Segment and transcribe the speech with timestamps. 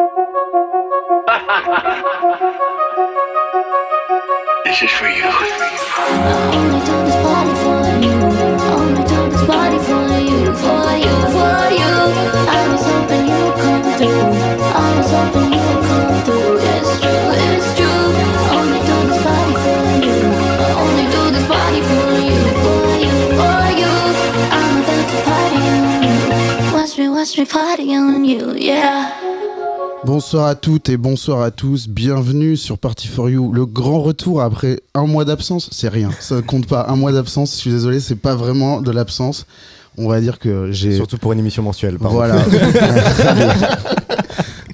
[0.00, 0.08] This
[4.80, 5.28] is for you.
[5.28, 5.28] I
[6.56, 8.16] only do this party for you.
[8.72, 11.92] Only do this party for you, for you, for you.
[12.48, 14.24] I was hoping you would come through.
[14.72, 16.56] I was hoping you would come through.
[16.72, 18.08] It's true, it's true.
[18.56, 20.16] Only do this party for you.
[20.64, 23.92] I only do this party for you, for you, for you.
[24.48, 26.16] I'm about to party on you.
[26.72, 29.29] Watch me, watch me party on you, yeah.
[30.12, 31.86] Bonsoir à toutes et bonsoir à tous.
[31.86, 33.52] Bienvenue sur Party for You.
[33.52, 36.10] Le grand retour après un mois d'absence, c'est rien.
[36.18, 36.86] Ça ne compte pas.
[36.88, 39.46] Un mois d'absence, je suis désolé, c'est pas vraiment de l'absence.
[39.96, 40.96] On va dire que j'ai.
[40.96, 41.96] Surtout pour une émission mensuelle.
[41.96, 42.16] Pardon.
[42.16, 42.34] Voilà.
[43.28, 43.46] Allez.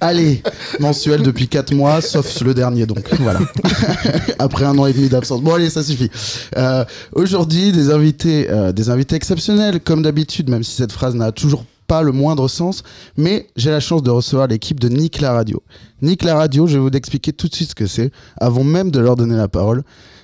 [0.01, 0.43] Allez,
[0.81, 3.07] mensuel depuis 4 mois, sauf le dernier donc.
[3.21, 3.41] Voilà.
[4.39, 5.43] Après un an et demi d'absence.
[5.43, 6.11] Bon allez, ça suffit.
[6.57, 11.31] Euh, Aujourd'hui, des invités, euh, des invités exceptionnels, comme d'habitude, même si cette phrase n'a
[11.31, 12.83] toujours pas le moindre sens,
[13.17, 15.63] mais j'ai la chance de recevoir l'équipe de Nick la Radio.
[16.03, 18.91] Nick la Radio, je vais vous expliquer tout de suite ce que c'est, avant même
[18.91, 19.83] de leur donner la parole.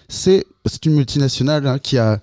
[0.08, 0.44] C'est
[0.84, 2.20] une multinationale hein, qui a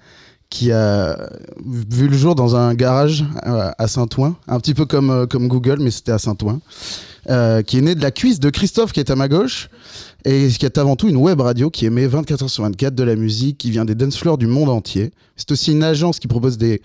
[0.50, 1.30] qui a
[1.64, 5.48] vu le jour dans un garage euh, à Saint-Ouen, un petit peu comme, euh, comme
[5.48, 6.60] Google, mais c'était à Saint-Ouen,
[7.30, 9.70] euh, qui est né de la cuisse de Christophe qui est à ma gauche,
[10.26, 13.04] et qui est avant tout une web radio qui émet 24 heures sur 24 de
[13.04, 15.12] la musique, qui vient des dance floors du monde entier.
[15.36, 16.80] C'est aussi une agence qui propose de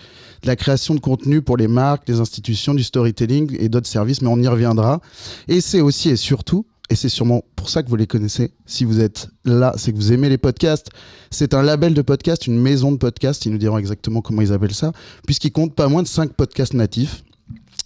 [0.44, 4.28] la création de contenu pour les marques, les institutions, du storytelling et d'autres services, mais
[4.28, 5.00] on y reviendra.
[5.48, 8.52] Et c'est aussi et surtout et c'est sûrement pour ça que vous les connaissez.
[8.66, 10.90] Si vous êtes là, c'est que vous aimez les podcasts.
[11.30, 13.46] C'est un label de podcast, une maison de podcast.
[13.46, 14.92] Ils nous diront exactement comment ils appellent ça,
[15.26, 17.24] puisqu'ils comptent pas moins de 5 podcasts natifs.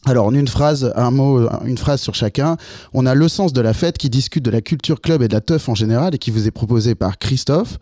[0.07, 2.57] Alors, en une phrase, un mot, une phrase sur chacun.
[2.95, 5.35] On a Le Sens de la Fête qui discute de la culture club et de
[5.35, 7.79] la teuf en général et qui vous est proposé par Christophe.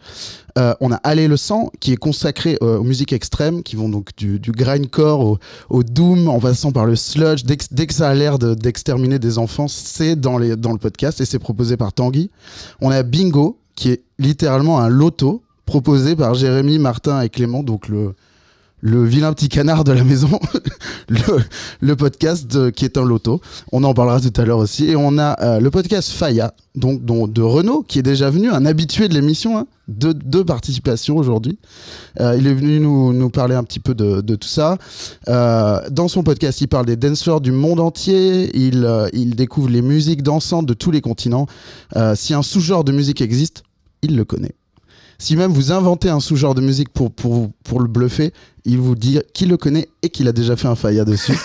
[0.58, 3.88] Euh, on a Aller le sang qui est consacré euh, aux musiques extrêmes qui vont
[3.90, 7.44] donc du, du grindcore au, au doom en passant par le sludge.
[7.44, 10.78] Dès que, dès que ça a l'air de- d'exterminer des enfants, c'est dans, dans le
[10.78, 12.30] podcast et c'est proposé par Tanguy.
[12.80, 17.88] On a Bingo qui est littéralement un loto proposé par Jérémy, Martin et Clément, donc
[17.88, 18.14] le,
[18.86, 20.38] le vilain petit canard de la maison,
[21.80, 23.40] le, podcast de- qui est un loto.
[23.72, 24.84] On en parlera tout à l'heure aussi.
[24.84, 28.64] Et on a euh, le podcast Faya, donc de Renaud, qui est déjà venu, un
[28.64, 31.58] habitué de l'émission, hein, deux, deux participations aujourd'hui.
[32.20, 34.78] Euh, il est venu nous, parler un petit peu de, de tout ça.
[35.26, 38.56] Euh, dans son podcast, il parle des dancers du monde entier.
[38.56, 41.46] Il, découvre les musiques dansantes de tous les continents.
[42.14, 43.64] Si un sous-genre de musique existe,
[44.02, 44.54] il le connaît.
[45.18, 48.32] Si même vous inventez un sous-genre de musique pour le bluffer,
[48.66, 51.32] il vous dit qu'il le connaît et qu'il a déjà fait un faya dessus.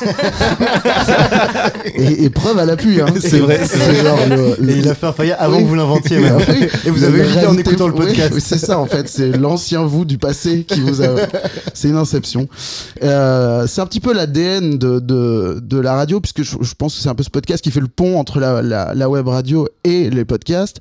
[1.96, 3.02] et, et preuve à l'appui.
[3.02, 3.08] Hein.
[3.20, 4.04] C'est vrai, c'est vrai.
[4.04, 5.64] genre le- le- Et il a fait un faillat avant Oui.
[5.64, 6.18] que vous l'inventiez.
[6.20, 6.68] Oui.
[6.86, 8.32] Et vous avez la évité en écoutant le podcast.
[8.34, 11.08] oui, c'est ça en fait, c'est l'ancien vous du passé qui vous a.
[11.74, 12.48] c'est une inception.
[13.04, 16.96] Euh, c'est un petit peu l'ADN de, de, de la radio, puisque je, je pense
[16.96, 19.28] que c'est un peu ce podcast qui fait le pont entre la, la, la web
[19.28, 20.78] radio et les podcasts.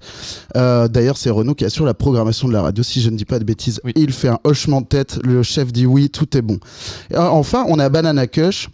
[0.57, 3.25] Euh, D'ailleurs, c'est Renaud qui assure la programmation de la radio, si je ne dis
[3.25, 3.81] pas de bêtises.
[3.97, 6.59] Il fait un hochement de tête, le chef dit oui, tout est bon.
[7.11, 8.69] Et enfin, on a Banana Kush.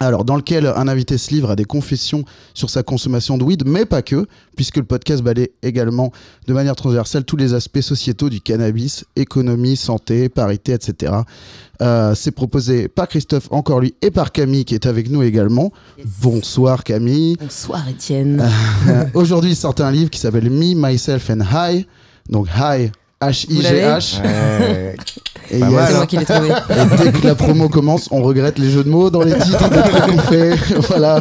[0.00, 3.64] Alors, dans lequel un invité se livre à des confessions sur sa consommation de weed,
[3.66, 4.26] mais pas que,
[4.56, 6.10] puisque le podcast balaye également
[6.48, 11.12] de manière transversale tous les aspects sociétaux du cannabis, économie, santé, parité, etc.
[11.82, 15.72] Euh, c'est proposé par Christophe, encore lui, et par Camille qui est avec nous également.
[16.20, 17.36] Bonsoir Camille.
[17.38, 18.42] Bonsoir Étienne.
[18.88, 21.86] Euh, Aujourd'hui, il sort un livre qui s'appelle Me, Myself and High.
[22.28, 22.90] Donc High,
[23.22, 24.22] H-I-G-H.
[24.22, 24.96] Ouais.
[25.50, 25.68] Et yes.
[25.68, 25.96] C'est hein.
[25.96, 26.48] moi qui l'ai trouvé.
[26.48, 29.68] Et dès que la promo commence, on regrette les jeux de mots dans les titres
[29.68, 30.54] des trucs qu'on fait.
[30.88, 31.20] voilà.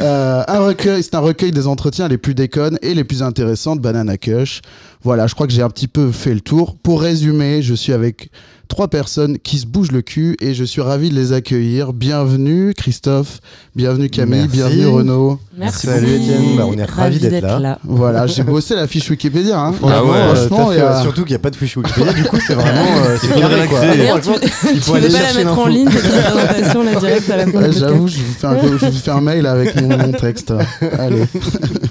[0.00, 3.76] Euh, un recueil, c'est un recueil des entretiens les plus déconnes et les plus intéressants
[3.76, 4.60] de Banana Kush.
[5.02, 6.76] Voilà, je crois que j'ai un petit peu fait le tour.
[6.82, 8.30] Pour résumer, je suis avec
[8.68, 11.94] trois personnes qui se bougent le cul et je suis ravi de les accueillir.
[11.94, 13.40] Bienvenue Christophe,
[13.74, 14.56] bienvenue Camille, Merci.
[14.56, 15.40] bienvenue Renaud.
[15.56, 15.86] Merci.
[15.86, 17.78] Salut Étienne, bah, on est ravis d'être là.
[17.82, 19.58] Voilà, j'ai bossé la fiche Wikipédia.
[19.58, 19.72] Hein.
[19.72, 22.12] Franchement, ouais, euh, franchement, il fait- a- surtout qu'il n'y a pas de fiche Wikipédia,
[22.12, 23.80] du coup c'est vraiment euh, c'est faudrait carré, quoi.
[24.20, 24.28] tu,
[24.68, 27.30] Il tu faut veux aller pas la chercher mettre en ligne, cette présentation, la directe
[27.30, 29.80] à la Ouais, du J'avoue, je vous, fais un, je vous fais un mail avec
[29.80, 30.52] mon, mon texte.
[30.98, 31.24] Allez.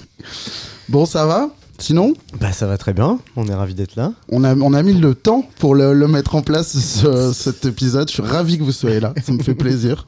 [0.89, 1.49] bon, ça va?
[1.79, 4.11] Sinon, Bah ça va très bien, on est ravis d'être là.
[4.29, 7.65] on a, on a mis le temps pour le, le mettre en place, ce- cet
[7.65, 8.07] épisode.
[8.09, 9.13] Je suis ravi que vous soyez là.
[9.25, 10.05] Ça me fait plaisir.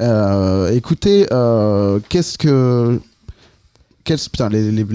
[0.00, 2.98] Euh, écoutez, euh, qu'est-ce que.
[4.04, 4.86] Quels, putain, les, les,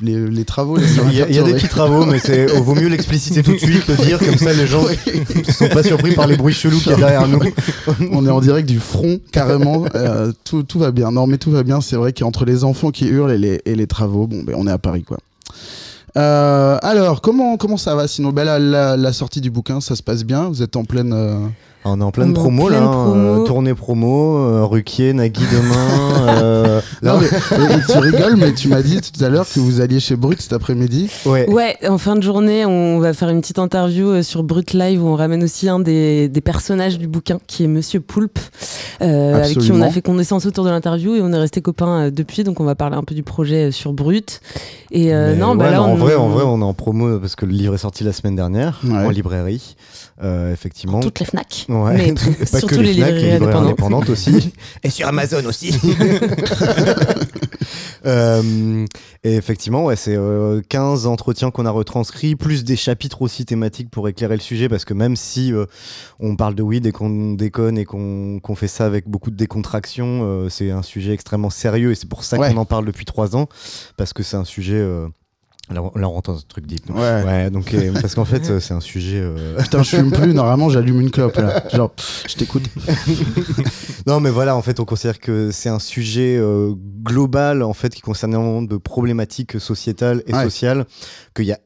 [0.00, 0.78] les, les, travaux.
[1.10, 3.42] Il y a, il y a des petits travaux, mais c'est oh, vaut mieux l'expliciter
[3.42, 6.36] tout de suite, le dire, comme ça les gens ne sont pas surpris par les
[6.36, 7.40] bruits chelous qu'il y a derrière nous.
[8.12, 9.86] On est en direct du front, carrément.
[9.96, 11.10] Euh, tout, tout va bien.
[11.10, 11.80] Non, mais tout va bien.
[11.80, 14.68] C'est vrai qu'entre les enfants qui hurlent et les, et les travaux, bon, ben, on
[14.68, 15.18] est à Paris, quoi.
[16.16, 18.30] Euh, alors, comment, ça va sinon?
[18.30, 21.52] Ben, la, sortie du bouquin, ça se passe bien Vous êtes en pleine.
[21.82, 23.16] On est en pleine On en promo là, pleine hein, promo.
[23.42, 25.88] euh, tournée promo, euh, Ruquier, Nagui demain.
[26.42, 27.28] euh, Non, mais,
[27.90, 30.52] tu rigoles, mais tu m'as dit tout à l'heure que vous alliez chez Brut cet
[30.52, 31.10] après-midi.
[31.24, 31.48] ouais.
[31.48, 35.06] Ouais, en fin de journée, on va faire une petite interview sur Brut Live où
[35.06, 38.38] on ramène aussi un des, des personnages du bouquin qui est Monsieur Poulpe,
[39.00, 42.10] euh, avec qui on a fait connaissance autour de l'interview et on est resté copains
[42.10, 42.44] depuis.
[42.44, 44.42] Donc on va parler un peu du projet sur Brut.
[44.90, 46.74] Et euh, non, ouais, bah là, non, en on- vrai, en vrai, on est en
[46.74, 48.98] promo parce que le livre est sorti la semaine dernière Ouais.
[49.06, 49.76] en librairie,
[50.22, 51.00] euh, effectivement.
[51.00, 51.96] toutes les Fnac, Ouais.
[51.96, 54.08] mais Pas surtout que les, Fnac, librairies indépendantes.
[54.10, 54.52] aussi.
[54.82, 55.74] et sur Amazon aussi.
[58.06, 58.86] Euh,
[59.24, 63.90] et effectivement, ouais, c'est euh, 15 entretiens qu'on a retranscrits, plus des chapitres aussi thématiques
[63.90, 65.66] pour éclairer le sujet, parce que même si euh,
[66.18, 69.36] on parle de weed et qu'on déconne et qu'on qu'on fait ça avec beaucoup de
[69.36, 72.50] décontraction, euh, c'est un sujet extrêmement sérieux et c'est pour ça Ouais.
[72.50, 73.48] qu'on en parle depuis trois ans,
[73.98, 74.82] parce que c'est un sujet...
[75.72, 76.88] Là, on- là, on rentre dans un truc deep.
[76.88, 77.22] non Ouais.
[77.24, 79.18] Ouais, donc euh, parce qu'en fait, c'est un sujet.
[79.20, 81.62] euh, Putain, je fume plus, normalement j'allume une clope là.
[81.72, 82.64] Genre, pff, je t'écoute.
[84.06, 86.72] Non, mais voilà, en fait, on considère que c'est un sujet euh,
[87.02, 90.42] global, en fait, qui concerne énormément de problématiques sociétales et Ouais.
[90.44, 90.86] sociales,
[91.34, 91.58] qu'il y a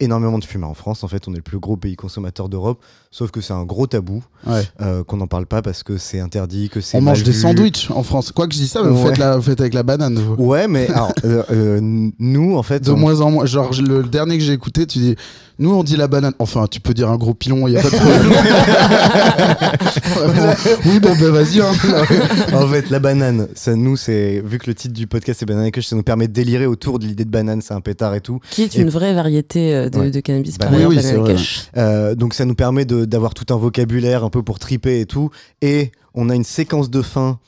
[0.00, 1.02] énormément de fumeurs en France.
[1.04, 2.80] En fait, on est le plus gros pays consommateur d'Europe,
[3.10, 4.62] sauf que c'est un gros tabou, Ouais.
[4.80, 7.90] euh, qu'on n'en parle pas parce que c'est interdit, que c'est On mange des sandwichs
[7.90, 8.30] en France.
[8.32, 10.18] Quoi que je dis ça, mais vous, faites la, vous faites avec la banane.
[10.18, 10.34] vous.
[10.44, 11.80] Ouais, mais alors, euh, euh,
[12.18, 13.46] nous, en fait, De on- moins en moins.
[13.46, 15.16] Genre, le dernier que j'ai écouté, tu dis.
[15.60, 16.34] Nous, on dit la banane.
[16.38, 18.32] Enfin, tu peux dire un gros pilon, il y a pas de problème.
[20.86, 21.60] Oui, bon, ben vas-y.
[21.60, 21.72] hein.
[22.52, 25.70] en fait, la banane, ça nous, c'est vu que le titre du podcast c'est Banana
[25.70, 28.20] Kush, ça nous permet de délirer autour de l'idée de banane, c'est un pétard et
[28.20, 28.40] tout.
[28.50, 30.10] Qui est Et- une vraie variété euh, de, Ouais.
[30.10, 31.36] de cannabis Bah par oui, oui, vrai.
[31.76, 35.06] Euh, donc ça nous permet de- d'avoir tout un vocabulaire un peu pour triper et
[35.06, 35.30] tout.
[35.62, 37.38] Et on a une séquence de fin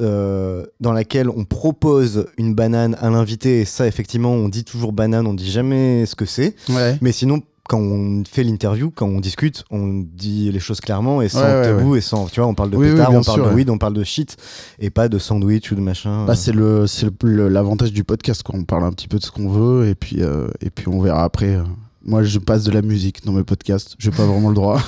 [0.00, 3.60] euh, dans laquelle on propose une banane à l'invité.
[3.60, 6.54] Et ça, effectivement, on dit toujours banane, on dit jamais ce que c'est.
[6.68, 6.96] Ouais.
[7.00, 11.28] Mais sinon, quand on fait l'interview, quand on discute, on dit les choses clairement et
[11.28, 13.50] sans Ouais, ouais, tabou et sans, tu vois, on parle de Oui, pétard, on parle
[13.50, 14.36] de weed, on parle de shit
[14.80, 16.24] et pas de sandwich ou de machin.
[16.26, 18.56] Bah, c'est le c'est le- le- l'avantage du podcast quoi.
[18.58, 21.00] On parle un petit peu de ce qu'on veut et puis euh, et puis on
[21.00, 21.58] verra après.
[22.04, 23.94] Moi, je passe de la musique dans mes podcasts.
[23.98, 24.80] J'ai pas vraiment le droit.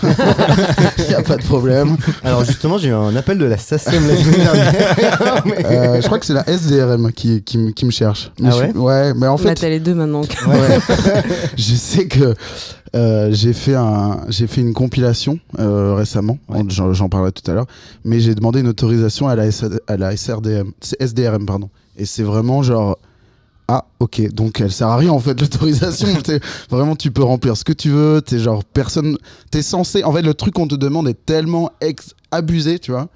[0.99, 1.97] Il y a pas de problème.
[2.23, 5.43] Alors justement, j'ai eu un appel de la SACEM la semaine dernière.
[5.45, 8.31] Mais- Euh, je crois que c'est la SDRM qui, qui, me- qui me cherche.
[8.41, 10.23] Mais Ah je- ouais Ouais, mais en fait, t'as les deux maintenant.
[10.47, 10.79] Ouais.
[11.57, 12.35] je sais que
[12.97, 16.63] euh, j'ai fait un j'ai fait une compilation euh, récemment Ouais.
[16.69, 17.67] j'en j'en parlerai tout à l'heure
[18.05, 22.05] mais j'ai demandé une autorisation à la, S- à la SRDM c'est SDRM pardon et
[22.05, 22.99] c'est vraiment genre
[23.73, 24.33] ah ok.
[24.33, 26.09] Donc elle sert à rien en fait l'autorisation.
[26.71, 28.21] Vraiment tu peux remplir ce que tu veux.
[28.21, 29.17] T'es genre personne
[29.53, 33.09] t'es censé en fait le truc qu'on te demande est tellement ex abusé tu vois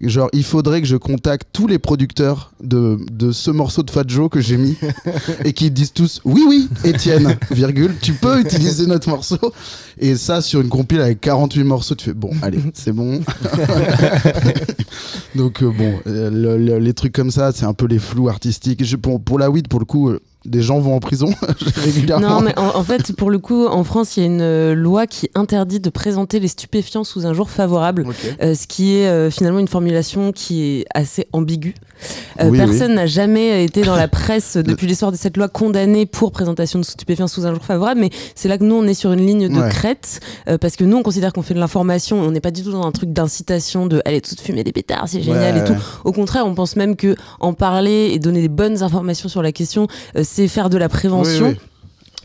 [0.00, 4.04] Genre, il faudrait que je contacte tous les producteurs de, de ce morceau de Fat
[4.06, 4.76] Joe que j'ai mis
[5.44, 9.38] et qu'ils disent tous oui, oui, Étienne, virgule, tu peux utiliser notre morceau.
[9.98, 13.22] Et ça, sur une compile avec 48 morceaux, tu fais bon, allez, c'est bon.
[15.34, 18.28] Donc, euh, bon, euh, le- le- les trucs comme ça, c'est un peu les flous
[18.28, 18.84] artistiques.
[18.84, 21.30] Je, pour, pour la weed, pour le coup, euh, des gens vont en prison
[21.76, 22.28] régulièrement.
[22.28, 24.74] Non, mais en, en fait, pour le coup, en France, il y a une euh,
[24.74, 28.06] loi qui interdit de présenter les stupéfiants sous un jour favorable.
[28.42, 31.74] Euh, ce qui est euh, finalement une formulation qui est assez ambiguë.
[32.40, 36.06] Euh, Oui, personne n'a jamais été dans la presse depuis l'histoire de cette loi condamné
[36.06, 38.94] pour présentation de stupéfiants sous un jour favorable, mais c'est là que nous on est
[38.94, 39.68] sur une ligne de Ouais.
[39.70, 42.62] crête euh, parce que nous on considère qu'on fait de l'information, on n'est pas du
[42.62, 45.64] tout dans un truc d'incitation de allez tout fumer des pétards, c'est génial Ouais, et
[45.64, 45.72] tout.
[45.72, 45.78] ouais.
[46.04, 49.52] Au contraire, on pense même que en parler et donner des bonnes informations sur la
[49.52, 51.48] question, euh, c'est faire de la prévention.
[51.48, 51.56] Oui.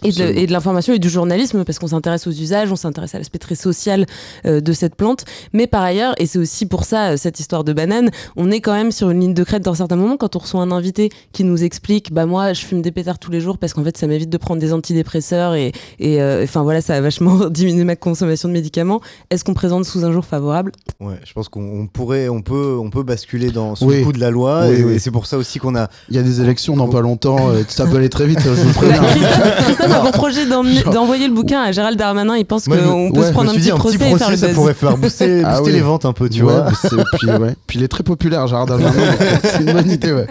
[0.03, 3.37] Et de, l'information et du journalisme parce qu'on s'intéresse aux usages, on s'intéresse à l'aspect
[3.37, 4.05] très social
[4.45, 5.25] euh, de cette plante.
[5.53, 8.61] Mais par ailleurs, et c'est aussi pour ça euh, cette histoire de banane, on est
[8.61, 11.09] quand même sur une ligne de crête dans certains moments quand on reçoit un invité
[11.33, 13.97] qui nous explique bah moi je fume des pétards tous les jours parce qu'en fait
[13.97, 17.83] ça m'évite de prendre des antidépresseurs et et euh, enfin voilà ça a vachement diminué
[17.83, 19.01] ma consommation de médicaments.
[19.29, 20.71] Est-ce qu'on présente sous un jour favorable?
[20.99, 23.99] Ouais, je pense qu'on on pourrait, on peut, on peut basculer dans sous Oui.
[23.99, 24.93] le coup de la loi, Oui, et, oui.
[24.95, 25.89] et c'est pour ça aussi qu'on a.
[26.09, 28.73] Il y a des élections dans pas longtemps, ça peut aller très vite, je vous
[28.73, 29.01] préviens.
[29.91, 30.45] Christophe a pour projet
[30.91, 32.37] d'envoyer le bouquin à Gérald Darmanin.
[32.37, 34.17] Il pense qu'on peut ouais, se prendre un petit dit un procès, petit et faire
[34.17, 34.55] procès, le ça buzz.
[34.55, 36.67] pourrait faire booster, Ah booster les ventes un peu, tu Ouais, vois.
[37.13, 37.55] puis, ouais.
[37.67, 38.91] Puis il est très populaire, Gérard Darmanin.
[38.95, 40.27] euh, c'est une bonne idée, ouais.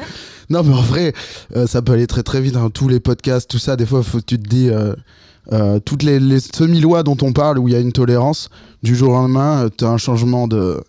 [0.48, 1.12] Non, mais en vrai,
[1.56, 2.56] euh, ça peut aller très très vite.
[2.56, 2.70] hein.
[2.72, 4.68] Tous les podcasts, tout ça, des fois, faut, tu te dis.
[4.70, 4.94] euh,
[5.52, 8.50] euh, toutes les, les semi-lois dont on parle où il y a une tolérance,
[8.84, 10.80] du jour au lendemain, tu as un changement de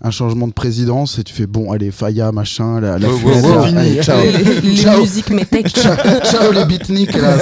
[0.00, 4.00] un changement de présidence et tu fais bon allez Faya machin la, la là, allez,
[4.00, 5.00] ciao Les, les Ciao.
[5.00, 5.68] musiques métèques.
[5.70, 7.36] ciao, ciao les beatniks là,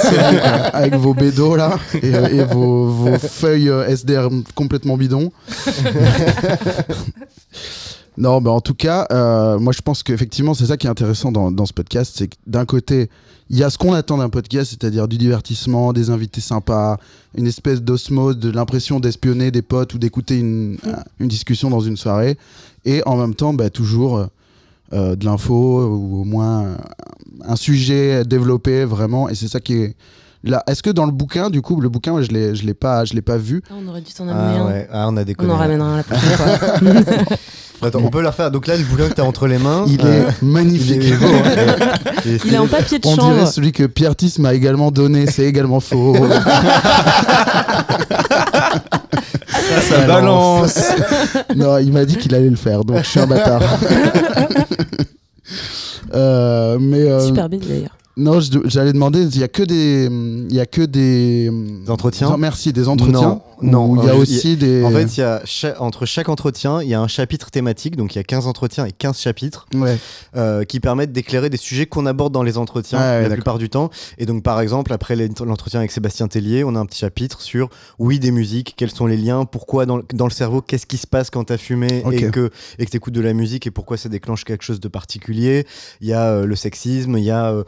[0.73, 5.31] avec vos bédos là et, euh, et vos, vos feuilles euh, SDR complètement bidons.
[8.17, 11.31] Non, mais en tout cas, euh, moi je pense qu'effectivement, c'est ça qui est intéressant
[11.31, 12.13] dans, dans ce podcast.
[12.15, 13.09] C'est que d'un côté,
[13.49, 16.97] il y a ce qu'on attend d'un podcast, c'est-à-dire du divertissement, des invités sympas,
[17.35, 20.77] une espèce d'osmose, de l'impression d'espionner des potes ou d'écouter une,
[21.19, 22.37] une discussion dans une soirée.
[22.85, 24.27] Et en même temps, bah, toujours
[24.93, 26.77] euh, de l'info ou au moins euh,
[27.45, 29.29] un sujet développé vraiment.
[29.29, 29.95] Et c'est ça qui est.
[30.47, 32.73] Là, est-ce que dans le bouquin, du coup, le bouquin, moi, je l'ai, je l'ai
[32.73, 33.61] pas, je l'ai pas vu?
[33.69, 34.67] Ah, on aurait dû t'en amener Ah un.
[34.67, 35.51] ouais, ah, on a On déconné.
[35.51, 36.29] en ramènera un la prochaine
[37.05, 37.37] fois.
[37.87, 38.49] Attends, on peut la refaire.
[38.49, 39.85] Donc là, le bouquin que t'as entre les mains.
[39.87, 41.03] Il euh, est il magnifique.
[41.03, 41.27] est beau.
[41.27, 41.51] hein.
[42.25, 43.33] Et- et Il est en c'est- papier de On chambre.
[43.35, 46.15] dirait celui que Pierre Tis m'a également donné, c'est également faux.
[49.47, 50.79] ça, ça balance.
[51.55, 53.61] non, il m'a dit qu'il allait le faire, donc je suis un bâtard.
[56.13, 57.95] Euh, mais euh, Super bête d'ailleurs.
[58.17, 60.09] Non, j'allais demander, il y a que des,
[60.49, 63.41] il y a que des Des entretiens Non, merci, des entretiens.
[63.61, 64.83] Non, il y a euh, aussi des.
[64.83, 65.41] En fait, y a
[65.79, 68.85] entre chaque entretien, il y a un chapitre thématique, donc il y a 15 entretiens
[68.85, 69.97] et 15 chapitres ouais.
[70.35, 73.89] euh, qui permettent d'éclairer des sujets qu'on aborde dans les entretiens la plupart du temps.
[74.17, 77.41] Et donc, par exemple, après l'ent- l'entretien avec Sébastien Tellier, on a un petit chapitre
[77.41, 77.69] sur
[77.99, 80.97] oui, des musiques, quels sont les liens, pourquoi dans le, dans le cerveau, qu'est-ce qui
[80.97, 83.65] se passe quand tu as fumé et que et que tu écoutes de la musique
[83.67, 85.65] et pourquoi ça déclenche quelque chose de particulier.
[86.01, 87.63] Il y a euh, le sexisme, il y a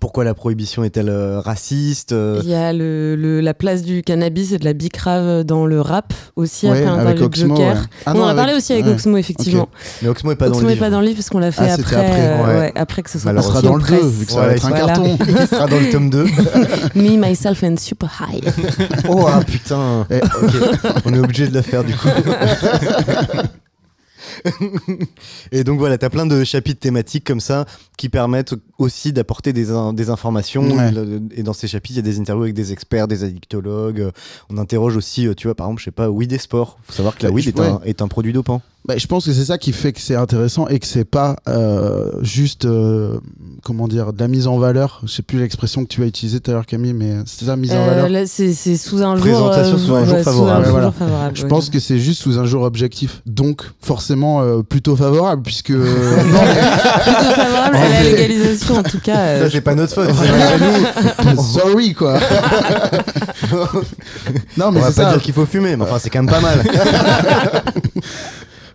[0.00, 4.02] pourquoi la prohibition est-elle euh, raciste euh, Il y a le, le- la place du
[4.02, 7.74] cannabis et de la bicrave dans le rap aussi Ouais, après avec Oxmo, Joker.
[7.74, 7.80] ouais.
[8.04, 8.92] Ah on en a avec- parlé aussi avec ouais.
[8.92, 9.68] Oxmo effectivement.
[10.02, 10.84] Mais Oxmo est pas dans le n'est livre.
[10.84, 13.10] pas dans le livre parce qu'on l'a fait Ah, c'était après, après, euh, après que
[13.10, 13.60] ce soit Malheureusement.
[13.60, 14.04] sera dans le 2, presses.
[14.12, 14.86] vu que ça va Ouais, être un voilà.
[14.86, 15.18] carton.
[15.28, 16.24] Il sera dans le tome 2.
[16.96, 18.44] Me, myself and super high.
[19.08, 20.20] Oh ah, putain Eh.
[21.04, 22.08] On est obligé de la faire du coup.
[25.52, 29.70] Et donc voilà, t'as plein de chapitres thématiques comme ça qui permettent aussi d'apporter des,
[29.70, 30.62] in- des informations.
[30.68, 30.90] Ouais.
[31.36, 34.00] Et dans ces chapitres, il y a des interviews avec des experts, des addictologues.
[34.00, 34.10] Euh,
[34.50, 36.78] On interroge aussi, euh, tu vois, par exemple, je sais pas, weed et sport.
[36.86, 38.62] Faut savoir que la Ouais, weed est, un, est un produit dopant.
[38.86, 41.36] Bah, je pense que c'est ça qui fait que c'est intéressant et que c'est pas
[41.48, 43.18] euh, juste euh,
[43.62, 45.00] comment dire de la mise en valeur.
[45.04, 47.56] Je sais plus l'expression que tu as utilisée tout à l'heure Camille, mais c'est ça
[47.56, 48.24] mise en Euh, valeur?
[48.26, 49.24] c'est sous un jour.
[49.24, 50.64] Présentation sous un jour favorable.
[50.66, 50.86] Sous un Voilà.
[50.88, 51.34] jour favorable.
[51.36, 51.48] Je ouais.
[51.48, 55.78] pense que c'est juste sous un jour objectif, donc forcément euh, plutôt favorable puisque non,
[55.78, 59.16] mais- plutôt favorable à la légalisation en tout cas.
[59.18, 60.08] euh, Ça, c'est pas notre faute.
[61.24, 61.42] nous.
[61.42, 62.18] sorry quoi.
[64.56, 65.12] non On mais va c'est pas ça.
[65.12, 66.62] dire qu'il faut fumer, mais enfin, c'est quand même pas mal.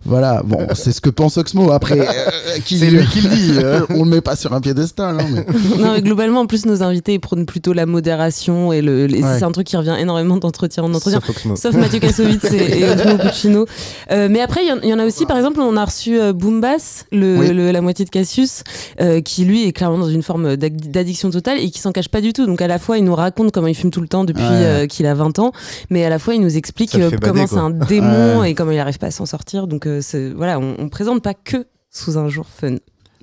[0.04, 1.70] Voilà, bon, c'est ce que pense Oxmo.
[1.72, 3.52] Après, euh, qui C'est lui qui le dit.
[3.58, 3.80] euh.
[3.90, 5.44] On le met pas sur un piédestal, hein, mais...
[5.78, 9.22] non, mais globalement, en plus, nos invités ils prônent plutôt la modération et, le, et
[9.22, 9.38] Ouais.
[9.38, 11.20] c'est un truc qui revient énormément d'entretien en entretien.
[11.20, 11.56] Sauf Oxmo.
[11.56, 13.66] Sauf Mathieu Kassovitz et, et Osmo Puccino.
[14.10, 15.84] Euh, mais après, il y en- il y, en a aussi, par exemple, on a
[15.84, 17.48] reçu euh, Boombass, le, Oui.
[17.52, 18.62] le- la moitié de Cassius,
[19.00, 22.08] euh, qui lui est clairement dans une forme d'ad- d'addiction totale et qui s'en cache
[22.08, 22.46] pas du tout.
[22.46, 24.48] Donc à la fois, il nous raconte comment il fume tout le temps depuis Ouais.
[24.50, 25.52] euh, qu'il a 20 ans,
[25.90, 28.50] mais à la fois, il nous explique euh, comment c'est un démon Ouais.
[28.52, 29.66] et comment il arrive pas à s'en sortir.
[29.66, 29.89] Donc euh,
[30.36, 32.76] voilà, on, on présente pas que sous un jour fun.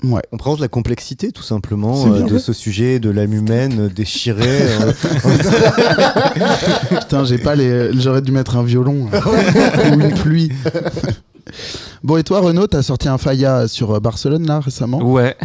[0.04, 0.22] Ouais.
[0.32, 4.46] On présente la complexité tout simplement euh, de ce sujet, de l'âme humaine euh, déchirée.
[4.82, 4.92] euh,
[7.00, 8.00] Putain, j'ai pas les.
[8.00, 9.22] J'aurais dû mettre un violon hein.
[9.92, 10.52] ou une pluie.
[12.04, 15.02] bon, et toi, Renaud, t'as sorti un Faya sur euh, Barcelone là récemment?
[15.02, 15.36] Ouais.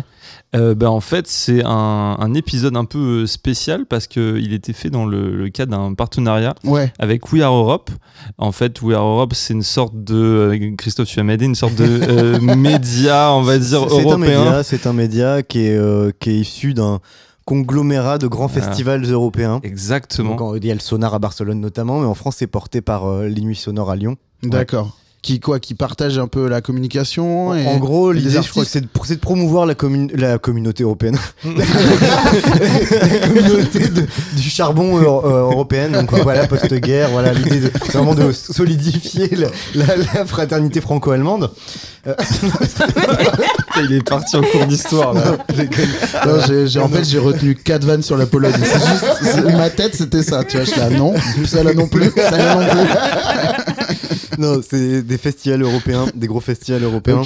[0.54, 4.74] Euh, bah, en fait, c'est un, un épisode un peu euh, spécial parce qu'il était
[4.74, 6.92] fait dans le, le cadre d'un partenariat Ouais.
[6.98, 7.90] avec We Are Europe.
[8.36, 10.14] En fait, We Are Europe, c'est une sorte de.
[10.14, 14.00] euh, Christophe, tu as m'aider, une sorte de euh, média, on va dire, c'est un
[14.02, 14.18] européen.
[14.44, 17.00] média, c'est un média qui est, euh, qui est issu d'un
[17.46, 18.66] conglomérat de grands Voilà.
[18.68, 19.60] festivals européens.
[19.62, 20.36] Exactement.
[20.36, 23.06] Donc, il y a le Sonar à Barcelone notamment, mais en France c'est porté par
[23.06, 24.16] euh, les Nuits Sonores à Lyon.
[24.42, 24.96] D'accord.
[25.22, 27.64] Qui quoi Qui partage un peu la communication En, et...
[27.68, 30.82] en gros, l'idée, je crois que c'est de, c'est de promouvoir la, commun- la communauté
[30.82, 31.16] européenne.
[31.44, 35.92] la communauté de- du charbon euh, euh, européenne.
[35.92, 41.50] Donc voilà, post-guerre, voilà, l'idée de, c'est vraiment de solidifier la, la- la fraternité franco-allemande.
[43.76, 45.36] Il est parti en cours d'histoire là.
[46.26, 48.52] Non, j'ai- j'ai- en fait, j'ai retenu 4 vannes sur la Pologne.
[48.60, 48.80] C'est
[49.34, 50.42] juste, ma tête, c'était ça.
[50.44, 51.14] Tu vois, je là, non,
[51.46, 52.88] ça là non plus, ça là non plus.
[54.38, 57.22] Non, c'est des festivals européens, des gros festivals européens.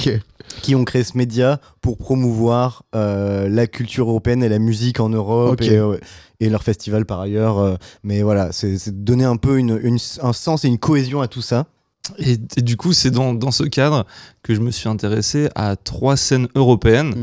[0.61, 5.09] Qui ont créé ce média pour promouvoir euh, la culture européenne et la musique en
[5.09, 5.97] Europe et, euh,
[6.39, 7.57] et leur festival par ailleurs.
[7.59, 11.27] euh, mais voilà, c'est donner un peu une, une- un sens et une cohésion à
[11.27, 11.65] tout ça.
[12.19, 14.05] Et, et du coup, c'est dans, dans ce cadre
[14.41, 17.13] que je me suis intéressé à trois scènes européennes.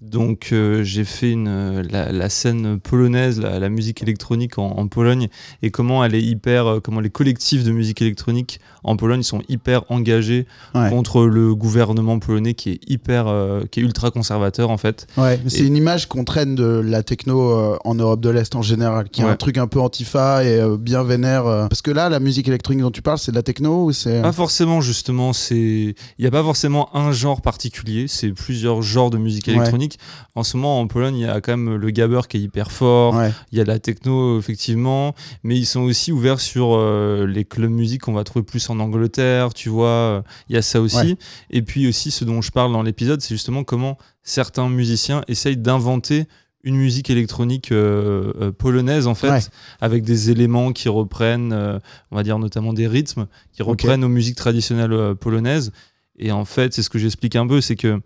[0.00, 4.70] Donc euh, j'ai fait une, euh, la, la scène polonaise, la, la musique électronique en,
[4.78, 5.28] en Pologne
[5.62, 9.42] et comment elle est hyper, euh, comment les collectifs de musique électronique en Pologne sont
[9.48, 10.90] hyper engagés Ouais.
[10.90, 15.06] contre le gouvernement polonais qui est hyper, euh, qui est ultra conservateur en fait.
[15.16, 18.62] Ouais, c'est une image qu'on traîne de la techno euh, en Europe de l'Est en
[18.62, 19.30] général, qui est Ouais.
[19.30, 21.42] un truc un peu antifa et bien vénère.
[21.68, 24.22] Parce que là, la musique électronique dont tu parles, c'est de la techno ou c'est.
[24.22, 29.10] Pas forcément justement, c'est il n'y a pas forcément un genre particulier, c'est plusieurs genres
[29.10, 29.54] de musique Ouais.
[29.94, 29.98] Électronique.
[30.34, 32.70] En ce moment en Pologne, il y a quand même le gabber qui est hyper
[32.70, 33.32] fort, Ouais.
[33.52, 37.70] il y a la techno effectivement, mais ils sont aussi ouverts sur euh, les clubs
[37.70, 40.96] musique qu'on va trouver plus en Angleterre, tu vois, il y a ça aussi.
[40.96, 41.16] Ouais.
[41.50, 45.56] Et puis aussi ce dont je parle dans l'épisode, c'est justement comment certains musiciens essayent
[45.56, 46.26] d'inventer
[46.64, 49.40] une musique électronique euh, euh, polonaise en fait Ouais.
[49.80, 51.78] avec des éléments qui reprennent euh,
[52.10, 55.70] on va dire notamment des rythmes qui reprennent aux musiques traditionnelles polonaises
[56.18, 58.00] et en fait c'est ce que j'explique un peu c'est que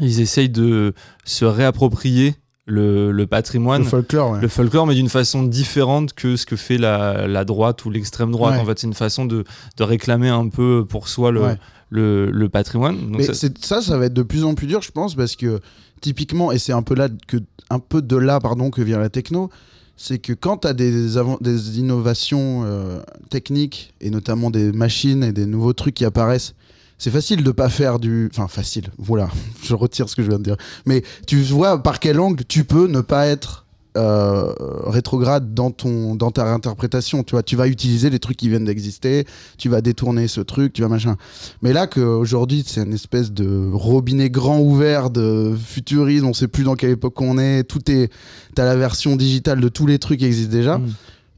[0.00, 0.92] ils essayent de
[1.24, 2.34] se réapproprier
[2.66, 4.40] le, le patrimoine Le folklore, ouais.
[4.40, 8.30] le folklore, mais d'une façon différente que ce que fait la, la droite ou l'extrême
[8.32, 8.54] droite.
[8.54, 8.60] Ouais.
[8.60, 9.44] En fait, c'est une façon de,
[9.76, 11.56] de réclamer un peu pour soi le, Ouais.
[11.90, 12.96] le, le patrimoine.
[13.10, 15.36] Donc Mais ça- ça, ça va être de plus en plus dur, je pense, parce
[15.36, 15.60] que
[16.00, 17.36] typiquement, et c'est un peu là que,
[17.70, 19.50] un peu de là, pardon, que vient la techno,
[19.96, 25.46] c'est que quand tu as des innovations euh, techniques et notamment des machines et des
[25.46, 26.54] nouveaux trucs qui apparaissent,
[26.98, 28.90] c'est facile de pas faire du, enfin facile.
[28.98, 29.28] Voilà,
[29.62, 30.56] je retire ce que je viens de dire.
[30.86, 34.52] Mais tu vois par quel angle tu peux ne pas être euh,
[34.86, 38.64] rétrograde dans ton dans ta réinterprétation tu vois tu vas utiliser les trucs qui viennent
[38.64, 39.24] d'exister
[39.56, 41.16] tu vas détourner ce truc tu vas machin
[41.62, 46.64] mais là qu'aujourd'hui, c'est une espèce de robinet grand ouvert de futurisme, on sait plus
[46.64, 48.12] dans quelle époque on est, tout est.
[48.54, 50.78] T'as la version digitale de tous les trucs qui existent déjà.
[50.78, 50.92] Mm.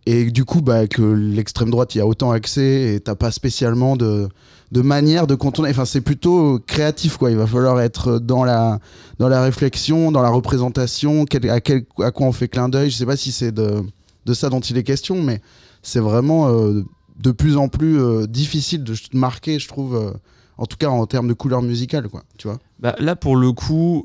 [0.07, 3.97] Et du coup, bah, que l'extrême droite y a autant accès et t'as pas spécialement
[3.97, 4.29] de,
[4.73, 5.71] de manière de contourner.
[5.71, 7.31] Enfin, c'est plutôt créatif, quoi.
[7.31, 8.79] Il va falloir être dans la,
[9.19, 12.91] dans la réflexion, dans la représentation, quel- à, quel, à quoi on fait clin d'œil.
[12.91, 13.83] Je sais pas si c'est de,
[14.25, 15.41] de ça dont il est question, mais
[15.83, 16.83] c'est vraiment euh,
[17.19, 20.11] de plus en plus euh, difficile de marquer, je trouve, euh,
[20.59, 22.25] en tout cas en termes de couleur musicale, quoi.
[22.37, 24.05] Tu vois Bah, là, pour le coup,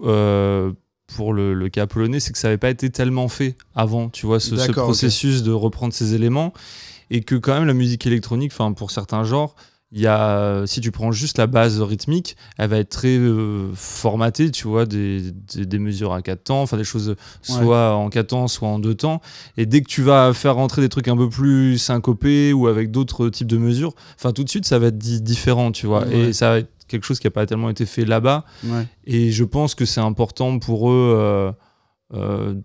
[1.15, 4.25] pour le, le cas polonais, c'est que ça n'avait pas été tellement fait avant, tu
[4.25, 6.53] vois, ce, processus de reprendre ces éléments.
[7.09, 9.55] Et que quand même, la musique électronique, enfin, pour certains genres,
[9.99, 14.49] y a, si tu prends juste la base rythmique, elle va être très euh, formatée,
[14.49, 18.27] tu vois, des, des, des mesures à quatre temps, enfin des choses soit en quatre
[18.27, 19.21] temps, soit en deux temps.
[19.57, 22.89] Et dès que tu vas faire rentrer des trucs un peu plus syncopés ou avec
[22.91, 26.05] d'autres types de mesures, enfin tout de suite ça va être di- différent, tu vois.
[26.05, 26.29] Ouais.
[26.29, 28.45] Et ça va être quelque chose qui n'a pas tellement été fait là-bas.
[28.65, 28.87] Ouais.
[29.05, 31.51] Et je pense que c'est important pour eux, euh,
[32.13, 32.55] euh,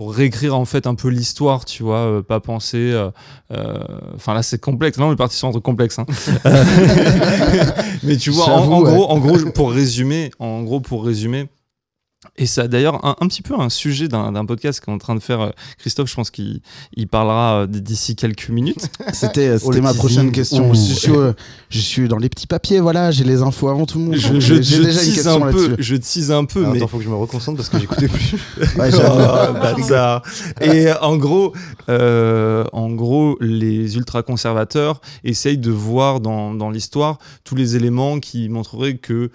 [0.00, 2.78] pour réécrire en fait un peu l'histoire, tu vois, euh, pas penser.
[2.78, 3.10] euh,
[3.52, 3.74] euh,
[4.14, 4.96] Enfin là, c'est complexe.
[4.96, 5.98] Là, on est parti sur un truc complexe.
[5.98, 6.06] hein.
[8.02, 8.94] Mais tu vois, en, ouais.
[8.94, 11.50] gros, en gros, pour résumer, en gros, pour résumer.
[12.36, 15.14] Et ça, d'ailleurs, un, un petit peu un sujet d'un d'un podcast qu'est en train
[15.14, 16.08] de faire euh, Christophe.
[16.08, 16.60] Je pense qu'il
[16.96, 18.88] il parlera euh, d'ici quelques minutes.
[19.12, 19.94] C'était euh, Oh, ma teasing.
[19.96, 20.70] prochaine question.
[20.70, 20.74] Ouh.
[20.74, 21.32] Je suis, euh,
[21.68, 24.14] je suis dans les petits papiers, voilà, j'ai les infos avant tout le monde.
[24.16, 25.68] Je, je, J'ai j'ai je déjà une question un peu.
[25.68, 25.82] là-dessus.
[25.82, 28.08] Je tease un peu, Alors, mais Attends, faut que je me reconcentre parce que j'écoutais
[28.08, 28.34] plus.
[28.78, 28.90] Ouais.
[29.00, 30.18] Oh.
[30.62, 31.52] Et en gros,
[31.88, 38.48] euh, en gros, les ultra-conservateurs essayent de voir dans, dans l'histoire tous les éléments qui
[38.48, 39.30] montreraient que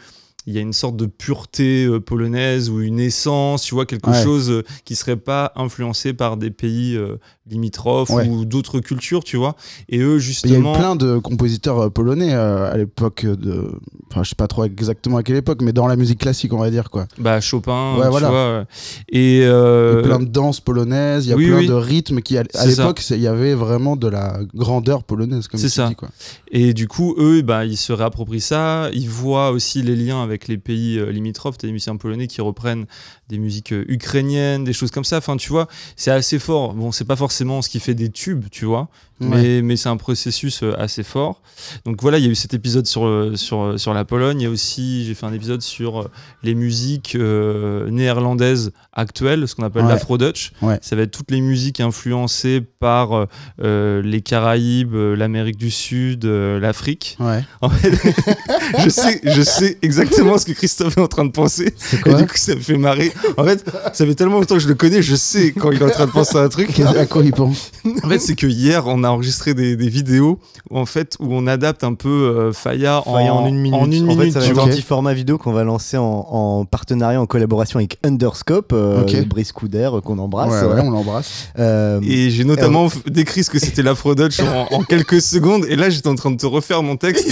[0.48, 4.10] il y a une sorte de pureté euh, polonaise ou une essence, tu vois, quelque
[4.10, 4.24] Ouais.
[4.24, 7.18] chose euh, qui serait pas influencé par des pays euh,
[7.50, 8.28] limitrophes Ouais.
[8.28, 9.56] ou d'autres cultures, tu vois.
[9.90, 13.72] Et eux, Il y a eu justement, plein de compositeurs euh, polonais à l'époque de.
[14.12, 16.60] Enfin, je sais pas trop exactement à quelle époque, mais dans la musique classique, on
[16.60, 17.08] va dire quoi.
[17.18, 18.30] bah, Chopin, Ouais, tu voilà.
[18.30, 18.66] vois.
[19.10, 21.68] Et Il y a plein de danses polonaises, il y a oui, plein oui.
[21.68, 25.70] de rythmes qui, à, l'époque, il y avait vraiment de la grandeur polonaise, comme tu
[25.70, 25.88] ça.
[25.88, 26.10] dis quoi.
[26.52, 28.90] Et du coup, eux, bah, ils se réapproprient ça.
[28.94, 31.58] Ils voient aussi les liens avec les pays euh, limitrophes.
[31.58, 32.86] Des musiciens polonais qui reprennent
[33.30, 35.18] des musiques euh, ukrainiennes, des choses comme ça.
[35.18, 36.74] Enfin, tu vois, c'est assez fort.
[36.74, 38.88] Bon, c'est pas forcément ce qui fait des tubes, tu vois,
[39.22, 39.28] Ouais.
[39.30, 41.42] mais, mais c'est un processus euh, assez fort.
[41.86, 44.42] Donc voilà, il y a eu cet épisode sur, euh, sur, sur la Pologne.
[44.42, 46.10] Il y a aussi, j'ai fait un épisode sur
[46.44, 49.90] les musiques euh, néerlandaises actuelles, ce qu'on appelle Ouais.
[49.90, 50.52] l'afro-dutch.
[50.62, 50.80] Ouais.
[50.82, 53.28] Ça va être toutes les musiques influencées par
[53.62, 57.16] euh, les Caraïbes, l'Amérique du Sud, euh, l'Afrique.
[57.20, 57.44] Ouais.
[57.62, 57.94] En fait,
[58.84, 61.74] je sais, je sais exactement ce que Christophe est en train de penser.
[61.78, 63.12] C'est Et quoi du coup, ça me fait marrer.
[63.38, 65.86] En fait, ça fait tellement longtemps que je le connais, je sais quand il est
[65.86, 66.80] en train de penser à un truc.
[66.80, 67.72] À quoi il pense
[68.04, 71.28] En fait, c'est que hier, on a enregistré des, des vidéos où, en fait, où
[71.30, 73.80] on adapte un peu euh, Faya, Faya en, une minute.
[73.80, 74.64] En une minute, fait, ça va être vois.
[74.64, 79.02] un petit format vidéo qu'on va lancer en, en partenariat, en collaboration avec Underscope, euh,
[79.02, 79.26] Ok.
[79.28, 80.64] Brice Couder, euh, qu'on embrasse.
[80.64, 81.48] Ouais, ouais, on l'embrasse.
[81.60, 85.66] Euh, Et j'ai notamment f- décrit ce que c'était l'afro-dutch en, en quelques secondes.
[85.70, 87.28] Et là, j'étais en train de te refaire mon texte.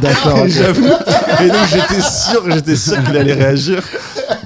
[0.00, 0.38] D'accord.
[0.42, 0.48] ok.
[0.48, 0.86] J'avoue.
[1.42, 3.82] Et donc j'étais sûr, j'étais sûr qu'il allait réagir.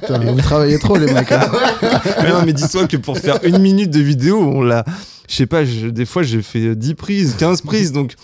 [0.08, 1.30] Vous travaillez trop, les mecs.
[1.32, 1.50] hein.
[2.22, 4.84] mais non, mais dis-toi que pour faire une minute de vidéo, on l'a.
[5.28, 8.14] Je sais pas, des fois j'ai fait 10 prises, 15 prises, donc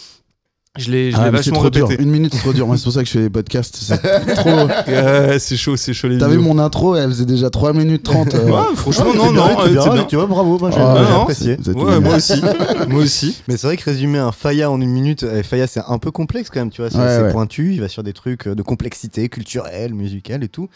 [0.78, 1.88] je l'ai je Ah, vachement trop dur.
[1.88, 2.00] répété.
[2.02, 2.64] Une minute, c'est trop dur.
[2.68, 3.76] Moi, c'est pour ça que je fais des podcasts.
[3.76, 4.00] C'est
[4.37, 4.50] trop.
[4.87, 8.02] Ouais, c'est chaud, c'est chaud les T'as vu mon intro Elle faisait déjà 3 minutes
[8.04, 8.35] 30.
[8.35, 8.44] euh.
[8.44, 10.04] Ouais, franchement, Ouais, non, bien, non, t'es euh, bien, bien.
[10.04, 11.56] Tu vois, bravo, moi j'ai Ah, apprécié.
[11.56, 12.40] Vous êtes Ouais, moi aussi.
[12.88, 13.37] moi aussi.
[13.48, 16.11] Mais c'est vrai que résumer un Faya en une minute, eh, Faya c'est un peu
[16.12, 17.33] complexe quand même, tu vois, c'est Ouais, ouais.
[17.33, 20.68] pointu, il va sur des trucs euh, de complexité culturelle, musicale et tout.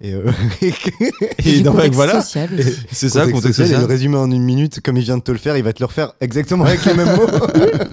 [0.00, 0.30] Et, euh,
[1.44, 2.22] Et donc, contexte voilà.
[2.22, 5.32] C'est ça, contexte social, Et le résumer en une minute, comme il vient de te
[5.32, 7.26] le faire, il va te le refaire exactement avec les mêmes mots.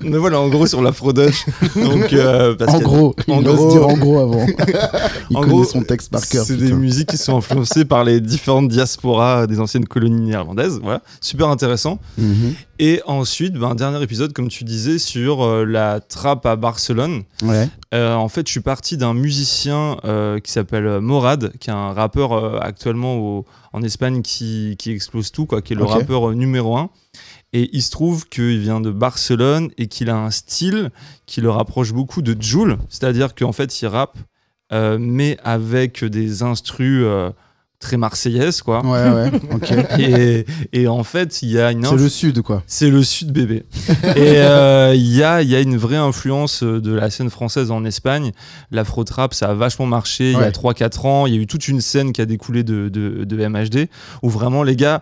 [0.03, 1.45] Mais voilà, en gros, sur l'afro-dutch.
[1.75, 4.45] Donc, euh, parce En a- gros, en il gros- se dire en gros avant.
[5.29, 6.45] il En connaît gros, son texte par cœur.
[6.45, 10.79] C'est des musiques qui sont influencées par les différentes diasporas des anciennes colonies néerlandaises.
[10.81, 11.99] Voilà, super intéressant.
[12.17, 12.53] Mhm.
[12.79, 17.23] Et ensuite, ben, un dernier épisode, comme tu disais, sur euh, la trappe à Barcelone.
[17.43, 17.67] Ouais.
[17.93, 19.97] Euh, en fait, je suis parti d'un musicien
[20.43, 25.45] qui s'appelle Morad, qui est un rappeur actuellement au- en Espagne qui, qui explose tout,
[25.45, 26.89] quoi, qui est le rappeur numéro un.
[27.57, 30.91] Et il se trouve qu'il vient de Barcelone et qu'il a un style
[31.25, 34.15] qui le rapproche beaucoup de Joule, c'est-à-dire qu'en fait, il rappe,
[34.71, 37.31] euh, mais avec des instrus euh,
[37.79, 38.85] très marseillaises, quoi.
[38.85, 39.31] Ouais, ouais.
[39.55, 39.71] Ok.
[39.97, 42.61] Et, et en fait, il y a une C'est le sud, quoi.
[42.67, 43.63] c'est le sud bébé.
[44.15, 47.85] Et euh, il y, a, y a une vraie influence de la scène française en
[47.85, 48.33] Espagne.
[48.69, 50.51] L'afro-trap, ça a vachement marché il y a Ouais.
[50.51, 51.25] 3-4 ans.
[51.25, 53.87] Il y a eu toute une scène qui a découlé de, de, de MHD
[54.21, 55.01] où vraiment les gars.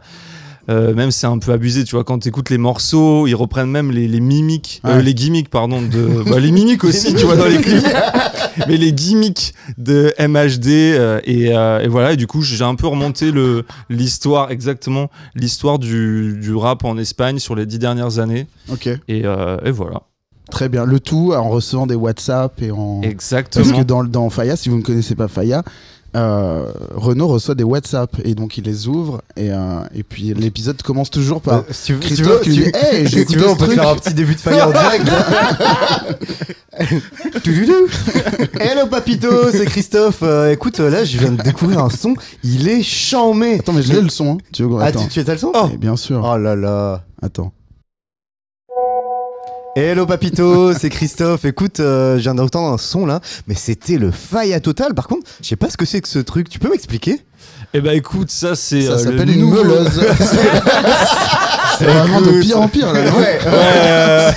[0.69, 3.69] Euh, même c'est un peu abusé, tu vois, quand tu écoutes les morceaux, ils reprennent
[3.69, 6.23] même les, les mimiques, euh, les gimmicks, pardon, de.
[6.29, 7.85] bah, les mimiques aussi, tu vois, dans les clips.
[8.67, 12.75] Mais les gimmicks de MHD, euh, et, euh, et voilà, et du coup, j'ai un
[12.75, 18.19] peu remonté le- l'histoire, exactement, l'histoire du, du rap en Espagne sur les dix dernières
[18.19, 18.47] années.
[18.71, 18.87] Ok.
[18.87, 20.01] Et, euh, et voilà.
[20.51, 20.85] Très bien.
[20.85, 23.01] Le tout en recevant des WhatsApp et en.
[23.01, 23.79] Parce Exactement.
[23.79, 25.63] que dans, dans Faya, si vous ne connaissez pas Faya,
[26.15, 30.81] euh, Renaud reçoit des WhatsApp et donc il les ouvre et, euh, et puis l'épisode
[30.81, 33.25] commence toujours par Euh, si tu veux, si tu Christophe veux, qui dit Hey, j'ai
[33.25, 35.05] tu veux, on peut faire un petit début de Faya en direct.
[37.43, 37.87] Toudoudou.
[38.59, 40.19] Hello papito, c'est Christophe.
[40.23, 43.59] Euh, écoute, là je viens de découvrir un son, il est chamé.
[43.59, 44.33] Attends, mais je l'ai le son.
[44.33, 44.37] hein.
[44.53, 46.21] Tu veux Ah, attends tu, tu as le son Eh Bien sûr.
[46.25, 47.03] Oh là là.
[47.21, 47.51] Attends.
[49.77, 51.43] Hello papito, c'est Christophe.
[51.43, 52.33] Écoute, euh, je viens
[52.71, 54.93] un son là, mais c'était le Faya total.
[54.93, 56.47] Par contre, je sais pas ce que c'est que ce truc.
[56.47, 57.19] Tu peux m'expliquer?
[57.75, 58.83] Et bah écoute, ça c'est.
[58.83, 60.01] Ça euh, s'appelle le une nouveau- meuleuse.
[61.77, 63.03] C'est vraiment de pire en pire là.
[63.03, 63.39] non Ouais,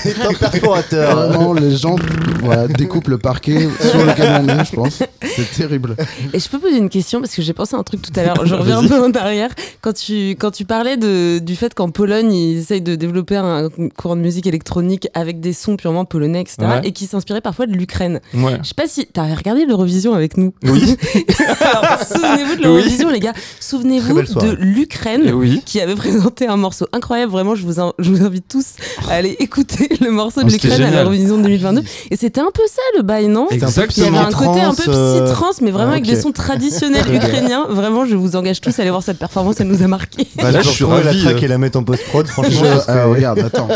[0.03, 1.29] c'est un perforateur.
[1.29, 1.97] Vraiment, les gens
[2.43, 5.03] voilà, découpent le parquet sur lequel on est, je pense.
[5.23, 5.95] C'est terrible.
[6.33, 8.25] Et je peux poser une question parce que j'ai pensé à un truc tout à
[8.25, 8.45] l'heure.
[8.45, 9.51] Je reviens un peu en arrière.
[9.81, 13.69] Quand tu, quand tu parlais de, du fait qu'en Pologne, ils essayent de développer un
[13.97, 16.57] courant de musique électronique avec des sons purement polonais, etc.
[16.61, 16.81] Ouais.
[16.85, 18.21] Et qui s'inspiraient parfois de l'Ukraine.
[18.35, 18.59] Ouais.
[18.63, 20.53] Je sais pas si t'avais regardé l'Eurovision avec nous.
[20.65, 20.97] Oui.
[21.61, 23.28] Alors, souvenez-vous de l'Eurovision, les gars.
[23.61, 25.33] Souvenez-vous de l'Ukraine.
[25.35, 25.63] Oui.
[25.65, 27.55] Qui avait présenté un morceau incroyable, vraiment.
[27.55, 28.65] Je vous, in- je vous invite tous
[29.09, 31.83] à aller écouter le morceau de Oh, l'Ukraine à l'Eurovision 2022.
[32.11, 33.47] Et c'était un peu ça le bail, non?
[33.51, 34.19] Il y avait Exactement.
[34.21, 37.67] un côté un peu Psy-trance, euh, psy-trance, mais vraiment ah, avec des sons traditionnels ukrainiens.
[37.69, 40.27] Vraiment, je vous engage tous à aller voir cette performance, elle nous a marqué.
[40.37, 41.41] Bah, là, je suis la ravi, track euh.
[41.45, 42.53] et la mettre en post-prod, franchement.
[42.61, 43.69] Je, ça serait- euh, regarde, attends.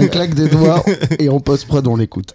[0.00, 0.84] On claque des doigts
[1.18, 2.34] et on post-prod, on l'écoute.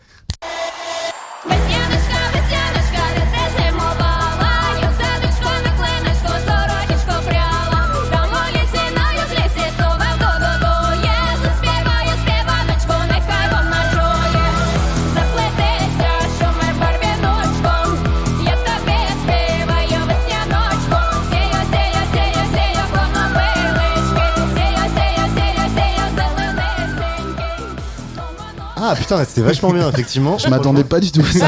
[28.88, 30.38] Ah putain, c'était vachement bien, effectivement.
[30.38, 31.48] Je m'attendais pas du tout à ça.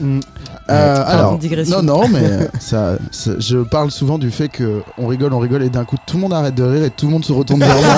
[0.00, 0.20] Mm.
[0.70, 1.82] Euh, Pardon, alors, digression.
[1.82, 5.62] non, non, mais ça, ça- je parle souvent du fait que on rigole, on rigole,
[5.62, 7.60] et d'un coup tout le monde arrête de rire et tout le monde se retourne
[7.60, 7.96] vers moi.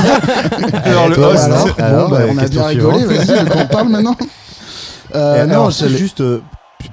[0.84, 1.44] Alors, le host.
[1.44, 4.16] alors, alors, bon, bah, euh, on a bien rigolé, vas-y, on parle maintenant.
[5.14, 6.40] Euh, non, alors, juste euh,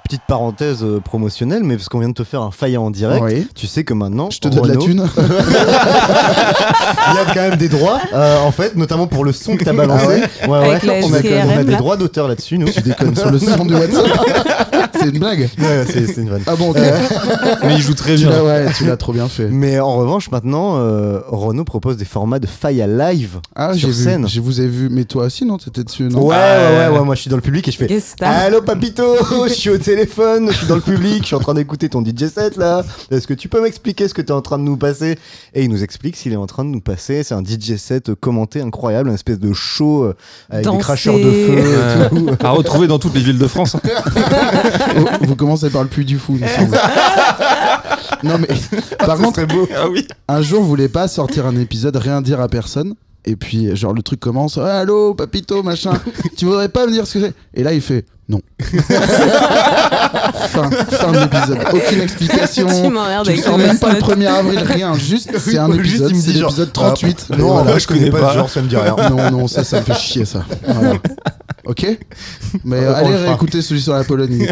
[0.04, 3.24] petite parenthèse euh, promotionnelle, mais parce qu'on vient de te faire un faillant en direct,
[3.24, 3.48] Oui.
[3.56, 5.08] tu sais que maintenant, Je te donne la thune.
[5.18, 9.64] Il y a quand même des droits, euh, en fait, notamment pour le son que
[9.64, 10.24] t'as balancé.
[10.42, 12.70] Ah ouais, la on, a, on des droits d'auteur là-dessus, nous.
[12.70, 14.06] Tu déconnes sur le son du WhatsApp.
[15.04, 15.50] C'est une blague.
[15.60, 16.44] Ouais, c'est c'est une vanne.
[16.48, 16.78] Ah bon, ok.
[17.64, 18.30] Mais il joue très tu bien.
[18.32, 19.48] l'as, ouais, tu l'as trop bien fait.
[19.50, 23.90] Mais en revanche, maintenant, euh, Renault propose des formats de faille à live Ah, sur
[23.90, 24.04] j'ai vu.
[24.04, 24.28] scène.
[24.28, 25.58] Je vous ai vu, mais toi aussi, non?
[25.58, 26.22] T'étais dessus, non?
[26.26, 28.32] Ouais, ouais, ouais, ouais, moi je suis dans le public et je fais Guest star.
[28.32, 29.04] Allô papito,
[29.48, 32.04] je suis au téléphone, je suis dans le public, je suis en train d'écouter ton
[32.04, 32.84] DJ set là.
[33.12, 35.18] Est-ce que tu peux m'expliquer ce que tu es en train de nous passer?
[35.54, 37.24] Et il nous explique s'il est en train de nous passer.
[37.24, 40.14] C'est un DJ set euh, commenté incroyable, une espèce de show euh,
[40.50, 40.78] avec Danser.
[40.78, 41.58] des cracheurs de feu.
[41.58, 42.30] et tout.
[42.44, 43.76] À retrouver dans toutes les villes de France.
[45.22, 46.78] vous commencez par le puits du fou, il me semble.
[48.24, 48.48] non mais
[49.00, 49.68] par contre, beau.
[49.76, 50.08] Ah oui.
[50.28, 52.96] un jour, vous voulez pas sortir un épisode, rien dire à personne.
[53.26, 54.58] Et puis, genre, le truc commence.
[54.58, 55.94] Ah, allô, papito, machin.
[56.38, 58.40] tu voudrais pas me dire ce que c'est Et là, il fait non.
[60.48, 61.60] fin, fin de l'épisode.
[61.74, 62.68] Aucune explication.
[62.68, 64.94] Tu m'emmerdes avec sors même pas le voice 1er avril, rien.
[64.96, 66.16] Juste, c'est un épisode.
[66.16, 67.28] C'est l'épisode 38.
[67.38, 67.64] Non, Voilà.
[67.72, 68.96] moi, je connais pas ce genre, ça me dit rien.
[69.10, 70.46] Non, non, ça, ça me fait chier, ça.
[70.66, 70.94] Voilà.
[71.66, 71.86] Ok
[72.66, 74.48] Mais euh, allez réécouter celui sur la Pologne.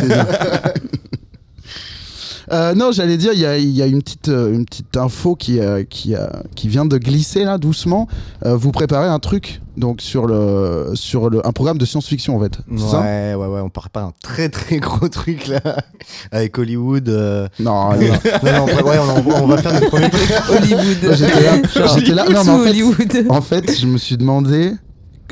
[2.51, 4.97] Euh, non, j'allais dire, il y a, il y a une, petite, euh, une petite
[4.97, 8.07] info qui, euh, qui, euh, qui vient de glisser là, doucement.
[8.45, 12.41] Euh, vous préparez un truc donc sur, le, sur le, un programme de science-fiction en
[12.41, 12.57] fait.
[12.77, 12.99] Ça?
[12.99, 15.61] Ouais, ouais, ouais, on part pas un très très gros truc là
[16.31, 17.07] avec Hollywood.
[17.07, 17.47] euh.
[17.59, 18.07] Non, non, non.
[18.43, 20.29] non, non, ouais, on, on va faire notre premier truc.
[20.49, 21.13] Hollywood.
[21.15, 22.25] J'étais là, j'étais là.
[22.29, 23.25] Non, mais en fait.
[23.29, 24.73] En fait, je me suis demandé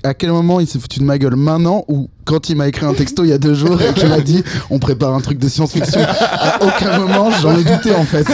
[0.04, 2.86] à quel moment il s'est foutu de ma gueule maintenant ou quand il m'a écrit
[2.86, 5.40] un texto il y a deux jours et qu'il m'a dit on prépare un truc
[5.40, 6.02] de science-fiction.
[6.02, 8.28] À aucun moment j'en ai douté en fait.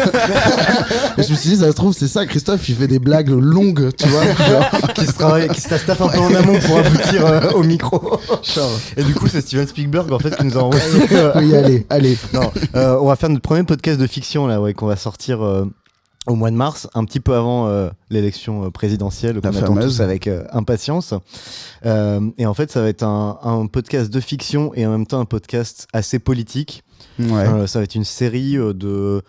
[1.17, 3.29] et je me suis dit ça se trouve c'est ça Christophe il fait des blagues
[3.29, 4.23] longues tu vois.
[4.23, 4.93] genre.
[4.95, 8.19] qui se travaille, qui se un peu en amont pour aboutir euh, au micro.
[8.97, 10.83] Et du coup, c'est Steven Spielberg en fait qui nous a envoyé.
[11.11, 12.17] euh, Oui allez allez.
[12.33, 15.43] non, euh, on va faire notre premier podcast de fiction là, ouais, qu'on va sortir
[15.43, 15.65] euh,
[16.27, 20.01] au mois de mars, un petit peu avant euh, l'élection euh, présidentielle qu'on attend tous
[20.01, 21.13] avec euh, impatience.
[21.85, 25.05] Euh, et en fait, ça va être un, un podcast de fiction et en même
[25.05, 26.83] temps un podcast assez politique.
[27.19, 27.67] Ouais.
[27.67, 29.21] Ça va être une série de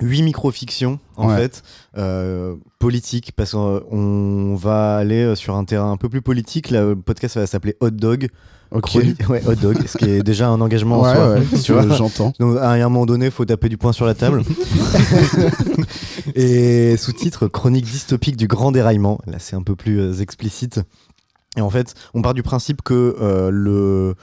[0.00, 1.36] huit micro-fictions en Ouais.
[1.36, 1.62] fait
[1.96, 6.70] euh, politiques parce qu'on va aller sur un terrain un peu plus politique.
[6.70, 8.28] Le podcast va s'appeler Hot Dog.
[8.72, 8.98] Ok.
[9.28, 11.34] Ouais, Hot Dog, ce qui est déjà un engagement en soi.
[11.34, 12.32] ouais, j'entends.
[12.40, 14.42] Donc à un moment donné, il faut taper du poing sur la table.
[16.34, 19.20] et sous-titre Chronique dystopique du grand déraillement.
[19.26, 20.80] Là, c'est un peu plus euh, explicite.
[21.56, 24.14] Et en fait, on part du principe que euh, le,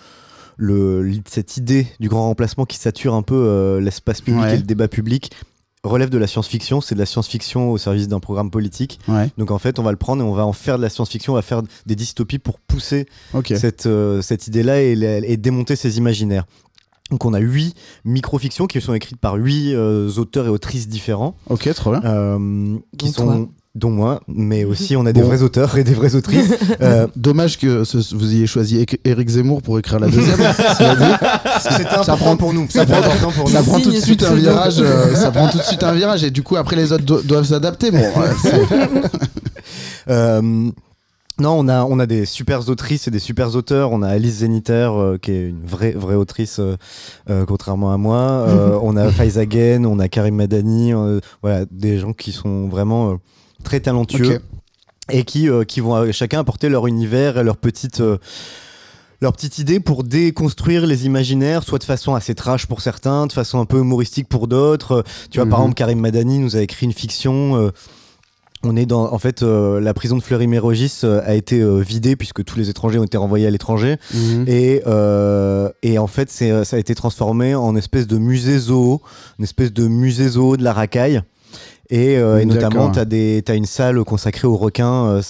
[0.57, 4.53] le, cette idée du grand remplacement qui sature un peu euh, l'espace public Ouais.
[4.55, 5.31] et le débat public
[5.83, 6.81] relève de la science-fiction.
[6.81, 8.99] C'est de la science-fiction au service d'un programme politique.
[9.07, 9.29] Ouais.
[9.37, 11.33] Donc en fait, on va le prendre et on va en faire de la science-fiction,
[11.33, 13.05] on va faire des dystopies pour pousser
[13.57, 16.45] cette, euh, cette idée-là et, démonter ces imaginaires.
[17.11, 21.35] Donc on a huit micro-fictions qui sont écrites par huit euh, auteurs et autrices différents,
[21.49, 22.01] Ok trop bien.
[22.05, 23.47] euh, qui Dont sont toi.
[23.75, 25.27] Dont moi, mais aussi on a des Bon.
[25.27, 26.53] vrais auteurs et des vraies autrices.
[26.81, 30.37] Euh, Dommage que ce- vous ayez choisi Éric- Éric Zemmour pour écrire la deuxième.
[31.59, 32.67] C'était important pour nous.
[32.69, 33.65] ça prend- important pour ça nous.
[33.65, 36.31] prend tout de suite un virage euh, ça prend tout de suite un virage et
[36.31, 38.03] du coup après les autres do- doivent s'adapter bon
[40.09, 40.41] Euh,
[41.39, 43.91] non, on a, on a des super autrices et des super auteurs.
[43.91, 46.75] On a Alice Zeniter, euh, qui est une vraie, vraie autrice, euh,
[47.29, 48.19] euh, contrairement à moi.
[48.47, 50.93] Euh, on a Faiza Gen, on a Karim Madani.
[50.93, 53.15] euh, voilà, des gens qui sont vraiment euh,
[53.63, 54.39] très talentueux
[55.09, 57.99] et qui, euh, qui vont euh, chacun apporter leur univers et leur petite.
[58.01, 58.17] euh,
[59.21, 63.31] leur petite idée pour déconstruire les imaginaires, soit de façon assez trash pour certains, de
[63.31, 65.05] façon un peu humoristique pour d'autres.
[65.31, 65.63] Tu vois, par Mhm.
[65.67, 67.55] exemple, Karim Madani nous a écrit une fiction.
[67.55, 67.71] euh,
[68.65, 72.43] on est dans, en fait, euh, la prison de Fleury-Mérogis euh, a été vidée puisque
[72.43, 73.95] tous les étrangers ont été renvoyés à l'étranger.
[74.13, 74.43] Mhm.
[74.47, 74.81] Et,
[75.83, 79.01] et en fait, ça a été transformé en espèce de musée zoo,
[79.39, 81.21] une espèce de musée zoo de la racaille.
[81.89, 85.21] Et, euh, et notamment, tu as, une salle consacrée aux requins, euh,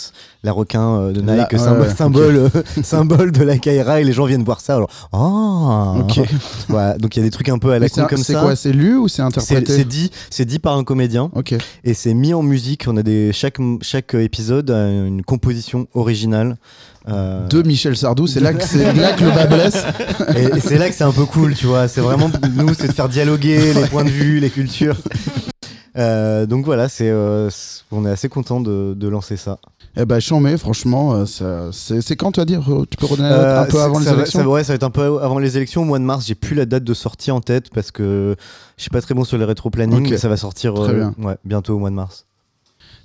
[0.44, 2.50] la requin euh, de Nike, symbole, ouais, symbole,
[2.84, 4.76] symbole de la Kaira, et les gens viennent voir ça.
[4.76, 6.20] Alors, ah Ok.
[6.70, 8.34] Voilà, Donc il y a des trucs un peu à la c'est con comme c'est
[8.34, 8.42] ça.
[8.42, 11.56] quoi c'est lu ou c'est c'est, interprété c'est dit, c'est dit par un comédien ok
[11.84, 12.86] et c'est mis en musique.
[12.88, 16.58] On a des chaque chaque épisode a une composition originale.
[17.10, 19.84] Euh, de Michel Sardou c'est là que c'est là que le bas blesse
[20.38, 21.90] et, et c'est là que c'est un peu cool, tu vois.
[21.90, 24.96] C'est vraiment nous, c'est de faire dialoguer les points de vue, les cultures.
[25.98, 29.60] Euh, donc voilà, c'est euh, c'est- on est assez content de, de lancer ça.
[29.96, 31.26] eh ben chambé franchement euh,
[31.72, 34.14] c'est c'est quand tu vas dire tu peux redonner Euh, un peu avant les va-
[34.14, 36.26] élections ça, ouais, ça va être un peu avant les élections au mois de mars.
[36.26, 38.36] J'ai plus la date de sortie en tête parce que
[38.78, 40.18] je suis pas très bon sur les rétro-planning.
[40.18, 41.14] Ça va sortir Très bien.
[41.20, 42.26] ouais, bientôt au mois de mars.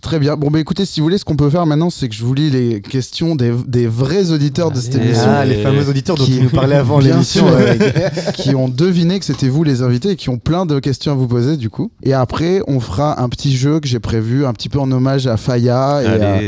[0.01, 0.37] Très bien.
[0.37, 2.33] Bon, bah écoutez, si vous voulez, ce qu'on peut faire maintenant, c'est que je vous
[2.33, 5.07] lis les questions des, des vrais auditeurs de cette Allez.
[5.07, 7.45] émission Ah, les fameux auditeurs dont Qui- tu nous parlais avant l'émission.
[8.35, 11.15] qui ont deviné que c'était vous les invités et qui ont plein de questions à
[11.17, 11.91] vous poser, du coup.
[12.05, 15.27] Et après, on fera un petit jeu que j'ai prévu, un petit peu en hommage
[15.27, 16.43] à Faya et, à-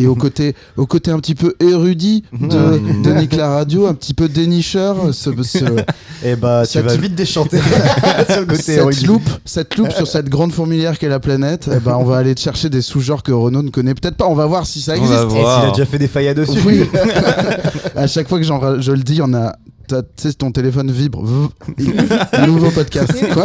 [0.00, 3.94] et au, côté, au côté un petit peu érudit de, de Nick la Radio, un
[3.94, 5.14] petit peu dénicheur.
[5.14, 5.58] Ce, ce-
[6.24, 7.58] Et bah, tu Cette- vas vite déchanter
[8.28, 11.78] sur le côté cette loupe, cette loupe sur cette grande fourmilière qu'est la planète, eh
[11.78, 14.26] ben, on va aller chercher des sous-genres que Renaud ne connaît peut-être pas.
[14.26, 15.12] On va voir si ça On existe.
[15.12, 15.28] va Et
[15.60, 16.58] s'il a déjà fait des faillas dessus.
[16.64, 16.88] Oui.
[17.96, 19.54] à chaque fois que j'en- je le dis, on a.
[19.88, 21.22] Tu sais, ton téléphone vibre.
[22.46, 23.12] Nouveau podcast.
[23.34, 23.44] Quoi?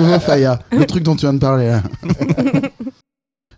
[0.00, 0.58] Nouveau Faya.
[0.72, 1.82] Le truc dont tu viens de parler là.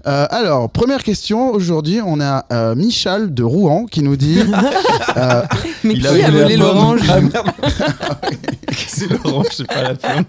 [0.09, 1.51] Euh, alors, première question.
[1.51, 4.39] Aujourd'hui, on a euh, Michal de Rouen qui nous dit.
[5.17, 5.43] euh,
[5.83, 8.21] Mais Il qui a a, volé l'orange Ah.
[8.87, 10.25] C'est l'orange, c'est pas la pomme.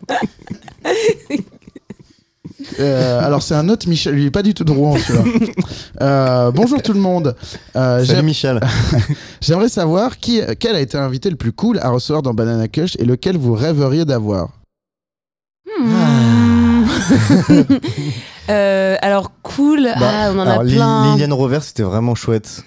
[2.79, 4.17] Euh, alors, c'est un autre Michal.
[4.17, 5.23] Il est pas du tout de Rouen, celui-là.
[6.01, 7.35] Euh, bonjour tout le monde.
[7.75, 8.59] Euh, Salut Michel.
[9.41, 12.95] J'aimerais savoir qui, quel a été l'invité le plus cool à recevoir dans Banana Kush
[12.99, 14.49] et lequel vous rêveriez d'avoir.
[15.79, 16.83] Hmm.
[18.49, 21.11] Euh, alors cool, ah, on en Bah, Alors, a plein.
[21.11, 22.63] Liliane Rover, c'était vraiment chouette.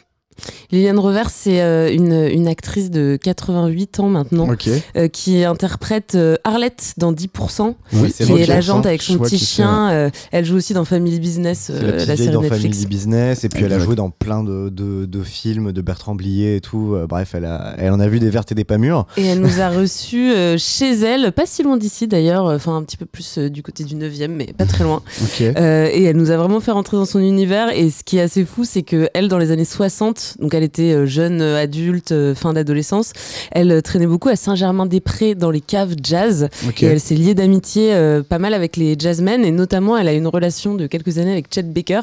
[0.70, 4.48] Liliane Rover, c'est euh, une, une actrice de 88 ans maintenant
[4.96, 9.90] euh, qui interprète euh, Arlette dans 10%, Oui, qui est l'agente avec son petit chien.
[9.90, 12.62] euh, elle joue aussi dans Family Business, euh, la la série dans Netflix.
[12.76, 16.14] Family Business, et puis elle a joué dans plein de, de, de films de Bertrand
[16.14, 16.94] Blier et tout.
[16.94, 19.06] Euh, bref, elle, a, elle en a vu des vertes et des pas mûres.
[19.16, 22.82] Et elle nous a reçus euh, chez elle, pas si loin d'ici d'ailleurs, enfin un
[22.82, 25.02] petit peu plus euh, du côté du 9e, mais pas très loin.
[25.40, 27.70] Euh, et elle nous a vraiment fait rentrer dans son univers.
[27.76, 30.62] Et ce qui est assez fou, c'est que elle, dans les années 60, donc elle
[30.62, 33.12] était euh, jeune euh, adulte, euh, fin d'adolescence,
[33.52, 36.48] elle traînait beaucoup à Saint-Germain-des-Prés dans les caves jazz.
[36.80, 39.44] Et elle s'est liée d'amitié euh, pas mal avec les jazzmen.
[39.44, 42.00] Et notamment, elle a une relation de quelques années avec Chet Baker,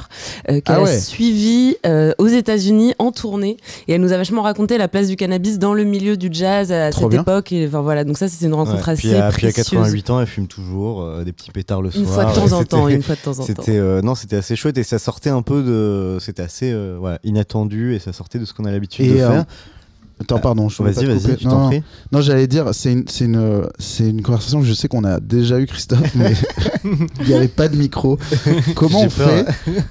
[0.49, 0.89] euh, qu'elle Ah ouais.
[0.91, 3.57] a suivi euh, aux États-Unis en tournée.
[3.87, 6.71] Et elle nous a vachement raconté la place du cannabis dans le milieu du jazz
[6.71, 7.21] à Trop cette bien.
[7.21, 7.51] époque.
[7.51, 8.93] Et enfin voilà, donc ça, c'était une rencontre Ouais.
[8.93, 9.65] assez puis, à, puis à précieuse.
[9.81, 12.13] 88 ans, elle fume toujours des petits pétards le Une soir.
[12.33, 14.01] fois de temps en temps, une fois de temps en temps.
[14.03, 17.99] Non, c'était assez chouette et ça sortait un peu de, c'était assez voilà, inattendu et
[17.99, 19.45] ça sortait de ce qu'on a l'habitude de euh, faire.
[20.19, 21.83] Attends, pardon, je Vas-y, vas-y, je Non, t'en prie.
[22.11, 25.19] Non, j'allais dire, c'est une, c'est une, c'est une conversation que je sais qu'on a
[25.19, 26.33] déjà eu, Christophe, mais
[27.21, 28.17] il n'y avait pas de micro.
[28.75, 29.45] Comment on fait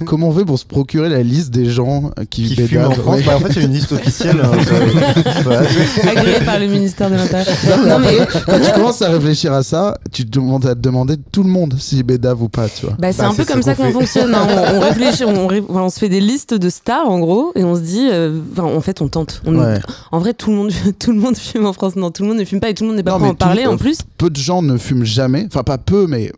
[0.04, 3.16] Comment on fait pour se procurer la liste des gens qui, Qui fume en France
[3.18, 3.22] Ouais.
[3.24, 4.40] Bah, En fait, il y a une liste officielle.
[4.42, 5.62] hein, ça- voilà.
[6.10, 7.46] agréé par le ministère de l'Intérieur.
[7.78, 10.80] Non, Non, mais Quand tu commences à réfléchir à ça, tu te demandes à te
[10.80, 12.96] demander tout le monde s'ils bédavent ou pas, tu vois.
[12.98, 14.34] Bah, c'est Bah, un peu comme ça qu'on fonctionne.
[14.34, 14.46] hein.
[14.50, 17.52] On, on réfléchit, on, ré- enfin, on se fait des listes de stars en gros,
[17.54, 19.42] et on se dit, euh, enfin, en fait, on tente.
[19.46, 19.78] On- Ouais.
[20.16, 21.94] En vrai, tout le monde, tout le monde fume en France.
[21.94, 23.30] Non, tout le monde ne fume pas et tout le monde n'est pas prêt à
[23.32, 23.98] en parler en plus.
[24.16, 26.32] Peu de gens ne fument jamais, enfin pas peu, mais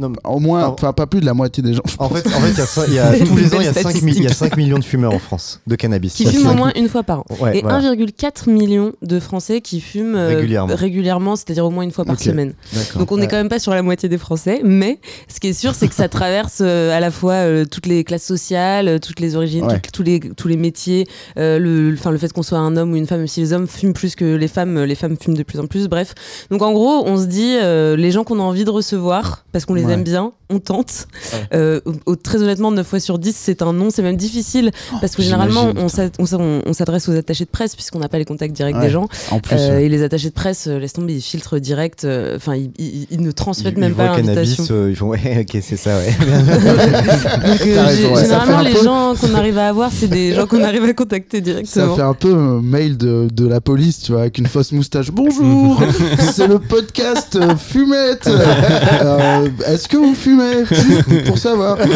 [0.00, 1.82] Non, mais au moins, enfin pas plus de la moitié des gens.
[1.86, 2.18] je En pense.
[2.20, 3.82] fait, en fait, il y a y a, tous les ans, il y a Belle
[3.84, 4.30] 5, il y a statistique.
[4.34, 6.14] 5 millions de fumeurs en France de cannabis.
[6.14, 7.24] Qui fument au moins une fois par an.
[7.40, 7.92] Ouais, et voilà.
[7.94, 10.74] 1,4 million de Français qui fument euh, Régulièrement.
[10.74, 12.54] régulièrement, c'est-à-dire au moins une fois par semaine.
[12.96, 15.52] Donc on n'est quand même pas sur la moitié des Français, mais ce qui est
[15.52, 19.20] sûr, c'est que ça traverse euh, à la fois euh, toutes les classes sociales, toutes
[19.20, 19.80] les origines, Ouais.
[19.92, 21.06] tous, les, tous les métiers,
[21.38, 23.52] euh, le, enfin, le fait qu'on soit un homme ou une femme, même si les
[23.52, 26.14] hommes fument plus que les femmes, les femmes fument de plus en plus, bref.
[26.50, 29.64] Donc en gros, on se dit, euh, les gens qu'on a envie de recevoir, parce
[29.66, 29.89] qu'on les Ouais.
[29.92, 31.06] Aime bien, on tente.
[31.32, 31.38] Ouais.
[31.54, 35.14] Euh, au- très honnêtement, 9 fois sur 10, c'est un non, c'est même difficile, parce
[35.16, 38.82] que généralement, on s'adresse aux attachés de presse, puisqu'on n'a pas les contacts directs Ouais.
[38.82, 39.08] des gens.
[39.30, 39.84] En plus, Euh, ouais.
[39.84, 42.04] et les attachés de presse, euh, laisse tomber, ils filtrent direct.
[42.04, 44.64] euh, Enfin, ils, ils- ils ne transmettent Ils, même ils pas l'invitation.
[44.70, 46.14] euh, ils font ouais, ok, c'est ça, ouais.
[46.20, 49.90] Donc, euh, T'as raison, gé- ouais, ça généralement, les peu- gens qu'on arrive à avoir,
[49.92, 51.96] c'est des gens qu'on arrive à contacter Ça directement.
[51.96, 55.10] fait un peu euh, mail de, de la police, tu vois, avec une fausse moustache.
[55.10, 55.82] Bonjour,
[56.32, 58.26] c'est le podcast euh, Fumette.
[58.28, 60.39] Euh, Est-ce que vous fumez
[60.70, 61.76] Juste pour savoir.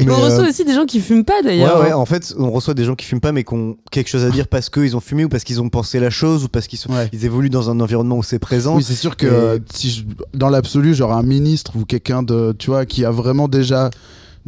[0.00, 1.80] Mais on Mais, reçoit euh, aussi des gens qui fument pas d'ailleurs.
[1.80, 4.24] ouais, en fait, on reçoit des gens qui fument pas, mais qui ont quelque chose
[4.24, 6.66] à dire parce qu'ils ont fumé ou parce qu'ils ont pensé la chose ou parce
[6.66, 7.08] qu'ils sont, Ouais.
[7.12, 8.76] ils évoluent dans un environnement où c'est présent.
[8.76, 12.22] Oui, c'est sûr que Et- euh, si je- dans l'absolu, genre un ministre ou quelqu'un
[12.22, 13.90] de, tu vois, qui a vraiment déjà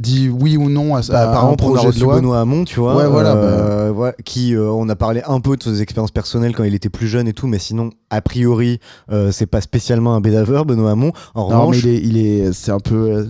[0.00, 2.16] dit oui ou non à, Bah, à par un exemple, on a projet de loi.
[2.16, 5.56] Benoît Hamon, tu vois, Ouais, voilà, euh, ouais, qui euh, on a parlé un peu
[5.56, 8.80] de ses expériences personnelles quand il était plus jeune et tout, mais sinon, a priori,
[9.12, 11.12] euh, c'est pas spécialement un bédaveur, Benoît Hamon.
[11.34, 13.28] En Non, revanche, il est, il est, c'est un peu,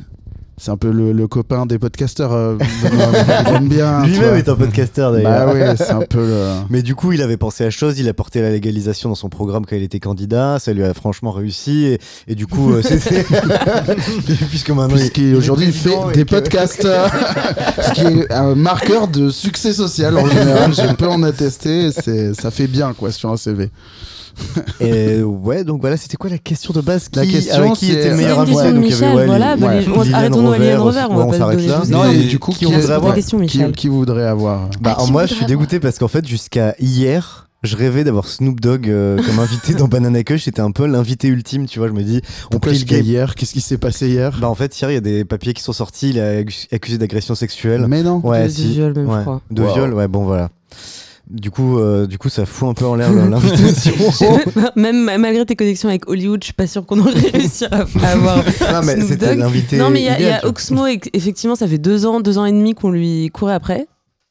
[0.62, 2.33] c'est un peu le, le copain des podcasteurs.
[2.35, 2.57] euh,
[3.62, 4.05] il bien.
[4.05, 5.46] lui-même est un podcasteur d'ailleurs.
[5.46, 6.44] Bah ouais, c'est un peu le.
[6.70, 9.31] Mais du coup, il avait pensé à chose, il a porté la légalisation dans son
[9.31, 12.83] programme quand il était candidat, ça lui a franchement réussi, et, et du coup, euh,
[12.83, 13.25] c'était.
[14.51, 14.96] Puisque maintenant.
[14.96, 19.73] il- Puisqu'aujourd'hui il est fait des que- podcasts, ce qui est un marqueur de succès
[19.73, 20.75] social en général.
[20.75, 21.90] Je peux en attester.
[21.92, 23.70] C'est, ça fait bien quoi sur un CV.
[24.80, 27.90] Et ouais, donc voilà, c'était quoi la question de base qui, La question, avec qui
[27.92, 30.04] était meilleur question de Donc, il y avait, Michel, ouais, voilà, Lily- bah, on- à
[30.28, 31.82] Liliane Rover, on va pas s'arrête là.
[31.88, 34.96] Non, et du coup, qui qui, voudrait avoir question, qui, Michel qui voudrait avoir Bah,
[34.98, 38.58] Ah, moi, je suis avoir dégoûté parce qu'en fait, jusqu'à hier, je rêvais d'avoir Snoop
[38.58, 40.44] Dogg euh, comme invité dans Banana Kush.
[40.44, 41.88] C'était un peu l'invité ultime, tu vois.
[41.88, 43.04] Je me dis, on Pourquoi le game.
[43.04, 43.34] hier?
[43.34, 44.38] Qu'est-ce qui s'est passé hier?
[44.40, 46.08] Bah, en fait, hier, il y a des papiers qui sont sortis.
[46.10, 47.84] Il est accu- accusé d'agression sexuelle.
[47.86, 48.20] Mais non.
[48.24, 48.64] Ouais, de, si.
[48.68, 49.16] de viol même, Ouais.
[49.18, 49.40] je crois.
[49.50, 49.74] De Wow.
[49.74, 50.48] viol, ouais, bon, voilà.
[51.30, 53.92] Du coup, euh, du coup, ça fout un peu en l'air l'invitation.
[54.74, 58.38] même malgré tes connexions avec Hollywood, je suis pas sûre qu'on aurait réussi à, avoir.
[58.38, 59.76] non, mais c'était l'invité.
[59.76, 60.44] Non, mais il y a, y a.
[60.44, 63.86] Oxmo, et- effectivement, ça fait deux ans, deux ans et demi qu'on lui courait après.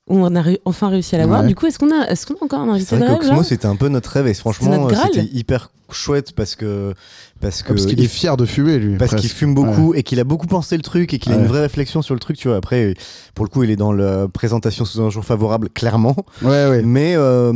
[0.07, 1.41] on a enfin réussi à l'avoir.
[1.41, 1.47] Ouais.
[1.47, 3.67] Du coup, est-ce qu'on a, est-ce qu'on a encore un invité de rêve qu'Oxmo, c'était
[3.67, 6.93] un peu notre rêve et franchement, c'était hyper chouette parce que.
[7.41, 8.97] Parce que Parce qu'il est fier de fumer, lui.
[8.97, 11.45] parce qu'il fume beaucoup et qu'il a beaucoup pensé le truc et qu'il a une
[11.47, 12.57] vraie réflexion sur le truc, tu vois.
[12.57, 12.93] Après,
[13.33, 16.15] pour le coup, il est dans la présentation sous un jour favorable, clairement.
[16.41, 16.81] Ouais, ouais.
[16.83, 17.53] Mais, euh,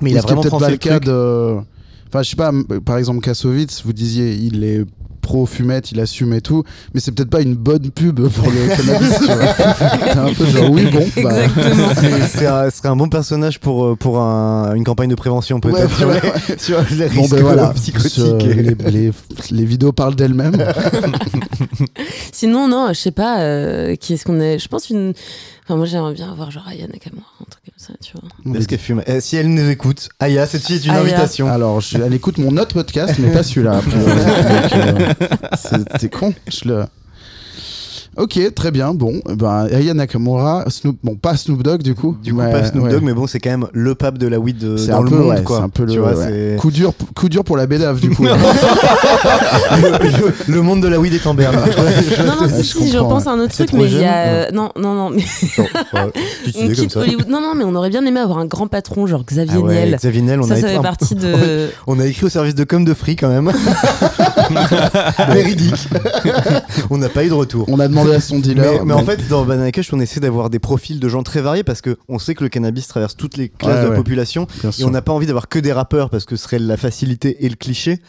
[0.00, 1.04] mais il a vraiment pensé le le cas truc.
[1.04, 1.56] de.
[2.08, 2.50] Enfin, je sais pas,
[2.84, 4.84] par exemple, Kassovitz, vous disiez, il est
[5.24, 6.62] pro-fumette, il assume et tout,
[6.94, 10.22] mais c'est peut-être pas une bonne pub pour le cannabis, tu vois.
[10.28, 11.42] Un peu genre, oui, bon, bah.
[11.44, 11.88] Exactement.
[12.28, 15.56] C'est- un- Ce serait un bon personnage pour, euh, pour un- une campagne de prévention,
[15.56, 16.60] Ouais, peut-être.
[16.60, 18.10] sur les- Bon, risques ben voilà, psychotiques.
[18.10, 19.12] Ce- les, les-
[19.50, 20.56] les vidéos parlent d'elles-mêmes.
[22.32, 25.14] Sinon, non, je sais pas, euh, qui est-ce qu'on est Je pense une.
[25.64, 28.58] Enfin, moi, j'aimerais bien avoir genre Aya Nakamura, un truc comme ça, tu vois.
[28.58, 31.00] Est-ce qu'elle fume Eh, Si elle nous écoute, Aya, cette fille est une Aya.
[31.00, 31.48] invitation.
[31.48, 33.80] Alors, je- elle écoute mon autre podcast, mais pas celui-là.
[34.74, 35.14] euh,
[35.56, 36.34] c'est- C'est con.
[36.48, 36.84] Je le...
[38.16, 38.94] Ok, très bien.
[38.94, 42.16] Bon, ben, Aya Nakamura, Snoop, bon, pas Snoop Dogg du coup.
[42.22, 42.90] Du coup, mais- pas Snoop ouais.
[42.90, 45.02] Dogg, mais bon, c'est quand même le pape de la weed euh, C'est dans un
[45.02, 45.58] le peu, monde, ouais, quoi.
[45.58, 46.26] c'est un peu tu le vois, ouais.
[46.26, 48.24] c'est- coup dur, coup dur pour la bédave du coup.
[48.24, 48.30] le,
[50.52, 51.56] le monde de la weed est en berne.
[51.56, 54.26] Non, non, si, je si, je repense à un autre truc, mais il y a.
[54.26, 55.24] euh, Non, non, non, mais
[56.56, 57.00] on quitte ça.
[57.00, 57.28] Hollywood.
[57.28, 59.86] Non, non, mais on aurait bien aimé avoir un grand patron, genre Xavier Ah ouais,
[59.86, 59.96] Niel.
[59.96, 61.68] Xavier Niel, on Ça, a ça fait partie de.
[61.86, 63.50] On a écrit au service de com de Free quand même.
[65.30, 65.88] Véridique.
[66.90, 67.64] on n'a pas eu de retour.
[67.68, 68.40] On a demandé à son
[68.84, 71.64] Mais, en fait, dans Banana Cash, on essaie d'avoir des profils de gens très variés
[71.64, 73.96] parce que on sait que le cannabis traverse toutes les classes Ouais, de la ouais.
[73.96, 74.86] population bien et sûr.
[74.86, 77.48] on n'a pas envie d'avoir que des rappeurs parce que ce serait la facilité et
[77.48, 78.00] le cliché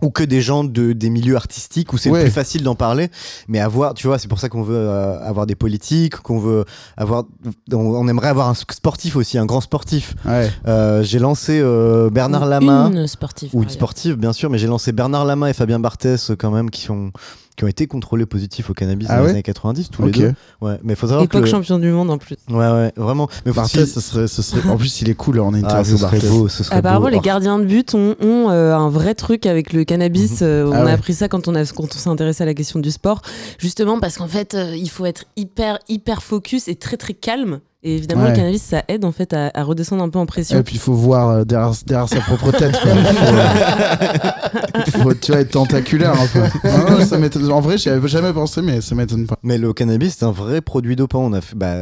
[0.00, 2.22] ou que des gens de des milieux artistiques où c'est Ouais.
[2.22, 3.08] plus facile d'en parler
[3.48, 6.64] mais avoir tu vois c'est pour ça qu'on veut euh, avoir des politiques qu'on veut
[6.96, 7.24] avoir
[7.72, 10.48] on, on aimerait avoir un sportif aussi un grand sportif Ouais.
[10.68, 13.50] Euh, j'ai lancé euh, Bernard Lama Une sportive.
[13.54, 16.70] ou une sportive bien sûr mais j'ai lancé Bernard Lama et Fabien Barthès quand même
[16.70, 17.10] qui ont
[17.58, 20.16] qui ont été contrôlés positifs au cannabis Ah dans ouais les années 90 tous Ok.
[20.16, 22.36] les deux ouais mais faut savoir que Époque le- champion du monde en plus.
[22.48, 24.66] ouais ouais vraiment mais Barthès, aussi- ce serait, ce serait.
[24.70, 25.96] En plus, il est cool en ah, interview.
[25.96, 26.30] ce serait Barthès.
[26.30, 27.08] beau ce serait Apparemment, beau.
[27.10, 30.38] les gardiens de but ont, ont, euh, un vrai truc avec le cannabis.
[30.42, 30.92] Euh, on Ah a ouais.
[30.92, 33.22] appris ça quand on, a, quand on s'est intéressé à la question du sport.
[33.58, 37.58] Justement parce qu'en fait, euh, il faut être hyper, hyper focus et très, très calme.
[37.84, 38.30] Et évidemment, Ouais.
[38.30, 40.58] le cannabis, ça aide en fait à, à redescendre un peu en pression.
[40.58, 42.76] Et puis il faut voir euh, derrière, derrière sa propre tête.
[42.82, 42.90] quoi.
[44.86, 46.40] Il faut, faut, tu vois, être tentaculaire un peu.
[46.68, 49.36] Non, non, ça m'étonne- en vrai, j'y avais jamais pensé, mais ça m'étonne pas.
[49.42, 51.20] Mais le cannabis, c'est un vrai produit dopant.
[51.24, 51.76] On a fait, bah,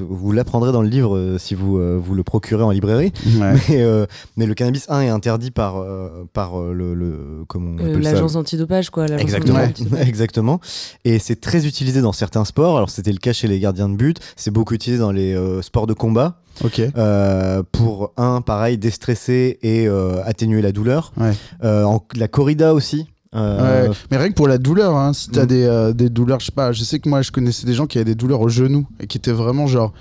[0.00, 3.12] vous l'apprendrez dans le livre euh, si vous, euh, vous le procurez en librairie.
[3.38, 3.54] Ouais.
[3.70, 7.44] Mais, euh, mais le cannabis 1 est interdit par, euh, par euh, le, le.
[7.48, 9.06] Comment on Euh, appelle L'agence antidopage, quoi.
[9.06, 10.00] Exactement, antidopage.
[10.08, 10.60] exactement.
[11.04, 12.76] Et c'est très utilisé dans certains sports.
[12.76, 14.18] Alors c'était le cas chez les gardiens de but.
[14.36, 16.80] C'est beaucoup utilisé dans les euh, sports de combat Ok.
[16.80, 21.12] euh, pour un pareil déstresser et euh, atténuer la douleur.
[21.16, 21.32] Ouais.
[21.64, 23.06] Euh, en, la corrida aussi.
[23.34, 23.94] Euh, Ouais.
[24.10, 25.46] Mais rien que pour la douleur, hein, si t'as Mm.
[25.46, 27.86] des, euh, des douleurs, je sais pas, je sais que moi je connaissais des gens
[27.86, 29.92] qui avaient des douleurs au genou et qui étaient vraiment genre,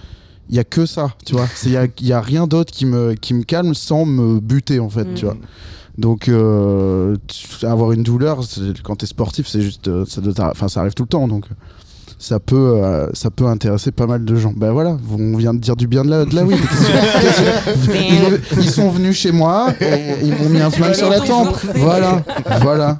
[0.49, 1.47] il y a que ça, tu vois.
[1.63, 4.79] Il y a, y a rien d'autre qui me, qui me calme sans me buter
[4.79, 5.13] en fait, Mm.
[5.13, 5.37] tu vois.
[5.99, 8.39] Donc euh, tu- avoir une douleur,
[8.83, 11.45] quand t'es sportif, c'est juste, ça, doit ça arrive tout le temps, donc
[12.21, 14.53] ça peut, euh, ça peut intéresser pas mal de gens.
[14.55, 16.59] Ben voilà, on vient de dire du bien de la, de la weed.
[16.59, 17.95] Que-
[18.57, 21.57] ils, ils sont venus chez moi et ils m'ont mis un flingue sur la tempe.
[21.75, 22.21] Voilà,
[22.61, 22.99] voilà.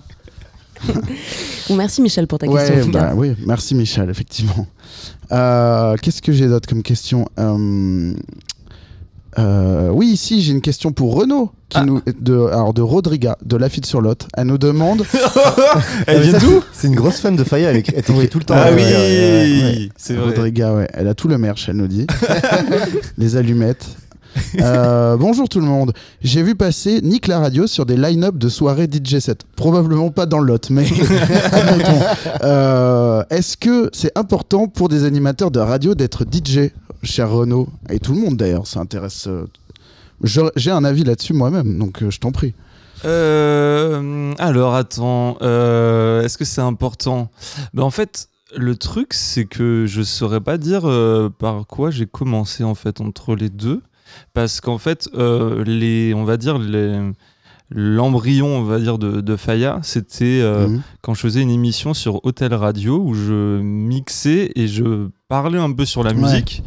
[1.68, 2.76] Bon, merci Michel pour ta question.
[2.76, 4.66] Ouais, bah oui, merci Michel, effectivement.
[5.32, 7.28] Euh, Qu'est-ce que j'ai d'autre comme question?
[7.38, 8.14] Euh,
[9.38, 11.86] euh, Oui, ici j'ai une question pour Renaud, qui Ah.
[11.86, 14.28] nous, de, alors de Rodriga, de Lafitte sur Lot.
[14.36, 15.06] Elle nous demande.
[16.08, 17.70] Elle mais vient d'où C'est une grosse fan de Faya.
[17.70, 18.30] Elle, écrit- elle t'écrit Oui.
[18.30, 18.56] tout le temps.
[18.58, 19.90] Ah euh, oui, ouais, ouais.
[19.98, 20.26] c'est vrai.
[20.36, 22.08] Rodriga, ouais, elle a tout le merch, elle nous dit.
[23.18, 23.86] Les allumettes.
[24.62, 25.94] Euh, bonjour tout le monde.
[26.22, 29.44] J'ai vu passer Nick la radio sur des line-up de soirées DJ set.
[29.56, 30.86] Probablement pas dans le lot, mais.
[32.44, 36.72] Euh, Est-ce que c'est important pour des animateurs de radio d'être DJ,
[37.04, 37.68] cher Renaud?
[37.90, 39.28] Et tout le monde d'ailleurs, ça intéresse.
[39.28, 39.46] euh,
[40.56, 42.54] J'ai un avis là-dessus moi-même, donc je t'en prie.
[43.04, 47.30] Alors attends, est-ce que c'est important?
[47.74, 50.82] Ben, En fait, le truc, c'est que je saurais pas dire
[51.40, 53.82] par quoi j'ai commencé en fait entre les deux,
[54.34, 57.00] parce qu'en fait, euh, les, on va dire les
[57.72, 60.82] l'embryon, on va dire de, de Faya, c'était euh, Mhm.
[61.02, 65.72] quand je faisais une émission sur Hôtel Radio où je mixais et je parlais un
[65.72, 66.18] peu sur la Ouais.
[66.18, 66.64] musique.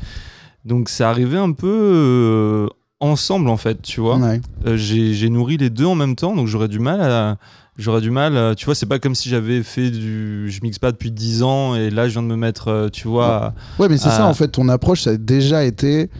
[0.65, 2.69] Donc ça arrivait un peu euh,
[3.01, 4.17] ensemble en fait, tu vois.
[4.17, 4.41] Ouais.
[4.67, 7.37] Euh, j'ai nourri les deux en même temps, donc j'aurais du mal à.
[7.79, 10.51] J'aurais du mal, à- tu vois, c'est pas comme si j'avais fait du.
[10.51, 13.35] Je mixe pas depuis 10 ans et là je viens de me mettre, tu vois.
[13.47, 16.11] à- Ouais, mais c'est ça en fait, ton approche, ça a déjà été.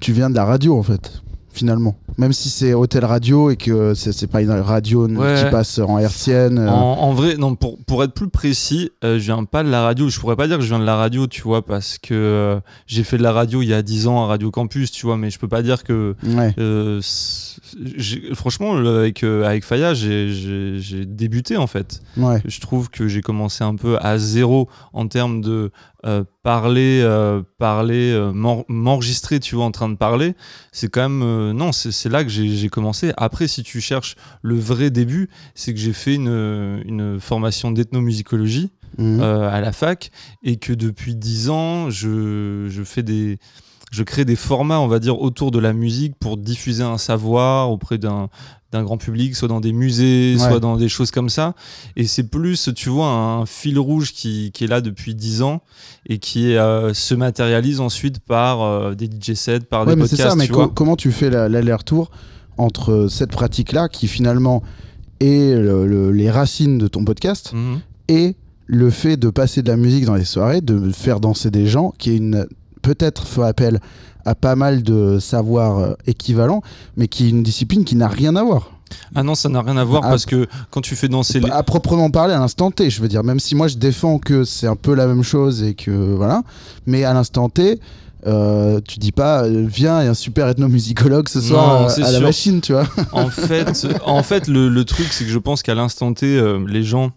[0.00, 1.22] Tu viens de la radio en fait.
[1.52, 1.96] finalement.
[2.18, 5.42] Même si c'est Hôtel Radio et que c'est pas une radio Ouais.
[5.42, 6.58] qui passe en hertzienne.
[6.58, 9.70] euh, En, en vrai, non, pour, pour être plus précis, euh, je viens pas de
[9.70, 10.08] la radio.
[10.10, 12.60] Je pourrais pas dire que je viens de la radio, tu vois, parce que euh,
[12.86, 15.16] j'ai fait de la radio il y a 10 ans à Radio Campus, tu vois,
[15.16, 16.14] mais je peux pas dire que.
[16.26, 16.54] Ouais.
[16.58, 17.00] euh,
[18.34, 22.00] franchement, avec, avec Faya, j'ai débuté en fait.
[22.16, 22.42] Ouais.
[22.44, 25.70] Je trouve que j'ai commencé un peu à zéro en termes de
[26.04, 30.34] euh, parler, euh, parler, euh, m'en- m'enregistrer, tu vois, en train de parler.
[30.72, 31.52] C'est quand même.
[31.52, 33.12] non, c'est là que j'ai commencé.
[33.16, 38.70] Après, si tu cherches le vrai début, c'est que j'ai fait une, une formation d'ethnomusicologie
[39.20, 40.10] euh, à la fac
[40.42, 43.38] et que depuis 10 ans, je, je fais des.
[43.92, 47.70] Je crée des formats, on va dire, autour de la musique pour diffuser un savoir
[47.70, 48.28] auprès d'un
[48.72, 50.48] grand public, soit dans des musées, Ouais.
[50.48, 51.54] soit dans des choses comme ça.
[51.96, 55.62] Et c'est plus, tu vois, un fil rouge qui, qui est là depuis 10 ans
[56.06, 60.06] et qui euh, se matérialise ensuite par euh, des DJ sets, par Ouais, des mais
[60.08, 60.72] c'est podcasts, ça, mais tu co- vois.
[60.74, 62.10] comment tu fais la- l'aller-retour
[62.58, 64.62] entre cette pratique-là, qui finalement
[65.20, 67.80] est le- le- les racines de ton podcast, Mhm.
[68.08, 71.66] et le fait de passer de la musique dans les soirées, de faire danser des
[71.66, 72.46] gens, qui est une
[72.86, 73.80] peut-être fait appel
[74.24, 76.62] à pas mal de savoirs euh, équivalents,
[76.96, 78.70] mais qui est une discipline qui n'a rien à voir.
[79.16, 80.10] Ah non, ça n'a rien à voir Ah.
[80.10, 81.50] parce que quand tu fais danser les...
[81.50, 84.44] À proprement parler, à l'instant T, je veux dire, même si moi je défends que
[84.44, 86.42] c'est un peu la même chose et que voilà,
[86.86, 87.80] mais à l'instant T,
[88.26, 92.04] euh, tu dis pas euh, viens, il y a un super ethnomusicologue ce soir Non,
[92.04, 92.86] à la machine, tu vois.
[93.12, 96.64] en fait, en fait le, le truc, c'est que je pense qu'à l'instant T, euh,
[96.68, 97.10] les gens,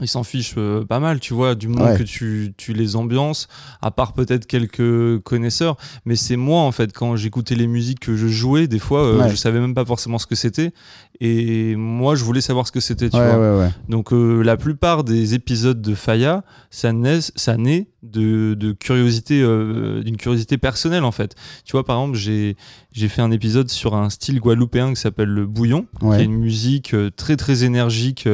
[0.00, 1.96] ils s'en fichent euh, pas mal, tu vois, du moment Ouais.
[1.98, 3.48] que tu, tu les ambiances,
[3.80, 5.76] à part peut-être quelques connaisseurs.
[6.04, 9.18] Mais c'est moi, en fait, quand j'écoutais les musiques que je jouais, des fois, euh,
[9.22, 9.30] Ouais.
[9.30, 10.72] je savais même pas forcément ce que c'était.
[11.20, 13.54] Et moi, je voulais savoir ce que c'était, tu ouais, vois.
[13.54, 13.70] ouais, ouais.
[13.88, 19.40] Donc euh, la plupart des épisodes de Faya, ça naît, ça naît de, de curiosité,
[19.40, 21.34] euh, d'une curiosité personnelle en fait.
[21.64, 22.56] Tu vois, par exemple, j'ai
[22.92, 26.36] j'ai fait un épisode sur un style guadeloupéen qui s'appelle le bouillon, qui est une
[26.36, 28.28] musique très très énergique,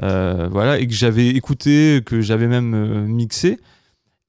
[0.00, 3.58] voilà, et que j'avais écouté, que j'avais même euh, mixé.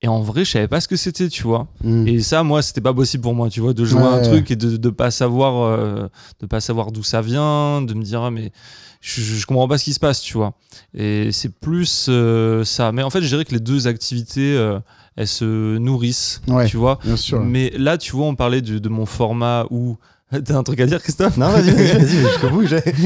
[0.03, 1.67] Et en vrai, je savais pas ce que c'était, tu vois.
[1.83, 2.07] Mm.
[2.07, 4.23] Et ça, moi, c'était pas possible pour moi, tu vois, de jouer un Ouais.
[4.23, 6.07] truc et de, de pas savoir, euh,
[6.39, 8.51] de pas savoir d'où ça vient, de me dire ah, mais
[8.99, 10.55] je, je comprends pas ce qui se passe, tu vois.
[10.95, 12.91] Et c'est plus euh, ça.
[12.91, 14.79] Mais en fait, je dirais que les deux activités, euh,
[15.17, 16.65] elles se nourrissent, Ouais.
[16.67, 16.97] tu vois.
[17.03, 17.39] Bien sûr.
[17.43, 19.97] Mais là, tu vois, on parlait de, de mon format où
[20.45, 22.63] T'as un truc à dire, Christophe Non, vas-y, vas-y, vas-y, jusqu'au bout.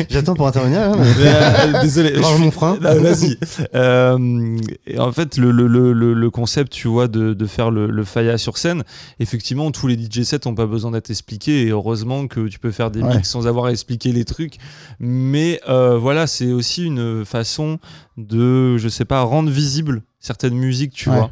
[0.10, 0.80] J'attends pour intervenir.
[0.82, 1.06] hein, mais-
[1.76, 2.16] Euh, Désolé.
[2.22, 2.78] Range mon frein.
[2.80, 3.38] Vas-y.
[3.74, 4.58] Euh,
[4.98, 8.04] en fait, le, le, le, le- le concept, tu vois, de, de faire le, le
[8.04, 8.84] Faya sur scène,
[9.20, 11.66] effectivement, tous les DJ sets n'ont pas besoin d'être expliqués.
[11.66, 13.16] Et heureusement que tu peux faire des Ouais.
[13.16, 14.58] mix sans avoir à expliquer les trucs.
[15.00, 17.80] Mais euh, voilà, c'est aussi une façon
[18.18, 21.18] de, je sais pas, rendre visible certaines musiques, tu Ouais.
[21.18, 21.32] vois.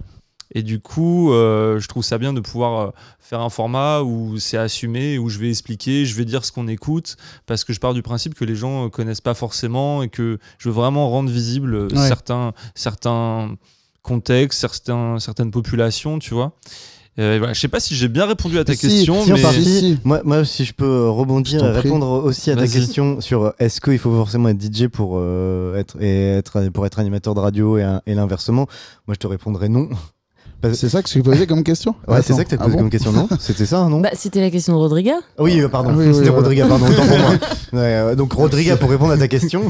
[0.54, 4.38] Et du coup, euh, je trouve ça bien de pouvoir euh, faire un format où
[4.38, 7.80] c'est assumé, où je vais expliquer, je vais dire ce qu'on écoute, parce que je
[7.80, 11.10] pars du principe que les gens euh, connaissent pas forcément et que je veux vraiment
[11.10, 12.08] rendre visible Ouais.
[12.08, 13.56] certains, certains
[14.04, 16.54] contextes, certains, certaines populations, tu vois.
[17.20, 19.42] Euh, voilà, je sais pas si j'ai bien répondu à ta Si, question, si, mais
[19.42, 19.64] partie.
[19.64, 19.98] Si, si.
[20.04, 21.82] Moi, moi, si je peux rebondir et prie.
[21.82, 26.02] répondre aussi à ta question sur est-ce qu'il faut forcément être DJ pour, euh, être,
[26.02, 28.66] et être, pour être animateur de radio et, et l'inversement,
[29.08, 29.90] moi je te répondrais non.
[30.72, 32.84] C'est ça que j'ai posé comme question Ouais, c'est ça que t'as ah posé bon
[32.84, 35.16] comme question, non C'était ça, non Bah, c'était la question de Rodriga.
[35.38, 36.44] Oui, euh, pardon, Ah oui, oui, c'était voilà.
[36.44, 37.32] Rodriga, pardon, autant pour moi.
[37.74, 39.64] Ouais, euh, donc Rodriga, pour répondre à ta question,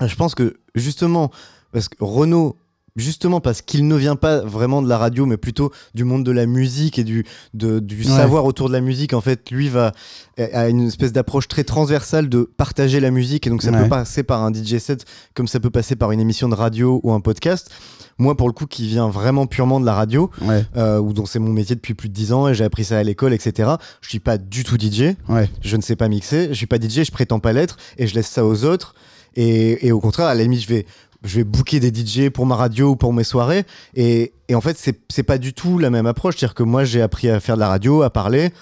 [0.00, 1.30] je pense que justement,
[1.72, 2.56] parce que Renaud,
[2.96, 6.32] justement parce qu'il ne vient pas vraiment de la radio, mais plutôt du monde de
[6.32, 7.24] la musique et du,
[7.54, 8.04] de- du Ouais.
[8.04, 9.92] savoir autour de la musique, en fait, lui va
[10.38, 13.82] a une espèce d'approche très transversale de partager la musique, et donc ça Ouais.
[13.84, 17.00] peut passer par un DJ set comme ça peut passer par une émission de radio
[17.02, 17.70] ou un podcast.
[18.18, 21.26] Moi, pour le coup, qui vient vraiment purement de la radio, Ouais, euh, ou dont
[21.26, 23.70] c'est mon métier depuis plus de 10 ans et j'ai appris ça à l'école, etc.
[24.00, 25.16] Je suis pas du tout DJ,
[25.62, 28.14] je ne sais pas mixer, je suis pas DJ, je prétends pas l'être et je
[28.14, 28.94] laisse ça aux autres.
[29.38, 30.86] Et, et au contraire, à la limite, je vais,
[31.26, 33.64] je vais booker des DJ pour ma radio ou pour mes soirées.
[33.94, 36.36] Et, et en fait, c'est pas du tout la même approche.
[36.38, 38.52] C'est-à-dire que moi, j'ai appris à faire de la radio, à parler.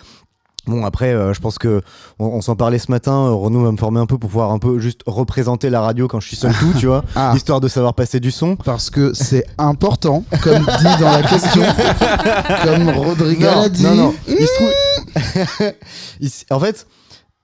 [0.66, 1.82] Bon après, euh, je pense que
[2.18, 3.12] on, on s'en parlait ce matin.
[3.26, 6.08] euh, Renaud va me former un peu pour pouvoir un peu juste représenter la radio
[6.08, 8.56] quand je suis seul tout, tu vois, Ah, histoire de savoir passer du son.
[8.56, 11.62] parce que c'est important, comme dit dans la question,
[12.64, 13.82] comme Rodrigo l'a dit.
[13.82, 14.14] Non, non.
[14.26, 15.72] Il se trouve.
[16.50, 16.86] En fait,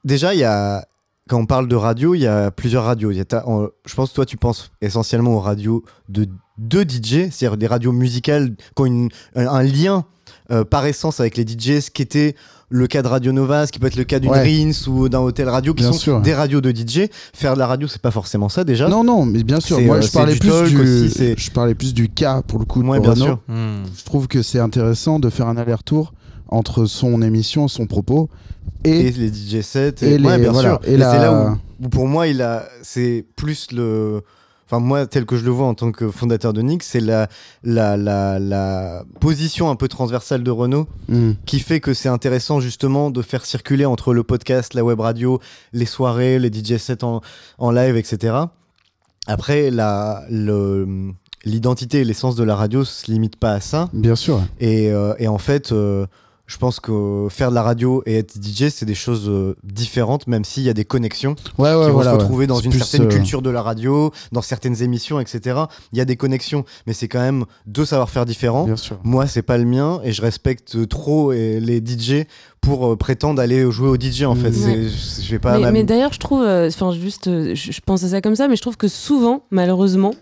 [0.03, 0.87] déjà, il y a.
[1.31, 3.12] Quand on parle de radio, il y a plusieurs radios.
[3.12, 3.45] Il y a ta-
[3.87, 6.26] je pense que toi, tu penses essentiellement aux radios de
[6.59, 10.05] deux DJ, c'est-à-dire des radios musicales qui ont une- un, un lien
[10.51, 12.35] euh, par essence avec les DJ, ce qui était
[12.68, 14.43] le cas de Radio Nova, ce qui peut être le cas d'une Ouais.
[14.43, 16.20] Rins ou d'un hôtel radio, qui Bien sont sûr.
[16.20, 17.09] des radios de DJ.
[17.33, 18.89] Faire de la radio, c'est pas forcément ça déjà.
[18.89, 19.81] Non, non, mais bien sûr.
[19.81, 22.64] Moi, euh, je parlais du plus du, aussi, je parlais plus du cas pour le
[22.64, 22.83] coup.
[22.83, 23.24] Ouais, bien Renaud.
[23.24, 23.39] sûr.
[23.49, 23.85] Hmm.
[23.97, 26.12] Je trouve que c'est intéressant de faire un aller-retour
[26.49, 28.28] entre son émission, son propos
[28.84, 29.94] Et, et, les DJ sets.
[30.02, 30.80] et ouais, les- bien voilà, sûr.
[30.84, 31.32] et Et, la- c'est là
[31.80, 34.22] où, où pour moi, il a, c'est plus le.
[34.66, 37.28] Enfin, moi, tel que je le vois en tant que fondateur de Nix, c'est la,
[37.64, 41.32] la, la, la position un peu transversale de Renault Hmm.
[41.44, 45.40] qui fait que c'est intéressant justement de faire circuler entre le podcast, la web radio,
[45.72, 47.20] les soirées, les DJ sets en,
[47.58, 48.36] en live, etc.
[49.26, 51.11] Après, la, le,
[51.44, 53.88] l'identité et l'essence de la radio se limite pas à ça.
[53.92, 54.40] bien sûr.
[54.61, 56.06] Et, euh, et en fait, euh,
[56.51, 60.26] je pense que faire de la radio et être DJ, c'est des choses euh, différentes,
[60.26, 62.11] même s'il y a des connexions Ouais, ouais, qui vont voilà.
[62.11, 62.22] se ouais.
[62.22, 65.61] retrouver dans une certaine euh, culture de la radio, dans certaines émissions, etc.
[65.92, 68.64] Il y a des connexions, mais c'est quand même deux savoir-faire différents.
[68.64, 68.98] Bien sûr.
[69.05, 72.26] Moi, c'est pas le mien et je respecte trop euh, les DJ
[72.61, 74.50] pour euh, prétendre aller jouer au DJ en fait.
[74.50, 74.64] Mhm.
[74.70, 74.88] Ouais.
[75.22, 75.70] Je vais pas.
[75.70, 78.48] mais, d'ailleurs, je trouve, euh, enfin, juste, euh, je, je pense à ça comme ça,
[78.48, 80.14] mais je trouve que souvent, malheureusement,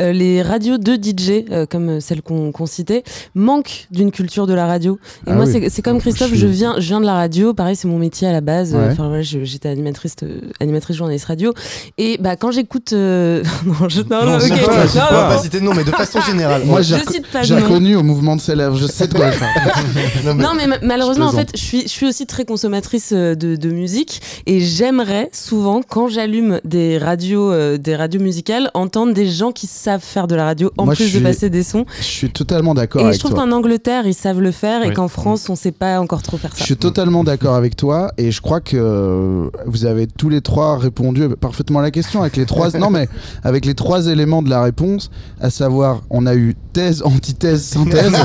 [0.00, 4.66] euh, les radios de DJ, euh, comme celles qu'on citait, manquent d'une culture de la
[4.66, 4.98] radio.
[5.26, 5.52] Et Ah moi, oui.
[5.52, 7.98] c'est- c'est comme Christophe, Je je, viens, je viens de la radio, pareil, c'est mon
[7.98, 8.74] métier à la base.
[8.74, 8.88] Ouais.
[8.90, 11.52] Enfin, voilà, je- j'étais animatrice, euh, animatrice journaliste radio.
[11.98, 12.92] Et bah, quand j'écoute.
[12.92, 14.48] euh, non, je, non, Non, non, ok.
[14.48, 16.62] pas- Non, c'est non, pas- citer de nom, mais de façon générale.
[16.64, 16.96] Moi, j'ai
[17.42, 18.76] Je reconnu au mouvement de ses lèvres.
[18.76, 19.30] Je sais de quoi.
[19.30, 20.32] je.
[20.34, 23.56] Non, mais ma- malheureusement, en fait, je suis, je suis aussi très consommatrice euh, de,
[23.56, 29.26] de musique et j'aimerais souvent, quand j'allume des radios, euh, des radios musicales, entendre des
[29.26, 31.84] gens qui savent faire de la radio en Moi, je plus de passer des sons.
[31.98, 33.44] Je suis totalement d'accord Et avec je trouve toi.
[33.44, 36.50] qu'en Angleterre, ils savent le faire et qu'en France, on sait pas encore trop faire
[36.54, 36.64] Je ça.
[36.64, 40.78] suis totalement d'accord avec toi et je crois que euh, vous avez tous les trois
[40.78, 43.08] répondu parfaitement à la question avec les trois non mais
[43.42, 45.10] avec les trois éléments de la réponse,
[45.40, 48.12] à savoir on a eu thèse, antithèse, synthèse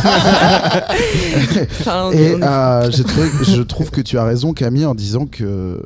[2.13, 5.81] et euh, j'ai trouvé- je trouve que tu as raison Camille en disant que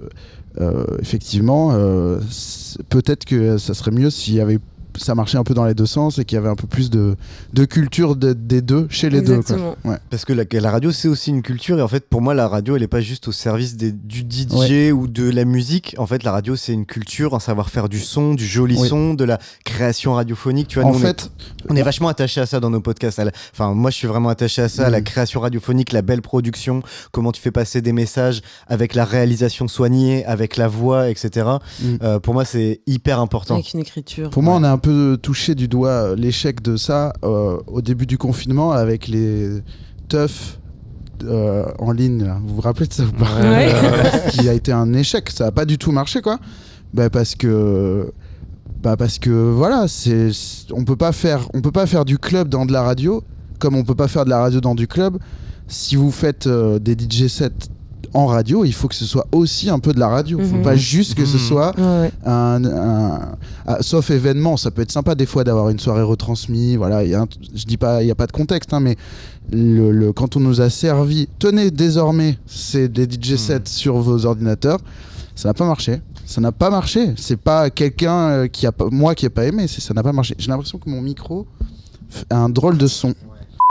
[0.61, 2.19] euh, effectivement euh,
[2.89, 4.59] peut-être que ça serait mieux s'il y avait
[4.97, 6.89] ça marchait un peu dans les deux sens et qu'il y avait un peu plus
[6.89, 7.15] de,
[7.53, 9.27] de culture de- des deux chez les deux.
[9.27, 9.35] quoi.
[9.37, 9.75] Exactement.
[9.85, 9.97] Ouais.
[10.09, 11.79] Parce que la, la radio, c'est aussi une culture.
[11.79, 14.19] Et en fait, pour moi, la radio, elle est pas juste au service des- du
[14.21, 15.95] DJ ou de la musique.
[15.97, 18.87] En fait, la radio, c'est une culture, un savoir-faire du son, du joli Oui.
[18.87, 20.67] son, de la création radiophonique.
[20.67, 21.29] Tu vois, En nous, on est- fait,
[21.69, 23.17] on est vachement attaché à ça dans nos podcasts.
[23.19, 25.03] la- Enfin, moi, je suis vraiment attaché à ça, à la Mhm.
[25.05, 26.81] création radiophonique, la belle production,
[27.11, 31.47] comment tu fais passer des messages avec la réalisation soignée, avec la voix, etc.
[31.81, 31.97] Mhm.
[32.03, 33.55] Euh, pour moi, c'est hyper important.
[33.55, 34.29] Avec une écriture.
[34.29, 38.05] Pour moi, on a un peu touché du doigt l'échec de ça euh, au début
[38.05, 39.61] du confinement avec les
[40.09, 40.59] teufs
[41.23, 42.25] euh, en ligne.
[42.25, 42.37] là.
[42.45, 43.73] Vous vous rappelez de ça ou pas Ouais.
[44.29, 45.29] Qui a été un échec.
[45.29, 46.37] Ça a pas du tout marché, quoi.
[46.93, 48.11] Bah, parce que.
[48.83, 50.27] Bah parce que voilà, c'est
[50.73, 53.23] on peut pas faire on peut pas faire du club dans de la radio
[53.57, 55.19] comme on peut pas faire de la radio dans du club.
[55.69, 57.69] Si vous faites euh, des DJ sets
[58.13, 60.39] en radio, il faut que ce soit aussi un peu de la radio.
[60.39, 60.61] Faut Mhm.
[60.63, 61.43] pas juste que ce Mhm.
[61.43, 66.03] soit Ouais, un, un- sauf événement, ça peut être sympa des fois d'avoir une soirée
[66.03, 66.77] retransmise.
[66.77, 68.79] Voilà, il y a un- je dis pas, il y a pas de contexte, hein,
[68.79, 68.95] mais
[69.51, 74.25] le, le- quand on nous a servi, tenez désormais, c'est des DJ sets sur vos
[74.25, 74.79] ordinateurs,
[75.35, 76.01] ça n'a pas marché.
[76.25, 77.13] Ça n'a pas marché.
[77.17, 80.01] C'est pas quelqu'un euh, qui a pas, moi qui a pas aimé, c'est ça n'a
[80.03, 80.35] pas marché.
[80.37, 81.45] J'ai l'impression que mon micro
[82.29, 83.13] a un drôle de son.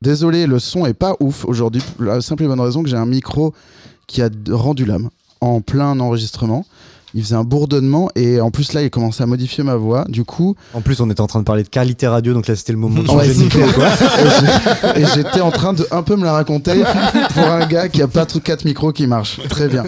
[0.03, 1.81] Désolé, le son est pas ouf aujourd'hui.
[1.97, 3.55] pour La simple et bonne raison que j'ai un micro
[4.13, 5.09] qui a rendu l'âme
[5.41, 6.65] en plein enregistrement.
[7.15, 10.07] Il faisait un bourdonnement et en plus là il commençait à modifier ma voix.
[10.09, 12.57] Du coup, En plus, on était en train de parler de qualité radio, donc là,
[12.57, 13.61] c'était le moment de changer de micro.
[13.75, 13.87] quoi.
[14.97, 16.83] et j'étais en train de un peu me la raconter
[17.35, 19.41] pour un gars qui a pas tout quatre micros qui marchent.
[19.51, 19.85] Très bien.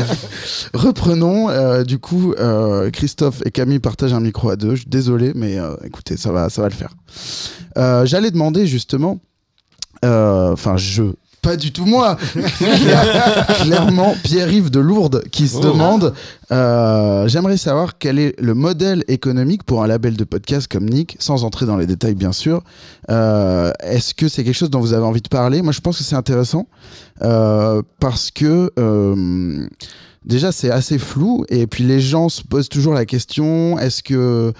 [0.74, 1.48] Reprenons.
[1.48, 4.74] euh, du coup, euh, Christophe et Camille partagent un micro à deux.
[4.74, 6.90] Je suis désolé, mais euh, écoutez, ça va, ça va le faire.
[8.06, 9.18] J'allais demander justement.
[10.02, 11.04] Enfin, je.
[11.42, 12.18] Pas du tout moi.
[13.62, 15.60] Clairement, Pierre-Yves de Lourdes qui se Oh.
[15.60, 16.12] demande
[16.52, 21.16] euh, J'aimerais savoir quel est le modèle économique pour un label de podcast comme Nick,
[21.18, 22.62] sans entrer dans les détails bien sûr.
[23.10, 25.62] Euh, Est-ce que c'est quelque chose dont vous avez envie de parler?
[25.62, 26.66] Moi, je pense que c'est intéressant
[27.22, 29.66] euh, parce que euh,
[30.24, 34.52] déjà c'est assez flou et puis les gens se posent toujours la question est-ce que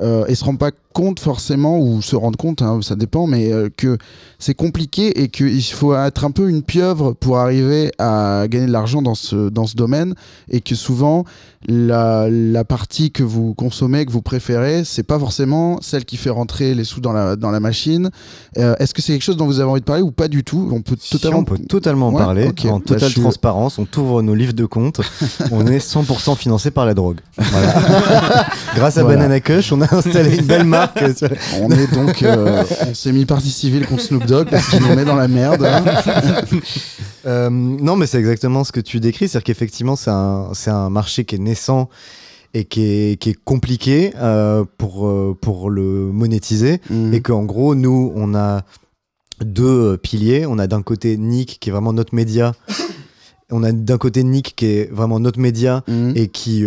[0.00, 3.52] euh, ils se rendent pas compte forcément ou se rendent compte, hein, ça dépend, mais
[3.52, 3.98] euh, que
[4.40, 8.72] c'est compliqué et qu'il faut être un peu une pieuvre pour arriver à gagner de
[8.72, 10.14] l'argent dans ce, dans ce domaine
[10.50, 11.24] et que souvent
[11.68, 16.30] la, la partie que vous consommez, que vous préférez, c'est pas forcément celle qui fait
[16.30, 18.10] rentrer les sous dans la, dans la machine.
[18.56, 20.42] Euh, Est-ce que c'est quelque chose dont vous avez envie de parler ou pas du
[20.42, 20.68] tout?
[20.72, 21.38] On peut Si, totalement.
[21.40, 22.64] on peut totalement en Ouais, parler, ok.
[22.66, 23.78] en Bah, totale je transparence.
[23.78, 25.00] On t'ouvre nos livres de compte.
[25.52, 27.18] on est 100% financé par la drogue.
[27.36, 27.74] Voilà.
[28.74, 29.16] Grâce à Voilà.
[29.18, 31.02] Banana Kush, on a installé une belle marque.
[31.60, 34.94] On est donc, euh, on s'est mis partie civile contre Snoop Dogg parce qu'il nous
[34.94, 35.64] met dans la merde.
[35.64, 35.84] hein.
[37.26, 39.28] Euh, non, mais c'est exactement ce que tu décris.
[39.28, 41.90] C'est-à-dire qu'effectivement, c'est un, marché qui est naissant
[42.54, 45.10] et qui est, qui est compliqué euh, pour,
[45.42, 46.80] pour le monétiser.
[46.88, 47.12] Mm.
[47.12, 48.62] Et qu'en gros, nous, on a
[49.44, 50.46] deux piliers.
[50.46, 52.54] On a d'un côté Nick qui est vraiment notre média.
[53.50, 56.12] On a d'un côté Nick qui est vraiment notre média Mhm.
[56.16, 56.64] et qui,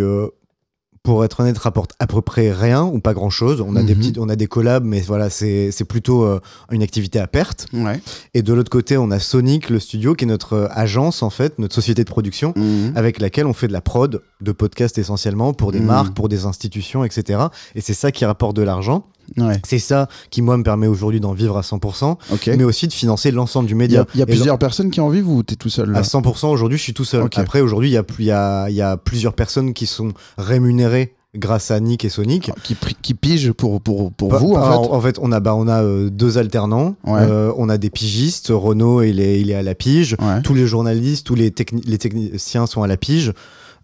[1.02, 3.60] pour être honnête, rapporte à peu près rien ou pas grand chose.
[3.60, 4.00] On a des Mhm.
[4.00, 6.40] petites, on a des collabs, mais voilà, c'est plutôt euh,
[6.70, 7.66] une activité à perte.
[7.72, 8.00] Ouais.
[8.34, 11.30] Et de l'autre côté, on a Sonic, le studio, qui est notre euh, agence en
[11.30, 12.92] fait, notre société de production Mhm.
[12.94, 15.86] avec laquelle on fait de la prod, de podcast essentiellement, pour des Mhm.
[15.86, 17.40] marques, pour des institutions, etc.
[17.74, 19.04] Et c'est ça qui rapporte de l'argent.
[19.38, 19.60] Ouais.
[19.66, 22.50] C'est ça qui, moi, me permet aujourd'hui d'en vivre à 100%, Ok.
[22.56, 24.00] mais aussi de financer l'ensemble du Il y média.
[24.02, 26.02] a, il y a plusieurs personnes qui en vivent ou t'es tout seul là À
[26.02, 27.26] 100%, aujourd'hui, je suis tout seul.
[27.36, 29.86] Après, aujourd'hui, il y a, plus- il y, a, il y a plusieurs personnes qui
[29.86, 32.50] sont rémunérées grâce à Nick et Sonic.
[32.62, 35.66] qui, pri- qui pigent pour, pour, pour Pas- vous en fait on a, bah, on
[35.66, 37.20] a euh, deux alternants, Ouais.
[37.22, 40.42] Euh, on a des pigistes, Renaud il est, il est à la pige, Ouais.
[40.42, 43.32] tous les journalistes, tous les, techni- les techniciens sont à la pige,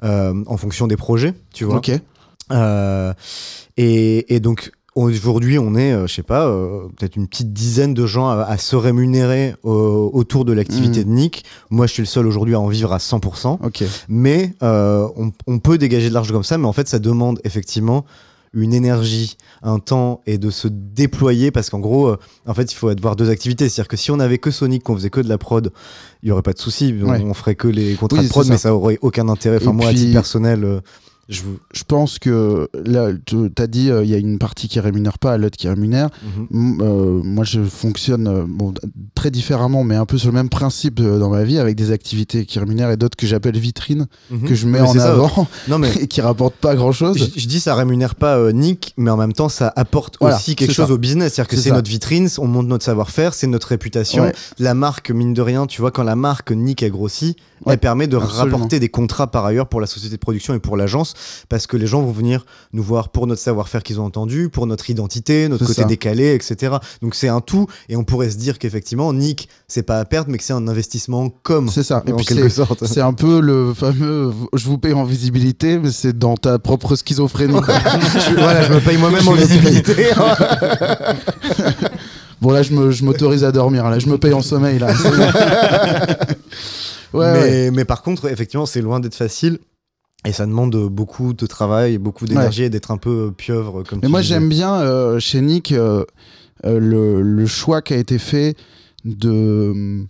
[0.05, 1.77] euh, en fonction des projets, tu vois.
[1.77, 1.91] Ok.
[3.77, 4.73] Et, et donc
[5.03, 8.43] aujourd'hui, on est, euh, je sais pas, euh, peut-être une petite dizaine de gens à,
[8.43, 11.11] à se rémunérer autour de l'activité Mhm.
[11.11, 11.45] de Nick.
[11.71, 13.59] Moi, je suis le seul aujourd'hui à en vivre à 100%.
[13.65, 13.85] Ok.
[14.09, 17.41] Mais euh, on, on peut dégager de l'argent comme ça, mais en fait, ça demande
[17.45, 18.05] effectivement
[18.55, 22.75] une énergie, un temps et de se déployer parce qu'en gros, euh, en fait, il
[22.75, 23.69] faut avoir deux activités.
[23.69, 25.71] C'est-à-dire que si on avait que Sonic, qu'on faisait que de la prod,
[26.23, 26.95] il y aurait pas de souci.
[27.03, 27.23] On, Ouais.
[27.25, 28.75] on ferait que les contrats Oui, de prod, mais ça.
[28.75, 29.59] aurait aucun intérêt.
[29.61, 30.81] Enfin, Et moi, à titre personnel,
[31.29, 31.43] je
[31.87, 35.37] pense que là, tu as dit, euh, il y a une partie qui rémunère pas,
[35.37, 36.09] l'autre qui rémunère.
[36.51, 36.79] Mhm.
[36.81, 38.73] Euh, moi, je fonctionne euh, bon,
[39.15, 42.47] très différemment, mais un peu sur le même principe dans ma vie, avec des activités
[42.47, 44.49] qui rémunèrent et d'autres que j'appelle vitrines, Mhm.
[44.49, 45.13] que je mets Mais en c'est ça.
[45.13, 47.19] avant Non, mais et qui rapportent pas grand chose.
[47.19, 50.57] Je, je dis ça rémunère pas Nick, mais en même temps ça apporte Voilà, aussi
[50.57, 50.93] quelque chose ça.
[50.93, 51.35] au business.
[51.35, 54.23] C'est-à-dire que C'est notre vitrine, on montre notre savoir-faire, c'est notre réputation.
[54.25, 54.35] Ouais.
[54.59, 57.81] La marque, mine de rien, tu vois, quand la marque Nick a grossi, Ouais, elle
[57.81, 58.57] permet de absolument.
[58.57, 61.15] rapporter des contrats par ailleurs pour la société de production et pour l'agence,
[61.49, 64.67] parce que les gens vont venir nous voir pour notre savoir-faire qu'ils ont entendu, pour
[64.67, 65.89] notre identité, notre côté ça.
[65.89, 66.77] décalé, etc.
[67.03, 70.31] Donc c'est un tout, et on pourrait se dire qu'effectivement, Nick, c'est pas à perdre,
[70.31, 72.03] mais que c'est un investissement comme, C'est ça.
[72.07, 72.85] Et en puis quelque sorte.
[72.87, 76.97] C'est un peu le fameux je vous paye en visibilité, mais c'est dans ta propre
[76.97, 77.55] schizophrénie.
[77.59, 79.95] Je- voilà, je me paye moi-même en visibilité.
[82.41, 83.89] bon, là, je m'autorise à dormir.
[83.89, 84.79] Là, je me paye en sommeil.
[84.79, 84.95] Là.
[84.97, 85.11] C'est
[87.13, 87.19] bon.
[87.21, 87.71] ouais, mais, ouais.
[87.73, 89.59] mais par contre, effectivement, c'est loin d'être facile.
[90.25, 93.85] Et ça demande beaucoup de travail, beaucoup d'énergie et d'être un peu pieuvre.
[93.85, 96.05] Comme Mais moi, j'aime bien euh, chez Nick euh,
[96.65, 98.57] euh, le, le choix qui a été fait
[99.05, 100.05] de,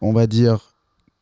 [0.00, 0.60] on va dire,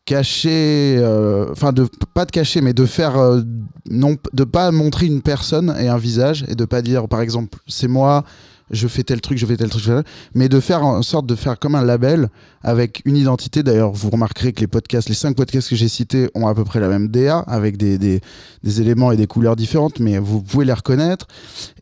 [0.04, 3.40] cacher, euh, enfin, de pas de cacher, mais de faire, euh,
[3.88, 7.58] non, de pas montrer une personne et un visage et de pas dire, par exemple,
[7.66, 8.24] c'est moi.
[8.70, 11.02] Je fais tel truc, je fais tel truc, je fais tel- mais de faire en
[11.02, 12.28] sorte de faire comme un label
[12.62, 13.62] avec une identité.
[13.62, 16.64] D'ailleurs, vous remarquerez que les podcasts, les cinq podcasts que j'ai cités ont à peu
[16.64, 18.20] près la même DA avec des, des,
[18.62, 21.26] des éléments et des couleurs différentes, mais vous pouvez les reconnaître.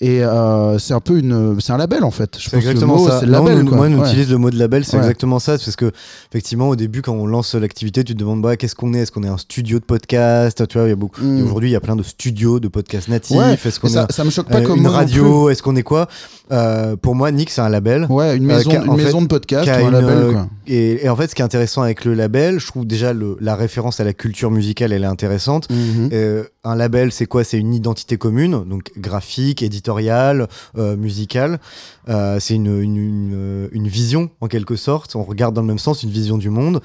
[0.00, 2.36] Et euh, c'est un peu une, c'est un label en fait.
[2.36, 3.20] Je pense que le exactement mot, ça.
[3.20, 3.62] C'est Non, label.
[3.62, 3.76] nous- quoi.
[3.76, 4.08] moi, on Ouais.
[4.08, 5.02] utilise le mot de label, c'est Ouais.
[5.04, 5.52] exactement ça.
[5.52, 5.92] Parce que,
[6.30, 8.98] effectivement, au début, quand on lance l'activité, tu te demandes bah, qu'est-ce qu'on est?
[9.02, 10.66] Est-ce qu'on est un studio de podcast?
[10.66, 11.22] Tu vois, il y a beaucoup.
[11.22, 11.38] Mm.
[11.38, 13.36] et Aujourd'hui, il y a plein de studios de podcasts natifs.
[13.36, 15.48] Ouais, Est-ce qu'on ça, me choque pas euh, comme une radio?
[15.48, 16.08] Est-ce qu'on est quoi?
[16.50, 16.71] Euh,
[17.02, 18.06] Pour moi, Nick, c'est un label.
[18.08, 20.08] Ouais, une Euh, maison, une fait, maison de podcast ou un une, label.
[20.18, 20.48] euh, Quoi.
[20.66, 23.36] Et, et en fait, ce qui est intéressant avec le label, je trouve déjà le-
[23.40, 25.68] la référence à la culture musicale, elle est intéressante.
[25.70, 26.10] Mhm.
[26.12, 27.44] Euh, un label, c'est quoi?
[27.44, 30.46] C'est une identité commune, donc graphique, éditoriale,
[30.78, 31.58] euh, musicale.
[32.08, 35.16] Euh, c'est une, une, une- une vision, en quelque sorte.
[35.16, 36.80] On regarde dans le même sens, une vision du monde.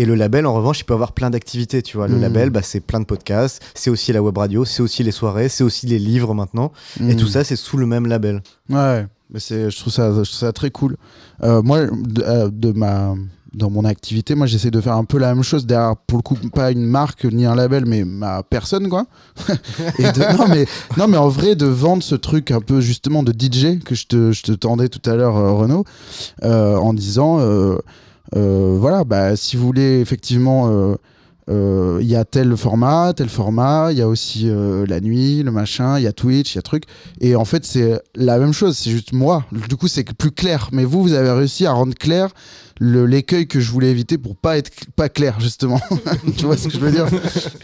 [0.00, 2.06] Et le label, en revanche, il peut avoir plein d'activités, tu vois.
[2.06, 2.20] Le Mhm.
[2.22, 5.48] label, bah, c'est plein de podcasts, c'est aussi la web radio, c'est aussi les soirées,
[5.48, 6.70] c'est aussi les livres maintenant.
[7.00, 7.16] Et Mhm.
[7.16, 8.40] tout ça, c'est sous le même label.
[8.70, 10.96] Ouais, mais c'est, je trouve ça, très cool.
[11.42, 13.14] Euh, moi, euh, de ma,
[13.52, 16.22] dans mon activité, moi, j'essaie de faire un peu la même chose derrière, pour le
[16.22, 19.06] coup, pas une marque ni un label, mais ma personne, quoi.
[20.38, 20.66] Non, mais,
[20.96, 24.06] non, mais en vrai, de vendre ce truc un peu justement de DJ que je
[24.06, 25.84] te, je te tendais tout à l'heure, euh, Renaud,
[26.42, 27.38] en disant,
[28.32, 30.96] voilà, bah, si vous voulez effectivement.
[31.48, 35.42] Euh, il y a tel format, tel format, il y a aussi euh, la nuit,
[35.42, 36.84] le machin, il y a Twitch, il y a truc.
[37.20, 39.44] Et en fait, c'est la même chose, c'est juste moi.
[39.68, 40.68] Du coup, c'est plus clair.
[40.72, 42.30] Mais vous, vous avez réussi à rendre clair
[42.80, 45.80] l'écueil que je voulais éviter pour pas être pas clair, justement.
[46.36, 47.06] tu vois ce que je veux dire?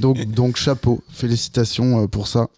[0.01, 1.03] Donc, donc, chapeau.
[1.11, 2.49] Félicitations euh, pour ça.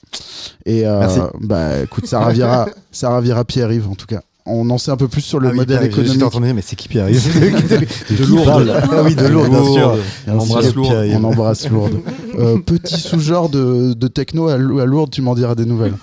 [0.65, 1.21] Et euh, Merci.
[1.41, 4.23] bah, écoute, ça ravira, ça ravira Pierre-Yves, en tout cas.
[4.49, 6.23] On en sait un peu plus sur le Ah oui, modèle Pierre, j'étais économique.
[6.23, 7.85] en train de me dire, mais c'est qui Pierre De De
[8.15, 8.45] qui Lourdes.
[8.47, 9.97] parle Ah oui, de lourd, bien sûr.
[10.29, 10.93] On embrasse lourd.
[11.15, 12.01] On embrasse lourde.
[12.39, 15.95] Euh, petit sous-genre de, de techno à, Lou- à Lourdes, tu m'en diras des nouvelles.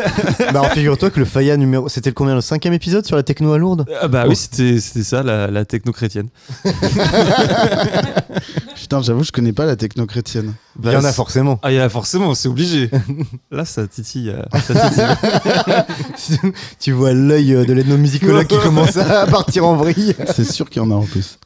[0.52, 1.88] bah, figure-toi que le Faya numéro.
[1.88, 3.84] C'était le combien Le cinquième épisode sur la techno à Lourdes?
[4.00, 6.28] Ah bah oui, c'était c'était ça, la, la techno chrétienne.
[8.74, 10.54] Putain, j'avoue, je connais pas la techno chrétienne.
[10.82, 11.60] Il y en a forcément.
[11.62, 12.90] Ah, il y en a forcément, c'est obligé.
[13.50, 14.30] Là, ça titille.
[14.30, 16.38] euh, ça titille.
[16.80, 20.14] tu vois l'œil euh, l'ethnomusicologue qui commence à partir en vrille.
[20.34, 21.38] C'est sûr qu'il y en a en plus.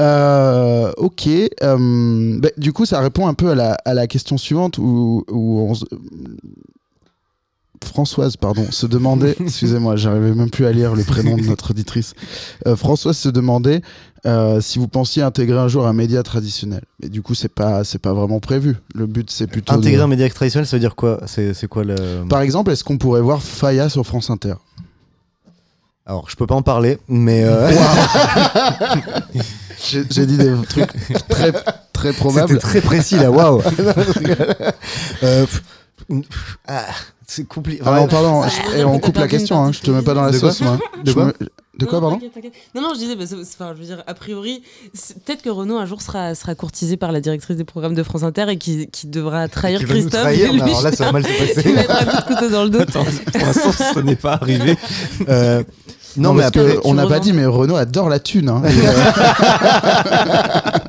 [0.00, 1.28] Euh, ok.
[1.62, 5.24] euh, bah, du coup, ça répond un peu à la, à la question suivante où,
[5.30, 5.84] où on se-
[7.84, 12.14] Françoise, pardon, se demandait, excusez-moi, j'arrivais même plus à lire le prénom de notre auditrice.
[12.66, 13.82] Euh, Françoise se demandait
[14.26, 16.82] euh, si vous pensiez intégrer un jour un média traditionnel.
[17.02, 18.76] Mais du coup, c'est pas, c'est pas vraiment prévu.
[18.94, 19.74] Le but, c'est plutôt.
[19.74, 21.20] de- Intégrer un média traditionnel, ça veut dire quoi?
[21.26, 21.94] C'est c'est quoi le.
[22.28, 24.54] Par exemple, est-ce qu'on pourrait voir Faya sur France Inter?
[26.06, 27.44] Alors, je peux pas en parler, mais.
[27.44, 27.70] euh,
[29.90, 30.90] J'ai j'ai dit des trucs
[31.28, 31.52] très,
[31.92, 32.48] très probables.
[32.48, 33.62] C'était très précis là, waouh!
[35.22, 35.46] Euh,
[36.66, 36.84] ah,
[37.26, 37.82] c'est compliqué.
[37.82, 40.32] Pardon, pardon, je- et on coupe la question, hein, je te mets pas dans la
[40.32, 40.78] De quoi sauce, moi.
[41.02, 41.34] De Je quoi me-
[41.78, 42.52] De quoi, Non, pardon t'inquiète, t'inquiète.
[42.74, 44.62] Non, non, je disais, bah, c'est- c'est- enfin, je veux dire, a priori,
[45.26, 48.22] peut-être que Renaud un jour sera, sera courtisé par la directrice des programmes de France
[48.22, 50.20] Inter et qui, qui devra trahir Qui Christophe.
[50.20, 51.72] trahir, lui alors là, ça va mal se passer.
[51.72, 52.80] mettre un coup de couteau dans le dos.
[52.80, 54.76] Attends, pour l'instant, ça n'est pas arrivé.
[55.28, 55.62] Euh,
[56.16, 58.48] non, Non, mais parce après, que on n'a pas dit, mais Renault adore la thune.
[58.48, 58.62] hein.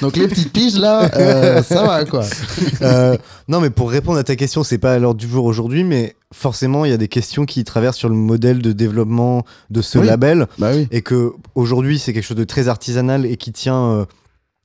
[0.00, 2.24] Donc les petites piges là, euh, ça va quoi.
[2.82, 3.16] Euh,
[3.48, 6.14] non, mais pour répondre à ta question, c'est pas à l'ordre du jour aujourd'hui, mais
[6.32, 9.98] forcément, il y a des questions qui traversent sur le modèle de développement de ce
[9.98, 10.06] Oui.
[10.06, 10.88] label, Bah oui.
[10.90, 14.04] et que aujourd'hui, c'est quelque chose de très artisanal et qui tient euh,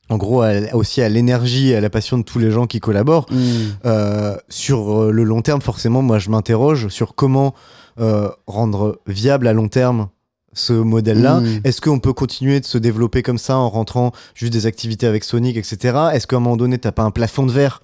[0.08, 2.80] en gros à- aussi à l'énergie et à la passion de tous les gens qui
[2.80, 3.26] collaborent.
[3.84, 7.54] Euh, sur euh, le long terme, forcément, moi, je m'interroge sur comment
[8.00, 10.08] euh, rendre viable à long terme
[10.56, 11.40] ce modèle-là.
[11.40, 11.60] Mm.
[11.64, 15.22] Est-ce qu'on peut continuer de se développer comme ça en rentrant juste des activités avec
[15.22, 15.96] Sonic, etc.
[16.12, 17.82] Est-ce qu'à un moment donné, t'as pas un plafond de verre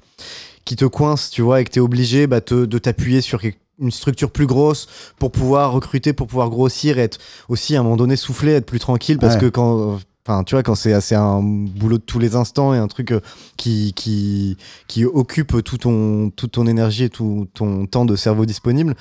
[0.64, 3.41] qui te coince, tu vois, et que t'es obligé bah, te- de t'appuyer sur
[3.81, 4.87] une structure plus grosse
[5.18, 7.18] pour pouvoir recruter, pour pouvoir grossir et être
[7.49, 9.18] aussi à un moment donné soufflé, être plus tranquille?
[9.18, 9.41] Parce Ouais.
[9.41, 9.99] que quand.
[10.25, 13.11] Enfin, tu vois, quand c'est c'est un boulot de tous les instants et un truc
[13.11, 13.18] euh,
[13.57, 14.57] qui, qui,
[14.87, 18.95] qui occupe tout ton, toute ton énergie et tout ton temps de cerveau disponible.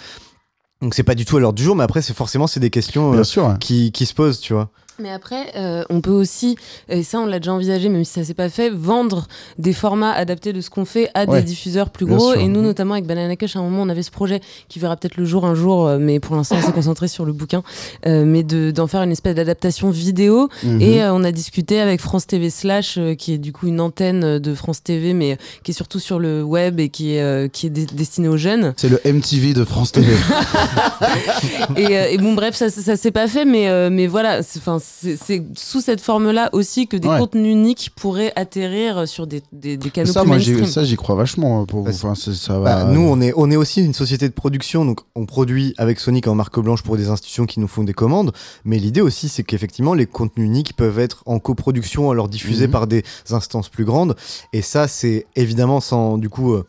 [0.82, 2.69] Donc, c'est pas du tout à l'heure du jour, mais après, c'est forcément c'est des
[2.71, 3.47] questions euh, Bien sûr.
[3.47, 3.53] ouais.
[3.59, 4.69] qui, qui se posent, tu vois.
[4.99, 8.23] Mais après, euh, on peut aussi, et ça on l'a déjà envisagé, même si ça
[8.23, 9.27] s'est pas fait, vendre
[9.57, 12.33] des formats adaptés de ce qu'on fait à Ouais, des diffuseurs plus gros.
[12.33, 12.39] sûr.
[12.41, 14.95] Et nous, notamment avec Banana Cush, à un moment, on avait ce projet qui verra
[14.97, 17.63] peut-être le jour un jour, euh, mais pour l'instant, on s'est concentré sur le bouquin,
[18.05, 20.49] euh, mais de- d'en faire une espèce d'adaptation vidéo.
[20.63, 20.81] Mhm.
[20.81, 24.37] Et euh, on a discuté avec France TV Slash, qui est du coup une antenne
[24.37, 27.69] de France TV, mais qui est surtout sur le web et qui est, qui est
[27.71, 28.73] destinée aux jeunes.
[28.77, 30.13] C'est le MTV de France TV.
[31.77, 34.79] et, et bon, bref, ça, ça, ça s'est pas fait, mais, mais voilà, c'est 'fin,
[34.82, 37.19] c'est sous cette forme-là aussi que des Ouais.
[37.19, 40.71] contenus uniques pourraient atterrir sur des, des, des canaux ça, plus moi, j'y- mainstream.
[40.71, 41.65] ça, j'y crois vachement.
[41.65, 41.89] Pour vous.
[41.89, 42.91] Enfin, c'est- ça Bah, va.
[42.91, 46.27] nous, on est, on est aussi une société de production, donc on produit avec Sonic
[46.27, 48.32] en marque blanche pour des institutions qui nous font des commandes.
[48.65, 52.71] Mais l'idée aussi, c'est qu'effectivement, les contenus uniques peuvent être en coproduction, alors diffusés Mhm.
[52.71, 54.15] par des instances plus grandes.
[54.53, 56.53] Et ça, c'est évidemment sans du coup.
[56.53, 56.65] euh,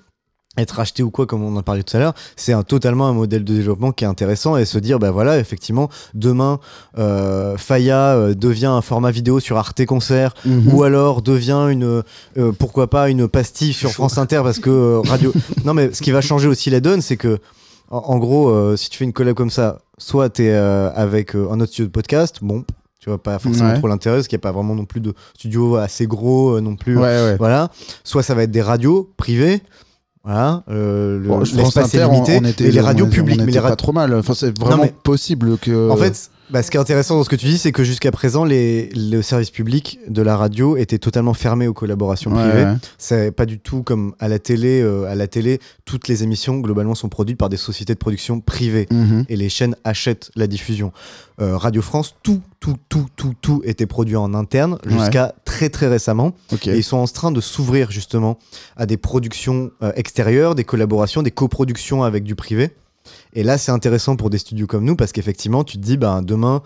[0.58, 3.14] être acheté ou quoi comme on en parlé tout à l'heure c'est un totalement un
[3.14, 6.60] modèle de développement qui est intéressant et se dire bah voilà effectivement demain
[6.98, 10.74] euh, Faya euh, devient un format vidéo sur Arte Concert Mhm.
[10.74, 12.02] ou alors devient une
[12.36, 15.32] euh, pourquoi pas une pastille sur France Inter parce que euh, radio
[15.64, 17.38] non mais ce qui va changer aussi la donne c'est que
[17.90, 21.60] en, en gros si tu fais une collab comme ça soit tu es avec un
[21.60, 22.64] autre studio de podcast bon
[23.00, 23.78] tu vois pas forcément Ouais.
[23.78, 26.76] trop l'intérêt parce qu'il n'y a pas vraiment non plus de studio assez gros non
[26.76, 27.36] plus Ouais, ouais.
[27.38, 27.70] voilà
[28.04, 29.62] soit ça va être des radios privées
[30.24, 33.10] voilà euh, le- Bon, l'espace est on, limité on était, mais les radios on- on
[33.10, 34.14] publiques mais était les pas radios trop mal.
[34.14, 35.90] Enfin, c'est vraiment mais- possible que.
[35.90, 38.12] en fait, bah, ce qui est intéressant dans ce que tu dis, c'est que jusqu'à
[38.12, 42.64] présent, les, le service public de la radio était totalement fermé aux collaborations Ouais, privées.
[42.66, 42.74] ouais.
[42.98, 44.80] C'est pas du tout comme à la télé.
[44.82, 48.40] euh, à la télé, toutes les émissions globalement sont produites par des sociétés de production
[48.40, 49.24] privées Mhm.
[49.28, 50.92] et les chaînes achètent la diffusion.
[51.40, 55.88] Euh, radio France, tout, tout, tout, tout, tout était produit en interne jusqu'à très très
[55.88, 56.34] récemment.
[56.66, 58.38] Et ils sont en train de s'ouvrir justement
[58.76, 62.70] à des productions euh, extérieures, des collaborations, des coproductions avec du privé.
[63.34, 66.22] Et là, c'est intéressant pour des studios comme nous parce qu'effectivement, tu te dis, ben,
[66.22, 66.62] demain,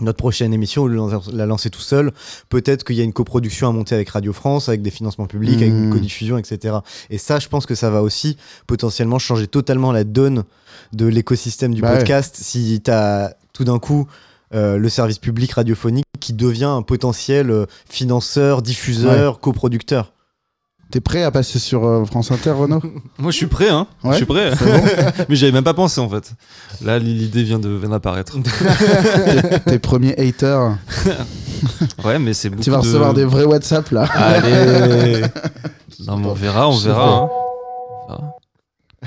[0.00, 2.12] notre prochaine émission, de la lancer tout seul,
[2.48, 5.56] peut-être qu'il y a une coproduction à monter avec Radio France, avec des financements publics,
[5.62, 5.92] avec une Mhm.
[5.92, 6.76] codiffusion, etc.
[7.10, 10.44] Et ça, je pense que ça va aussi potentiellement changer totalement la donne
[10.92, 11.98] de l'écosystème du Bah ouais.
[11.98, 14.06] podcast si tu as tout d'un coup
[14.54, 20.12] euh, le service public radiophonique qui devient un potentiel euh, financeur, diffuseur, coproducteur.
[20.92, 22.82] T'es prêt à passer sur euh, France Inter, Renaud
[23.18, 23.86] Moi, je suis prêt, hein.
[24.04, 24.52] Ouais, je suis prêt.
[25.30, 26.32] Mais j'avais même pas pensé, en fait.
[26.84, 28.36] Là, l'idée vient de d'apparaître.
[29.66, 30.76] Tes premiers haters.
[32.04, 34.02] Ouais, mais c'est beaucoup Tu vas de- recevoir des vrais WhatsApp là.
[34.14, 35.22] Allez
[36.06, 37.04] Non, mais on verra, on verra.
[37.06, 37.12] pas.
[37.12, 37.28] hein.
[37.30, 38.32] On verra.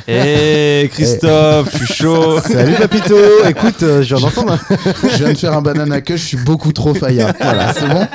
[0.07, 2.39] Eh Christophe, je suis chaud.
[2.41, 3.15] Salut Papito
[3.47, 4.57] Écoute, euh, je viens d'entendre.
[5.03, 7.33] Je viens de faire un banana que je suis beaucoup trop faillard.
[7.39, 8.07] Voilà, c'est bon.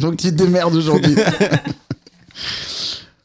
[0.00, 1.14] Donc tu te démerdes aujourd'hui.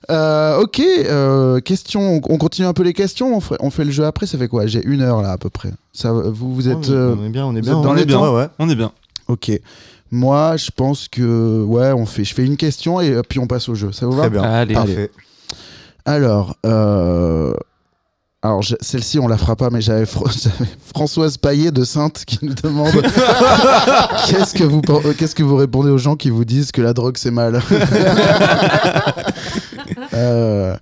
[0.09, 2.19] Euh, ok, euh, question.
[2.29, 3.35] On continue un peu les questions.
[3.35, 4.25] On fait, on fait le jeu après.
[4.25, 4.65] Ça fait quoi?
[4.65, 5.71] J'ai une heure là à peu près.
[5.93, 6.89] Ça, vous, vous êtes.
[6.89, 7.77] euh, On est bien, on est bien.
[7.77, 8.17] êtes dans on les est bien.
[8.17, 8.33] temps?
[8.33, 8.47] Ouais, ouais.
[8.57, 8.91] On est bien.
[9.27, 9.51] Ok.
[10.11, 12.23] Moi, je pense que ouais, on fait.
[12.23, 13.91] Je fais une question et euh, puis on passe au jeu.
[13.91, 14.21] Ça vous va?
[14.23, 14.41] Très bien.
[14.41, 14.73] Allez.
[14.73, 15.11] Parfait.
[16.05, 17.53] Alors, euh,
[18.41, 22.39] alors celle-ci on la fera pas, mais j'avais Fr- j'avais Françoise Paillet de Sainte qui
[22.41, 22.93] nous demande
[24.27, 26.93] qu'est-ce que vous pen- qu'est-ce que vous répondez aux gens qui vous disent que la
[26.93, 27.61] drogue c'est mal?
[30.13, 30.75] Euh,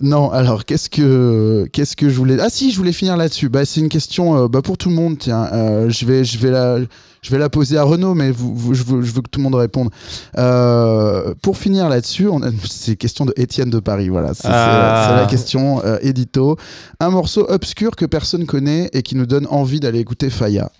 [0.00, 3.48] non, alors qu'est-ce que qu'est-ce que je voulais Ah si, je voulais finir là-dessus.
[3.48, 5.18] Bah c'est une question euh, bah, pour tout le monde.
[5.18, 6.78] Tiens, Euh, je vais je vais la
[7.22, 9.40] je vais la poser à Renaud, mais vous, vous- je, veux, je veux que tout
[9.40, 9.88] le monde réponde.
[10.36, 14.08] Euh, pour finir là-dessus, on a- c'est question de Étienne de Paris.
[14.08, 15.06] Voilà, c'est Ah.
[15.08, 16.56] c'est la question euh, édito.
[17.00, 20.70] Un morceau obscur que personne connaît et qui nous donne envie d'aller écouter Faya.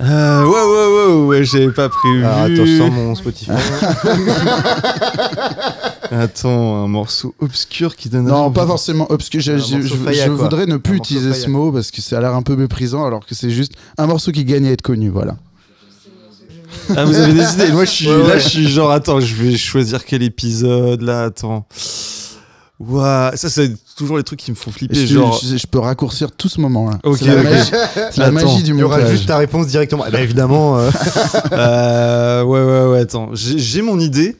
[0.00, 2.24] Euh, ouais, ouais, ouais, ouais, j'avais pas prévu.
[2.24, 3.50] Alors, attends, je sors mon Spotify.
[6.10, 8.26] Attends, un morceau obscur qui donne.
[8.26, 9.40] Non, pas forcément obscur.
[9.40, 10.42] Je, Un je- morceau je- Faya, je quoi.
[10.44, 13.04] voudrais ne plus Un utiliser ce mot parce que ça a l'air un peu méprisant,
[13.06, 15.08] alors que c'est juste un morceau qui gagne à être connu.
[15.08, 15.36] Voilà.
[16.96, 18.40] Ah, vous avez des idées Moi, je suis Ouais, là, ouais.
[18.40, 21.66] je suis genre, attends, je vais choisir quel épisode là, attends.
[22.84, 24.94] Ouah, ça, c'est toujours les trucs qui me font flipper.
[24.96, 26.98] Je, genre, je- je peux raccourcir tout ce moment là.
[27.04, 29.12] Ok, c'est la, magie, c'est la Attends, magie du Il y aura montage.
[29.12, 30.04] juste ta réponse directement.
[30.08, 30.78] Eh ben, évidemment.
[30.78, 30.90] euh,
[31.52, 34.36] euh, ouais, ouais, ouais, attends, j'ai mon idée.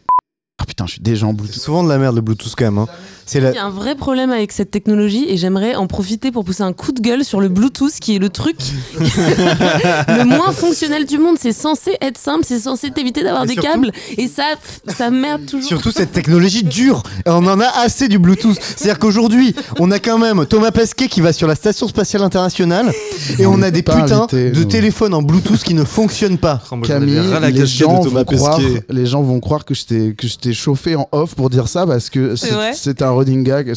[0.58, 1.60] Ah putain, je suis déjà en C'est Bluetooth.
[1.62, 2.78] souvent de la merde le Bluetooth quand même.
[2.78, 2.86] hein.
[3.26, 3.50] C'est la...
[3.50, 6.62] Il y a un vrai problème avec cette technologie et j'aimerais en profiter pour pousser
[6.62, 8.56] un coup de gueule sur le Bluetooth qui est le truc
[8.98, 11.36] le moins fonctionnel du monde.
[11.40, 14.44] C'est censé être simple, c'est censé t'éviter d'avoir des surtout- câbles et ça,
[14.88, 15.68] ça merde toujours.
[15.68, 17.02] Surtout cette technologie dure.
[17.26, 18.58] On en a assez du Bluetooth.
[18.60, 22.92] C'est-à-dire qu'aujourd'hui, on a quand même Thomas Pesquet qui va sur la station spatiale internationale
[23.38, 26.62] et on a des putains invité, de téléphones en Bluetooth qui ne fonctionnent pas.
[26.70, 27.20] Oh, Camille,
[27.52, 28.84] les gens, de Thomas vont croire, Pesquet.
[28.90, 32.34] les gens vont croire que je t'ai chauffé en off pour dire ça parce que
[32.36, 33.72] c'est un running gag.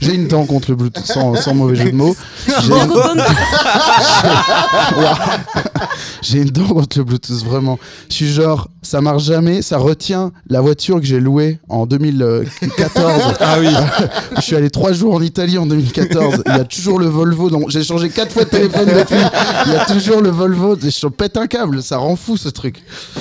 [0.00, 2.16] J'ai une dent contre le Bluetooth sans, sans mauvais jeu de mots.
[6.22, 7.78] J'ai une dent contre le Bluetooth, vraiment.
[8.08, 13.34] Je suis genre, ça marche jamais, ça retient la voiture que j'ai louée en 2014.
[13.40, 13.68] Ah oui.
[14.36, 16.42] je suis allé trois jours en Italie en 2014.
[16.46, 17.50] Il y a toujours le Volvo.
[17.50, 19.16] Donc j'ai changé quatre fois de téléphone depuis.
[19.66, 20.76] Il y a toujours le Volvo.
[20.80, 21.82] Je pète un câble.
[21.82, 22.76] Ça rend fou ce truc.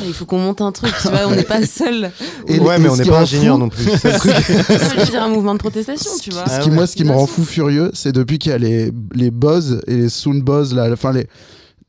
[0.05, 2.11] Il faut qu'on monte un truc, tu vois, on n'est pas seul.
[2.47, 3.83] Et- ouais, mais on n'est pas ingénieur fou- non plus.
[3.99, 6.45] C'est un mouvement de protestation, tu vois.
[6.45, 8.57] Ce Ah qui, moi, ce qui me rend fou furieux, c'est depuis qu'il y a
[8.57, 11.27] les, les Bose et les Sound Bose, là, enfin les.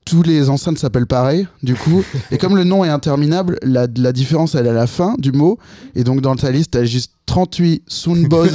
[0.05, 2.03] Tous les enceintes s'appellent pareil, du coup.
[2.33, 5.31] Et comme le nom est interminable, la, la différence, elle est à la fin du
[5.31, 5.59] mot.
[5.95, 8.53] Et donc, dans ta liste, t'as juste 38 Sound Bose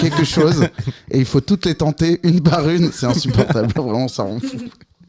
[0.00, 0.66] quelque chose.
[1.12, 2.90] Et il faut toutes les tenter, une par une.
[2.90, 3.72] C'est insupportable.
[3.76, 4.56] Vraiment, ça rend fou.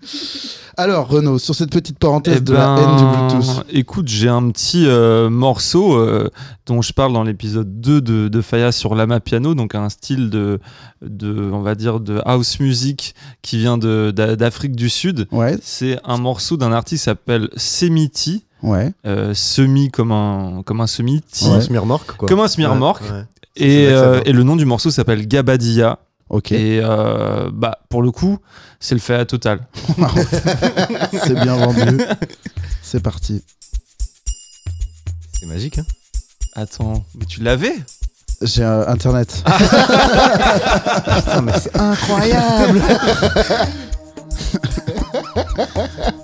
[0.77, 3.65] Alors, Renaud, sur cette petite parenthèse Eh de la haine du ben, Bluetooth.
[3.69, 6.29] Écoute, j'ai un petit euh, morceau euh,
[6.65, 10.31] dont je parle dans l'épisode 2 de, de Faya sur Lama Piano, donc un style
[10.31, 10.59] de,
[11.03, 15.27] de, on va dire, de house music qui vient d'Afrique du Sud.
[15.31, 18.93] Ouais, C'est un morceau d'un artiste qui s'appelle Semiti, ouais.
[19.05, 20.87] euh, semi comme un, comme un
[21.43, 21.61] Ouais.
[22.17, 22.27] Quoi.
[22.27, 23.03] comme un smirmorque.
[23.03, 23.25] Ouais, ouais.
[23.55, 24.21] Et, C'est vrai que ça euh, va.
[24.25, 25.99] et le nom du morceau s'appelle Gabadia.
[26.33, 26.51] Ok.
[26.51, 28.39] Et euh, bah, pour le coup,
[28.79, 29.67] c'est le Faya total.
[31.11, 32.01] C'est bien vendu.
[32.81, 33.43] C'est parti.
[35.31, 35.85] C'est magique, hein.
[36.55, 37.75] Attends, mais tu l'avais
[38.41, 39.43] J'ai euh, Internet.
[39.45, 42.81] Putain, mais c'est incroyable.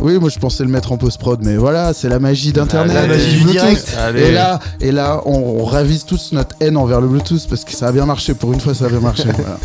[0.00, 2.94] Oui, moi je pensais le mettre en post-prod, mais voilà, c'est la magie d'Internet.
[2.94, 3.52] La magie et du Bluetooth.
[3.52, 3.96] direct.
[3.98, 4.22] Allez.
[4.22, 7.72] Et là, et là on, on ravise tous notre haine envers le Bluetooth parce que
[7.72, 8.34] ça a bien marché.
[8.34, 9.24] Pour une fois, ça a bien marché.
[9.36, 9.58] voilà.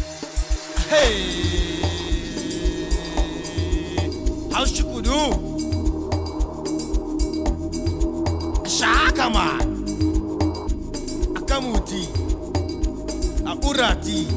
[13.75, 14.27] Aurati.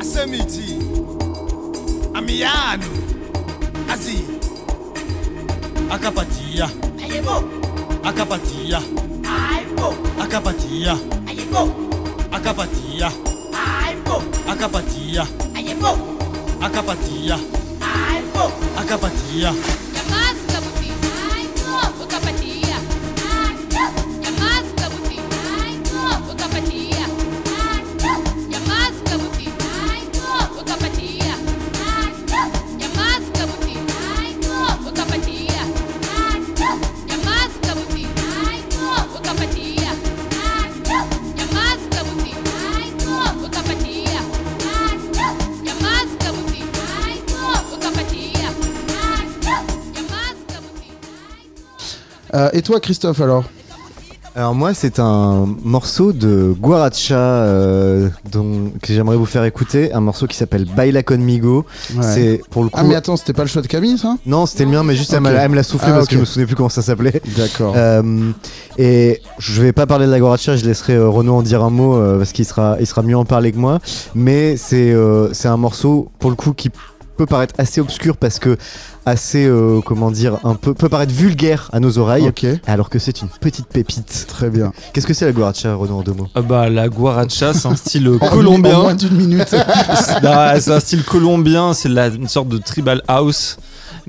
[0.00, 0.76] Asemiti.
[2.14, 3.11] Amiano.
[6.02, 6.66] Akapatia.
[8.02, 8.82] Akapatia.
[10.20, 10.98] Akapatia.
[12.32, 13.12] Akapatia.
[14.50, 15.26] Akapatia.
[16.60, 17.38] Akapatia.
[18.76, 19.54] Akapatia.
[52.52, 53.44] Et toi, Christophe, alors
[54.34, 60.00] Alors moi c'est un morceau de Guaracha euh, dont, que j'aimerais vous faire écouter, un
[60.00, 61.66] morceau qui s'appelle Baila Conmigo.
[61.94, 62.02] Ouais.
[62.02, 62.78] C'est pour le coup...
[62.78, 64.96] Ah, mais attends, c'était pas le choix de Camille, ça Non c'était le mien mais
[64.96, 65.24] juste elle, Ok.
[65.24, 67.20] m'a- elle me l'a soufflé Ah, parce que je me souvenais plus comment ça s'appelait.
[67.36, 67.74] D'accord.
[67.76, 68.30] Euh,
[68.78, 71.68] et je vais pas parler de la Guaracha, je laisserai euh, Renaud en dire un
[71.70, 73.80] mot parce qu'il sera, il sera mieux en parler que moi.
[74.14, 74.94] Mais c'est
[75.32, 76.70] c'est un morceau pour le coup qui
[77.16, 78.56] peut paraître assez obscur parce que
[79.06, 82.98] assez euh, comment dire un peu peut paraître vulgaire à nos oreilles ok, alors que
[82.98, 84.26] c'est une petite pépite.
[84.28, 84.72] très bien.
[84.92, 86.28] Qu'est-ce que c'est la Guaracha Renaud en deux mots?
[86.34, 88.78] Ah bah, la guaracha, c'est un style En- En colombien.
[88.80, 89.48] moins d'une minute.
[90.58, 93.56] C'est un style colombien, c'est la- une sorte de tribal house,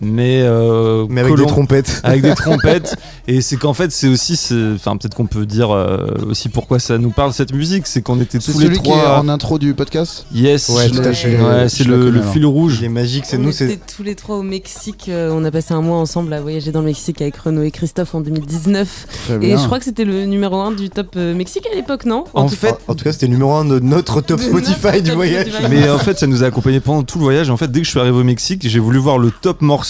[0.01, 1.99] mais, euh, Mais avec des trompettes.
[2.03, 2.95] avec des trompettes.
[3.27, 4.33] Et c'est qu'en fait, c'est aussi,
[4.75, 8.19] enfin peut-être qu'on peut dire euh, aussi pourquoi ça nous parle cette musique, c'est qu'on
[8.19, 9.19] était tous les celui qui est trois.
[9.19, 11.37] en intro du podcast Yes, Ouais, je tout l'ai- à fait.
[11.37, 12.33] ouais, Je c'est le, connais, le alors.
[12.33, 12.77] fil rouge.
[12.81, 15.05] Il est magique, c'est on nous, était c'est tous les trois au Mexique.
[15.09, 17.71] euh, on a passé un mois ensemble à voyager dans le Mexique avec Renaud et
[17.71, 19.07] Christophe en 2019.
[19.25, 19.57] Très Et bien.
[19.57, 22.25] je crois que c'était le numéro 1 du top euh, Mexique à l'époque, non?
[22.33, 24.85] En tout- fait, En tout cas, c'était le numéro 1 de notre top De Spotify
[24.85, 25.47] notre du top voyage.
[25.47, 25.69] Spotify.
[25.69, 27.49] Mais en fait, ça nous a accompagnés pendant tout le voyage.
[27.49, 29.82] En fait, dès que je suis arrivé au Mexique, j'ai voulu voir le top morceau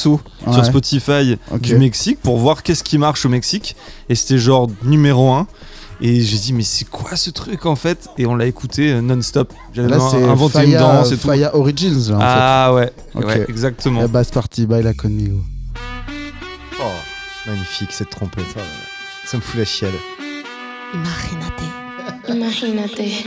[0.45, 0.53] Ouais.
[0.53, 3.75] sur Spotify du Mexique pour voir qu'est-ce qui marche au Mexique.
[4.09, 5.47] Et c'était genre numéro 1.
[6.01, 8.09] Et j'ai dit, mais c'est quoi ce truc en fait?
[8.17, 9.53] Et on l'a écouté euh, non-stop.
[9.73, 11.27] J'avais Là, c'est inventé une Faya, danse et tout.
[11.27, 13.25] Faya Origins, là, en Ah ouais, Ok.
[13.25, 13.99] ouais, exactement.
[13.99, 14.01] fait.
[14.01, 15.37] La basse partie, baila conmigo.
[16.79, 16.83] Oh,
[17.47, 18.43] magnifique cette trompette.
[19.25, 19.91] Ça me fout la chiale.
[20.93, 21.63] Imagínate.
[22.27, 23.25] Imagínate.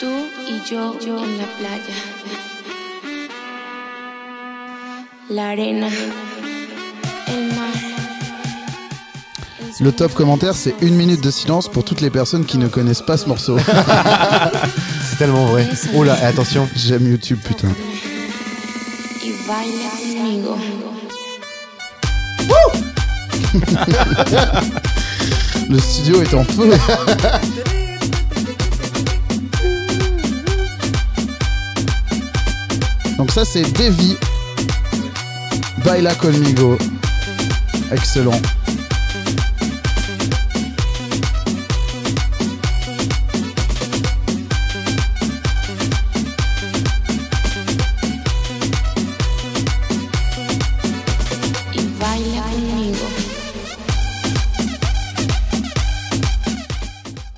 [0.00, 0.06] Tú
[0.46, 0.78] y yo
[1.18, 2.47] en la playa.
[5.30, 5.88] La arena.
[7.26, 7.66] El mar.
[9.78, 13.02] Le top commentaire, c'est une minute de silence pour toutes les personnes qui ne connaissent
[13.02, 13.58] pas ce morceau.
[15.10, 15.68] C'est tellement vrai.
[15.94, 16.66] Oh là, et attention.
[16.74, 17.68] J'aime YouTube, putain.
[25.68, 26.70] Le studio est en feu.
[33.18, 34.16] Donc ça c'est Devi.
[35.84, 36.76] Baila conmigo.
[37.92, 38.40] Excellent.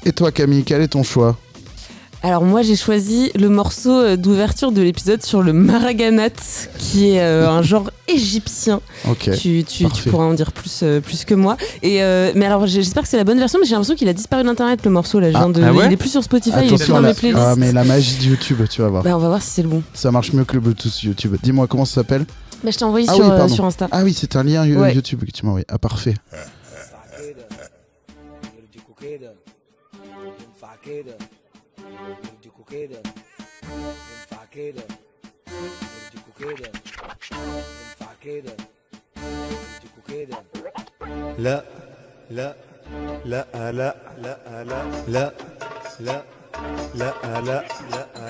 [0.05, 1.37] Et toi Camille, quel est ton choix?
[2.23, 6.29] Alors moi j'ai choisi le morceau euh, d'ouverture de l'épisode sur le maraganat,
[6.91, 8.81] qui est euh, un genre égyptien.
[9.09, 9.31] Ok.
[9.39, 11.57] tu, tu, tu pourras en dire plus, euh, plus que moi.
[11.83, 14.13] Et euh, mais alors j'espère que c'est la bonne version, mais j'ai l'impression qu'il a
[14.13, 15.31] disparu d'internet le morceau là.
[15.31, 16.95] je Ah, viens de- ah ouais il est plus sur Spotify, il est plus Attention,
[16.95, 17.09] dans la...
[17.09, 17.41] mes playlists.
[17.43, 19.03] ah, mais la magie de YouTube, tu vas voir.
[19.03, 19.83] Bah, on va voir si c'est le bon.
[19.95, 21.37] Ça marche mieux que le Bluetooth YouTube.
[21.43, 22.25] Dis-moi comment ça s'appelle
[22.65, 23.89] Bah, je t'ai envoyé Ah sur, oui, euh, sur Insta.
[23.93, 24.95] Ah oui, c'est un lien Ouais.
[24.95, 25.67] YouTube que tu m'as envoyé.
[25.69, 26.15] Ah parfait.
[41.39, 41.65] لا
[42.31, 42.55] لا
[43.25, 44.35] لا لا لا لا
[45.09, 45.33] لا
[46.01, 46.23] لا
[46.95, 47.65] لا لا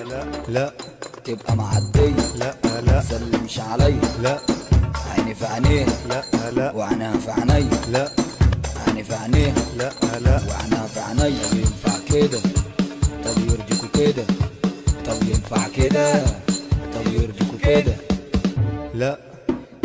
[0.03, 0.71] لا لا
[1.23, 4.39] تبقى معدية لا لا سلمش عليا لا
[5.11, 6.21] عيني في عينيه لا
[6.51, 8.09] لا وعينها في عينيا لا
[8.87, 9.89] عيني في عينيه لا
[10.19, 12.39] لا وعينها في عينيا ينفع كده
[13.25, 14.23] طب يرضيكوا كده
[15.05, 16.23] طب ينفع كده
[16.93, 17.93] طب يرضيكوا كده
[19.00, 19.18] لا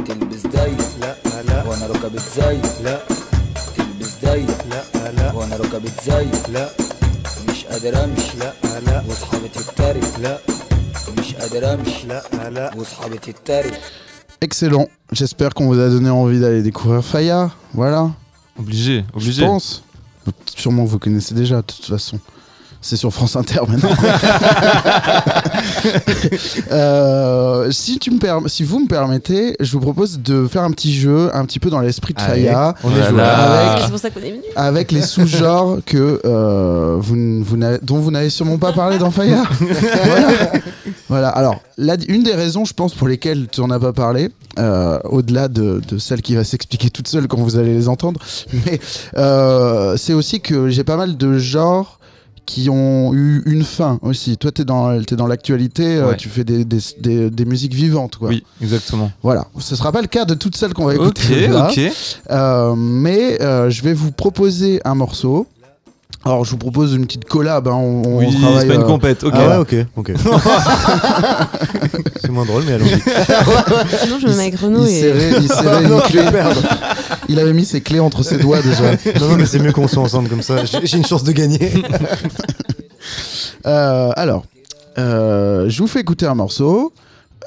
[0.08, 1.16] تلبس ضيق لا
[1.48, 3.00] لا وانا ركبت زي لا
[3.78, 6.70] تلبس ضيق لا لا وانا ركبت زي لا
[7.50, 8.54] مش قادر امشي لا
[8.86, 10.38] لا واصحابي تتريق لا
[11.20, 13.74] مش قادر امشي لا لا واصحابي تتريق
[14.44, 14.88] Excellent.
[15.12, 17.52] J'espère qu'on vous a donné envie d'aller découvrir Faya.
[17.76, 18.10] Voilà.
[18.60, 19.46] Obligé, Je obligé.
[19.46, 19.84] pense.
[20.58, 22.18] Sûrement que vous connaissez déjà, de toute façon.
[22.81, 23.91] C'est sur France Inter maintenant.
[26.73, 30.71] Euh, si, tu me perm- si vous me permettez, je vous propose de faire un
[30.71, 33.09] petit jeu, un petit peu dans l'esprit de Faya, on est Voilà.
[33.11, 33.89] joueurs.
[34.57, 38.99] Avec- les sous-genres que, euh, vous, n- vous n'avez- dont vous n'avez sûrement pas parlé
[38.99, 39.43] dans Faya.
[39.61, 40.29] voilà.
[41.09, 41.29] Voilà.
[41.31, 44.99] Alors, la- une des raisons, je pense, pour lesquelles tu n'en as pas parlé, euh,
[45.05, 48.21] au-delà de, de celle qui va s'expliquer toute seule quand vous allez les entendre,
[48.67, 48.81] mais
[49.17, 51.99] euh, c'est aussi que j'ai pas mal de genres
[52.47, 54.37] qui ont eu une fin aussi.
[54.39, 56.17] Toi, tu es dans, dans l'actualité, euh, Ouais.
[56.17, 58.17] tu fais des, des, des- des musiques vivantes.
[58.17, 58.29] Quoi.
[58.29, 59.11] Oui, exactement.
[59.23, 59.47] Voilà.
[59.59, 61.49] Ce sera pas le cas de toutes celles qu'on va Ok, écouter.
[61.49, 61.69] là.
[61.71, 61.81] ok.
[62.31, 65.47] Euh, mais euh, je vais vous proposer un morceau.
[66.25, 67.69] Alors, je vous propose une petite collab.
[67.69, 68.61] hein, On, on Oui, travaille.
[68.63, 69.23] c'est pas une euh, compète.
[69.23, 69.35] Ok.
[69.37, 70.13] Ah ouais, ok, ok.
[72.21, 73.01] c'est moins drôle, mais allons-y.
[74.03, 75.01] Sinon, je me mets avec il Renaud et.
[75.01, 76.23] serrait, il serrait Ah une clé.
[77.29, 78.93] Il avait mis ses clés entre ses doigts déjà.
[79.21, 80.65] Non, non, mais c'est mieux qu'on soit ensemble comme ça.
[80.65, 81.73] J'ai j'ai une chance de gagner.
[83.67, 84.45] Euh, alors,
[84.99, 86.93] euh, je vous fais écouter un morceau.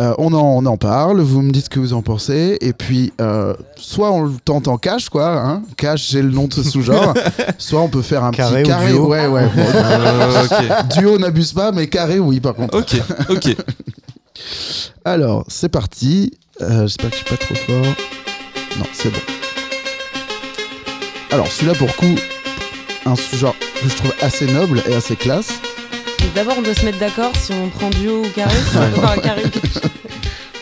[0.01, 2.71] Euh, on, en, on en parle, vous me dites ce que vous en pensez, et
[2.71, 6.53] puis euh, soit on le tente en cash, quoi, hein, cash j'ai le nom de
[6.53, 7.13] ce sous-genre,
[7.57, 11.17] soit on peut faire un Carré petit carré, duo ouais, ouais, bon, Euh, ok, duo
[11.17, 12.77] n'abuse pas, mais carré oui par contre.
[12.77, 12.95] ok,
[13.29, 13.55] ok.
[15.05, 16.31] Alors, c'est parti.
[16.61, 17.95] J'espère que je suis pas trop fort.
[18.77, 19.19] Non, c'est bon.
[21.31, 22.15] Alors, celui-là, pour coup,
[23.05, 25.51] un sous-genre que je trouve assez noble et assez classe.
[26.35, 28.55] D'abord, on doit se mettre d'accord si on prend duo ou carré.
[28.71, 29.61] Si on peut carré ou cash.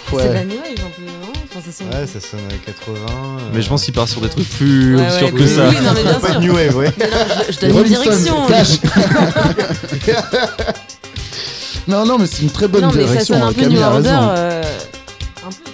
[0.09, 2.95] C'est la new wave un peu, non enfin, ça sonne- Ouais, ça sonne à 80.
[3.09, 5.55] euh, Mais je pense qu'il part sur des trucs plus Ouais, obscurs ouais, que oui,
[5.55, 5.67] ça.
[5.69, 6.39] oui, non, mais bien Pas sûr.
[6.39, 6.93] de New Wave, ouais.
[6.97, 7.17] Mais non,
[7.47, 8.47] je, je donne une direction.
[11.87, 13.35] non, non, mais c'est une très bonne non, mais ça direction.
[13.35, 14.09] sonne un hein, peu Camille New a Order.
[14.09, 14.29] raison.
[14.29, 14.63] euh,
[15.45, 15.71] un peu.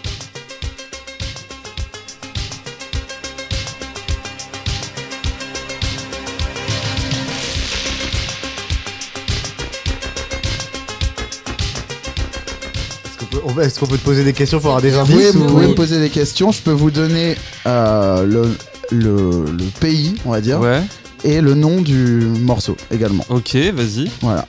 [13.55, 15.47] On est-ce qu'on peut te poser des questions pour avoir des indices pouvez, vous ou-
[15.47, 16.51] pouvez me poser des questions.
[16.51, 17.35] Je peux vous donner
[17.67, 18.43] euh, le,
[18.91, 20.81] le, le pays, on va dire, Ouais,
[21.23, 21.95] et le nom du
[22.41, 23.25] morceau également.
[23.30, 24.09] ok, vas-y.
[24.21, 24.45] Voilà.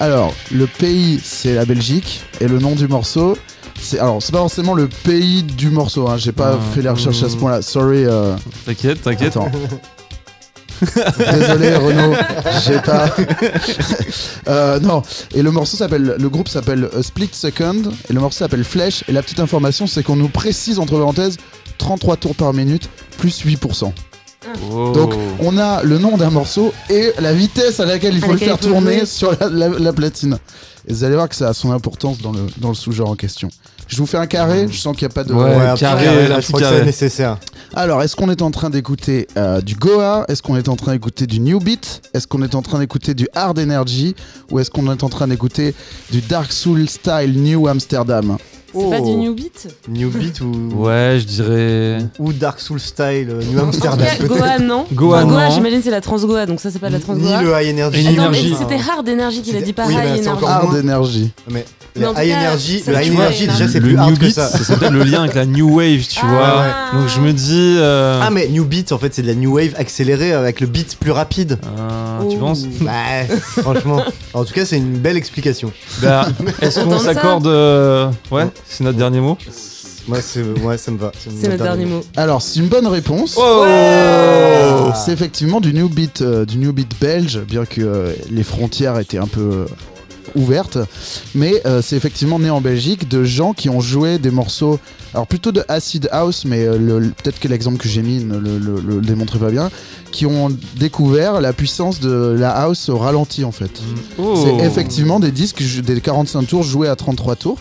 [0.00, 3.36] Alors, le pays, c'est la Belgique, et le nom du morceau,
[3.80, 6.08] c'est alors c'est pas forcément le pays du morceau.
[6.08, 6.16] Hein.
[6.18, 7.62] J'ai pas Ah, fait les recherches à ce point-là.
[7.62, 8.04] Sorry.
[8.04, 9.36] euh, T'inquiète, t'inquiète.
[9.36, 9.50] Attends.
[10.80, 12.14] Désolé Renaud,
[12.66, 13.06] j'ai pas.
[14.48, 15.02] Euh, non.
[15.34, 19.02] Et le morceau s'appelle, le groupe s'appelle A Split Second et le morceau s'appelle Flèche.
[19.08, 21.36] Et la petite information, c'est qu'on nous précise entre parenthèses
[21.78, 22.88] 33 tours par minute
[23.18, 23.92] plus 8%.
[24.70, 24.92] Oh.
[24.94, 28.38] Donc on a le nom d'un morceau et la vitesse à laquelle il faut le
[28.38, 30.38] faire tourner sur la, la- la platine.
[30.86, 33.16] Et vous allez voir que ça a son importance dans le, dans le sous-genre en
[33.16, 33.48] question.
[33.88, 35.32] Je vous fais un carré, je sens qu'il n'y a pas de.
[35.32, 35.44] Ouais.
[35.44, 36.78] Ouais, un petit carré, carré, un là, petit je crois que carré.
[36.80, 37.38] c'est nécessaire.
[37.74, 40.24] Alors, est-ce qu'on est en train d'écouter euh, du Goa?
[40.28, 42.02] Est-ce qu'on est en train d'écouter du New Beat?
[42.14, 44.16] Est-ce qu'on est en train d'écouter du Hard Energy?
[44.50, 45.74] Ou est-ce qu'on est en train d'écouter
[46.10, 48.38] du Dark Soul Style New Amsterdam?
[48.78, 49.04] C'est pas Oh.
[49.10, 50.52] du New Beat New Beat ou,
[50.84, 51.98] Ouais, je dirais.
[52.18, 54.06] ou Dark Soul Style euh, New En tout Amsterdam.
[54.06, 54.84] cas, Goa, non.
[54.92, 55.54] Goa, Enfin, Goa, non.
[55.54, 57.70] j'imagine, c'est la trans Goa, donc ça, c'est pas de la trans Ni le High
[57.78, 58.06] Energy.
[58.08, 58.54] Attends, mais Energy.
[58.58, 60.44] c'était Hard Energy qu'il a dit, pas Oui, mais High c'est Energy.
[60.44, 60.74] encore Hard.
[60.76, 61.30] Energy.
[61.50, 63.52] Mais le tout High cas, Energy, ça, le tu High vois, Energy, il y a
[63.52, 64.48] déjà, c'est plus New hard que Beat, ça.
[64.48, 66.90] c'est peut-être le lien avec la New Wave, tu Ah.
[66.92, 67.00] vois.
[67.00, 67.76] Donc je me dis.
[67.78, 70.66] euh, Ah, mais New Beat, en fait, c'est de la New Wave accélérée avec le
[70.66, 71.58] beat plus rapide.
[71.78, 72.40] ah, tu Oh.
[72.40, 72.92] penses Bah,
[73.62, 74.02] franchement.
[74.34, 75.72] En tout cas, c'est une belle explication.
[76.02, 76.26] Bah,
[76.60, 79.36] Est-ce qu'on ça s'accorde euh, Ouais, c'est notre dernier mot.
[80.08, 81.10] Moi, c'est, ouais, ça me va.
[81.18, 82.00] C'est notre dernier mot.
[82.16, 83.36] Alors, c'est une bonne réponse.
[83.40, 83.64] Oh
[84.94, 88.98] C'est effectivement du New Beat, euh, du New Beat belge, bien que euh, les frontières
[89.00, 89.66] étaient un peu euh,
[90.36, 90.78] ouvertes.
[91.34, 94.78] Mais euh, c'est effectivement né en Belgique de gens qui ont joué des morceaux,
[95.12, 98.22] alors plutôt de acid house, mais euh, le- le- peut-être que l'exemple que j'ai mis
[98.22, 99.70] ne le, le- le démontrait pas bien,
[100.12, 103.70] qui ont découvert la puissance de la house au ralenti en fait.
[104.18, 104.34] Oh.
[104.40, 107.58] C'est effectivement des disques, des 45 tours joués à 33 tours.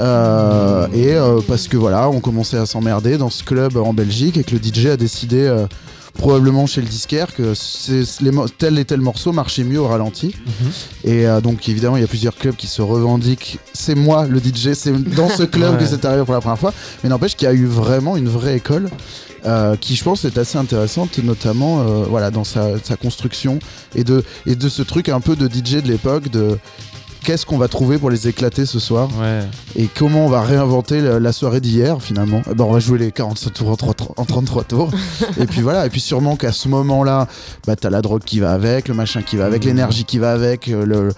[0.00, 4.36] Euh, et euh, parce que voilà, on commençait à s'emmerder dans ce club en Belgique
[4.36, 5.66] et que le DJ a décidé, euh,
[6.14, 7.52] probablement chez le disquaire, que
[8.22, 10.34] les tel et tel morceau marchait mieux au ralenti.
[10.46, 10.70] Mhm.
[11.04, 13.58] Et euh, donc évidemment, il y a plusieurs clubs qui se revendiquent.
[13.72, 15.78] C'est moi le DJ, c'est dans ce club Ouais.
[15.80, 16.72] que c'est arrivé pour la première fois.
[17.02, 18.88] Mais n'empêche qu'il y a eu vraiment une vraie école.
[19.44, 23.58] euh, qui je pense est assez intéressante notamment euh, voilà dans sa, sa construction
[23.96, 26.58] et de et de ce truc un peu de DJ de l'époque de
[27.24, 29.40] qu'est-ce qu'on va trouver pour les éclater ce soir Ouais.
[29.76, 32.98] et comment on va réinventer la, la soirée d'hier finalement Eh ben, on va jouer
[32.98, 34.90] les 45 tours en, 33 en 33 tours
[35.40, 37.28] et puis voilà et puis sûrement qu'à ce moment là
[37.66, 39.68] bah t'as la drogue qui va avec le machin qui va avec Mhm.
[39.68, 41.08] l'énergie qui va avec euh, le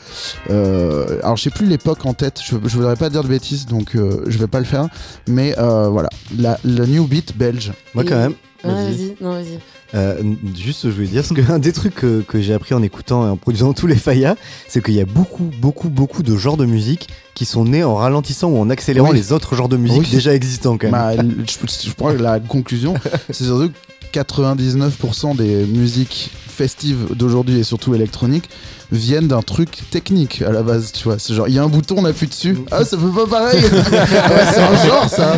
[0.51, 3.67] euh, alors je sais plus l'époque en tête je, je voudrais pas dire de bêtises
[3.67, 4.89] donc euh, je vais pas le faire
[5.29, 8.35] mais euh, voilà la, le new beat belge Moi, quand Et- même.
[8.65, 8.85] Vas-y.
[8.97, 9.59] vas-y, non, vas-y.
[9.95, 10.23] Euh,
[10.57, 13.31] juste, je voulais dire, parce qu'un des trucs que, que j'ai appris en écoutant et
[13.31, 14.37] en produisant tous les Faya,
[14.69, 17.95] c'est qu'il y a beaucoup, beaucoup, beaucoup de genres de musique qui sont nés en
[17.97, 19.17] ralentissant ou en accélérant Oui.
[19.17, 20.11] les autres genres de musique Oui.
[20.11, 21.17] déjà existants quand même.
[21.17, 22.95] Bah, je, je crois que la conclusion,
[23.31, 23.69] c'est surtout
[24.13, 28.49] que 99% des musiques festives d'aujourd'hui et surtout électroniques
[28.93, 31.17] viennent d'un truc technique à la base, tu vois.
[31.19, 32.59] C'est genre, il y a un bouton, on appuie dessus.
[32.71, 33.77] Ah, ça fait pas pareil Ah
[34.31, 35.37] ouais, C'est un genre, ça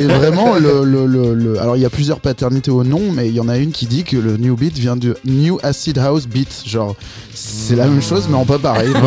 [0.00, 3.28] Et vraiment, le, le- le- le- alors il y a plusieurs paternités au nom, mais
[3.28, 5.98] il y en a une qui dit que le New Beat vient du New Acid
[5.98, 6.62] House Beat.
[6.66, 6.94] Genre,
[7.34, 8.90] c'est la même chose, mais en pas pareil.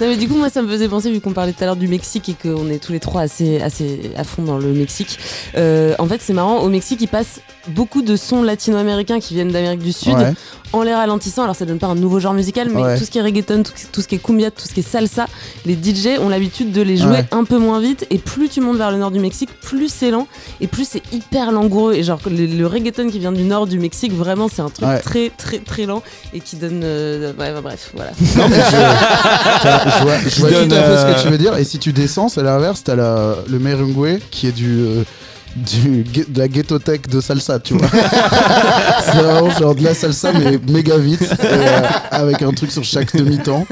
[0.00, 1.74] Non mais du coup moi ça me faisait penser vu qu'on parlait tout à l'heure
[1.74, 5.18] du Mexique et qu'on est tous les trois assez assez à fond dans le Mexique.
[5.56, 9.34] Euh, en fait c'est marrant au Mexique ils passent passe beaucoup de sons latino-américains qui
[9.34, 10.32] viennent d'Amérique du Sud Ouais.
[10.72, 11.42] en les ralentissant.
[11.42, 12.98] Alors ça donne pas un nouveau genre musical, mais Ouais.
[12.98, 14.88] tout ce qui est reggaeton, tout, tout ce qui est cumbia, tout ce qui est
[14.88, 15.26] salsa,
[15.66, 17.26] les DJ ont l'habitude de les jouer Ouais.
[17.32, 18.06] un peu moins vite.
[18.10, 20.26] Et plus tu montes vers le nord du Mexique, plus c'est lent
[20.60, 21.94] et plus c'est hyper langoureux.
[21.94, 24.86] Et genre le, le reggaeton qui vient du nord du Mexique, vraiment c'est un truc
[24.88, 24.98] Ouais.
[25.00, 26.02] très très très lent
[26.34, 26.82] et qui donne.
[26.84, 28.10] euh, ouais, bah, bref, voilà.
[28.36, 31.38] Non, mais je, vois, je vois donne, tout à fait ce euh, que tu veux
[31.38, 31.56] dire.
[31.56, 34.78] Et si tu descends, c'est à l'inverse, t'as la- le merengue qui est du.
[34.80, 35.02] euh,
[35.56, 37.88] du, de la ghetto tech de salsa, tu vois.
[39.04, 41.80] c'est vraiment genre de la salsa, mais méga vite, et, euh,
[42.10, 43.66] avec un truc sur chaque demi-temps.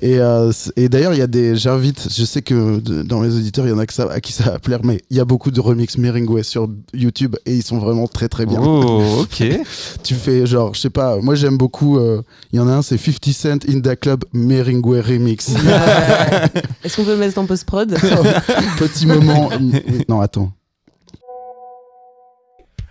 [0.00, 1.56] Et, euh, et d'ailleurs, il y a des.
[1.56, 4.20] J'invite, je sais que de- dans les auditeurs, il y en a que ça, à
[4.20, 7.54] qui ça va plaire, mais il y a beaucoup de remix merengue sur YouTube et
[7.54, 8.60] ils sont vraiment très très bien.
[8.62, 9.44] Oh, ok.
[10.02, 11.98] Tu fais genre, je sais pas, moi j'aime beaucoup.
[11.98, 12.22] euh,
[12.52, 15.50] Il y en a un, c'est 50 Cent in the Club Merengue Remix.
[16.84, 17.94] Est-ce qu'on peut le mettre en post-prod?
[18.78, 19.50] Petit moment.
[20.08, 20.52] Non, attends.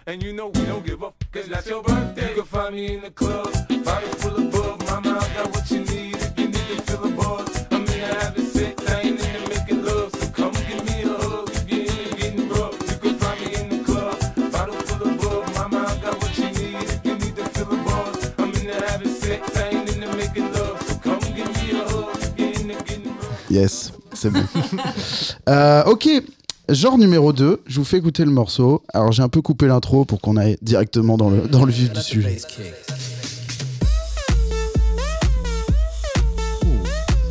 [0.07, 2.29] And you know we don't give up, cause that's your birthday.
[2.29, 3.53] You can find me in the club,
[3.85, 4.83] bottle full of bug.
[4.87, 7.65] Mama, I got what you need if you need to feel the buzz.
[7.71, 10.11] I'm the having sex, I ain't into making love.
[10.15, 12.81] So come give me a hug if you're into getting rough.
[12.91, 15.53] You can find me in the club, bottle full of bug.
[15.55, 18.33] Mama, I got what you need if you need to feel the buzz.
[18.39, 20.81] I'm in the having sex, I ain't into making love.
[20.81, 23.51] So come give me a hug if you're into getting rough.
[23.51, 24.45] Yes, c'est bon.
[25.49, 26.07] Euh, ok.
[26.71, 28.81] Genre numéro 2, je vous fais écouter le morceau.
[28.93, 31.91] Alors j'ai un peu coupé l'intro pour qu'on aille directement dans le, dans le vif
[31.91, 32.37] du sujet.
[32.39, 32.73] C'est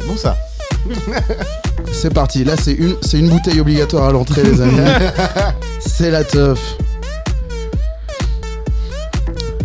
[0.07, 0.37] bon ça.
[1.93, 4.79] C'est parti, là c'est une, c'est une bouteille obligatoire à l'entrée les amis.
[5.81, 6.77] c'est la teuf.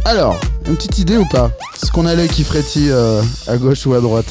[0.06, 1.52] Alors, une petite idée ou pas?
[1.81, 4.27] Est-ce qu'on a l'œil qui frétille euh, à gauche ou à droite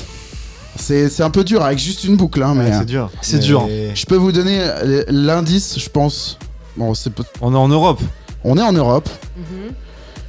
[0.77, 3.11] c'est, c'est un peu dur avec juste une boucle, hein, mais Ouais, euh, c'est dur.
[3.23, 3.69] C'est Mais- dur.
[3.95, 6.39] je peux vous donner euh, l'indice, je pense.
[6.77, 8.01] Bon, c'est peut- On est en Europe.
[8.45, 9.09] on est en Europe.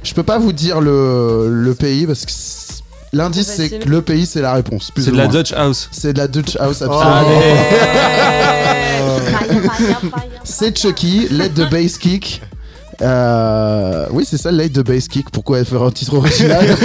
[0.02, 2.82] Je peux pas vous dire le, le pays parce que c'est-
[3.12, 4.92] l'indice c'est que le pays c'est la réponse.
[4.96, 5.26] C'est de la.
[5.26, 5.88] Dutch House.
[5.90, 6.92] C'est de la Dutch House Oh.
[6.92, 7.40] absolument.
[10.44, 12.40] C'est Chucky, Let the Bass Kick.
[13.02, 15.30] Euh, oui, c'est ça, Let the Bass Kick.
[15.30, 16.64] Pourquoi faire un titre original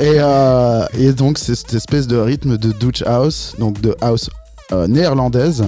[0.00, 4.30] et, euh, et donc, c'est cette espèce de rythme de Dutch House, donc de house
[4.72, 5.64] euh, néerlandaise.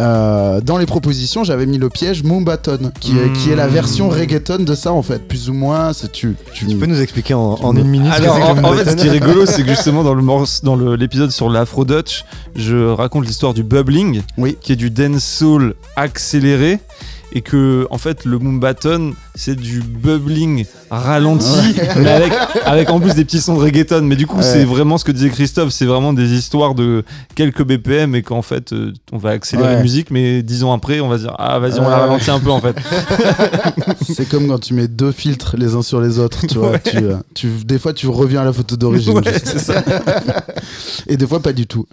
[0.00, 4.08] Euh, dans les propositions, j'avais mis le piège Moombaton, qui, est, qui est la version
[4.08, 5.92] reggaeton de ça en fait, plus ou moins.
[5.92, 8.90] C'est tu, tu, Tu peux nous expliquer en, en une minute Alors, que en, fait,
[8.90, 11.84] ce qui est rigolo, c'est que justement dans le morce- dans le- l'épisode sur l'Afro
[11.84, 12.24] Dutch,
[12.56, 14.56] je raconte l'histoire du bubbling, Oui.
[14.60, 16.80] qui est du dancehall accéléré,
[17.34, 22.32] et que en fait le Moombaton c'est du bubbling ralenti, mais avec,
[22.64, 24.02] avec en plus des petits sons de reggaeton.
[24.02, 24.42] Mais du coup, Ouais.
[24.42, 27.02] c'est vraiment ce que disait Christophe, c'est vraiment des histoires de
[27.34, 29.74] quelques BPM et qu'en fait euh, on va accélérer Ouais.
[29.76, 31.94] la musique, mais dix ans après on va se dire ah vas-y on la Ouais.
[31.94, 32.76] ralentit un peu en fait.
[34.14, 36.78] C'est comme quand tu mets deux filtres les uns sur les autres, tu vois.
[36.78, 39.20] Tu, euh, tu- des fois, tu reviens à la photo d'origine.
[41.06, 41.86] Et des fois, pas du tout.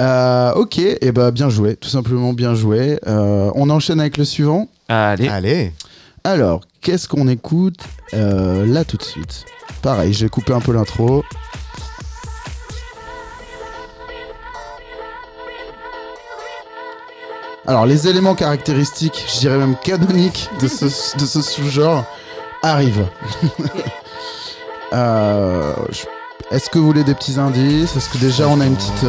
[0.00, 2.98] Euh, ok, et bah bien joué, tout simplement bien joué.
[3.06, 4.68] Euh, on enchaîne avec le suivant.
[4.88, 5.28] Allez.
[5.28, 5.72] Allez.
[6.24, 7.78] Alors, qu'est-ce qu'on écoute
[8.14, 9.44] euh, là tout de suite?
[9.82, 11.24] Pareil, j'ai coupé un peu l'intro.
[17.66, 20.84] Alors, les éléments caractéristiques, je dirais même canoniques de ce,
[21.18, 22.04] de ce sous-genre
[22.62, 23.06] arrivent.
[24.92, 25.74] Euh,
[26.52, 27.96] Est-ce que vous voulez des petits indices?
[27.96, 29.04] Est-ce que déjà on a une petite.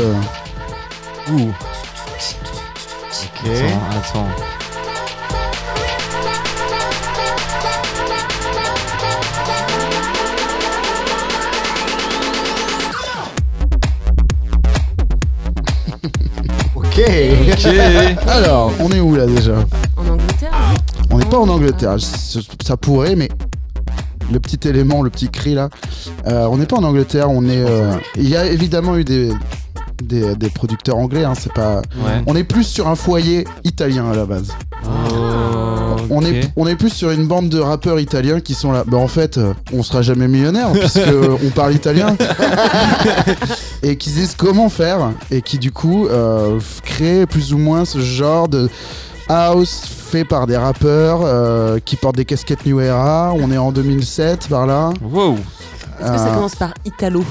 [1.32, 1.50] Ouh.
[3.24, 3.46] Ok.
[3.46, 4.28] Attends, attends.
[16.76, 17.02] Ok.
[17.52, 17.66] Ok.
[18.28, 19.56] Alors, on est où là déjà?
[19.98, 20.52] En Angleterre
[21.12, 23.30] On n'est pas en Angleterre, ça pourrait, mais
[24.32, 25.70] le petit élément, le petit cri là,
[26.28, 27.64] euh, on n'est pas en Angleterre, on est.
[27.66, 29.32] euh, Il y a évidemment eu des,
[30.04, 31.78] des, des producteurs anglais, hein, c'est pas.
[31.98, 32.22] Ouais.
[32.28, 34.50] On est plus sur un foyer italien à la base.
[34.86, 36.50] Oh, On, est, ok.
[36.56, 38.84] on est plus sur une bande de rappeurs italiens qui sont là.
[38.88, 41.00] Bah en fait, euh, on sera jamais millionnaire puisque
[41.44, 42.16] on parle italien.
[43.84, 48.00] et qui disent comment faire et qui du coup euh, créent plus ou moins ce
[48.00, 48.70] genre de
[49.30, 53.34] house fait par des rappeurs euh, qui portent des casquettes New Era.
[53.38, 54.92] On est en 2007 par là.
[55.02, 55.36] Wow.
[56.00, 57.24] Est-ce que ça Euh, commence par Italo?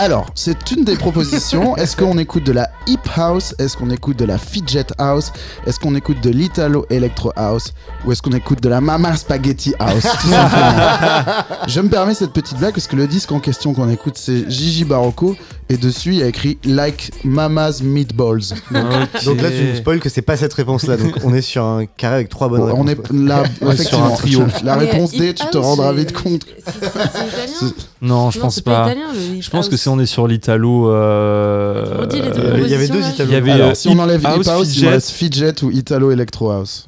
[0.00, 1.76] Alors, c'est une des propositions.
[1.76, 3.54] Est-ce qu'on écoute de la hip house?
[3.58, 5.30] Est-ce qu'on écoute de la fidget house?
[5.66, 7.74] Est-ce qu'on écoute de l'italo electro house?
[8.06, 11.44] Ou est-ce qu'on écoute de la mama spaghetti house tout simplement?
[11.68, 14.50] Je me permets cette petite blague parce que le disque en question qu'on écoute, c'est
[14.50, 15.36] Gigi Barocco.
[15.68, 18.40] Et dessus, il y a écrit Like Mama's Meatballs.
[18.72, 20.96] Donc là, tu nous spoil que c'est pas cette réponse-là.
[20.96, 23.10] Donc on est sur un carré avec trois bonnes on réponses.
[23.10, 23.44] est là,
[23.76, 24.42] sur un trio.
[24.64, 26.44] La Mais réponse D, tu te rendras c'est- vite compte.
[26.64, 27.72] c'est- c'est- C'est italien
[28.02, 28.86] Non, je Non, pense c'est pas.
[28.86, 29.80] italien, le hip Je pense que house.
[29.90, 30.88] On est sur l'italo.
[30.90, 33.00] euh, euh, Il y avait deux.
[33.00, 33.28] Italo.
[33.30, 34.86] Il y avait Alors, si on enlève House, Hip House, il Fidget.
[34.86, 36.86] me reste Fidget ou Italo Electro House.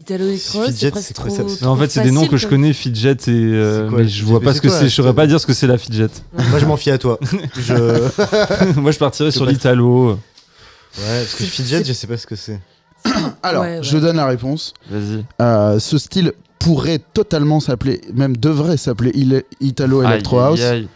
[0.00, 1.28] Italo Electro, Fidget, c'est trop.
[1.28, 3.98] très- Non, en trop fait, c'est des noms que je connais, Fidget, et, euh, quoi,
[4.00, 4.84] mais je vois pas ce que c'est.
[4.88, 6.08] Je saurais pas dire ce que c'est la Fidget.
[6.50, 7.18] Moi, je m'en fie à toi.
[7.56, 7.74] Je...
[8.80, 10.10] Moi, je partirais sur l'italo.
[10.10, 10.18] Ouais,
[10.96, 12.60] parce que Fidget, je sais pas ce que c'est.
[13.42, 13.82] Alors, Ouais, ouais.
[13.82, 14.74] je donne la réponse.
[14.90, 15.24] Vas-y.
[15.40, 19.12] Euh, ce style pourrait totalement s'appeler, même devrait s'appeler
[19.60, 20.88] Italo Electro House, aïe, aïe.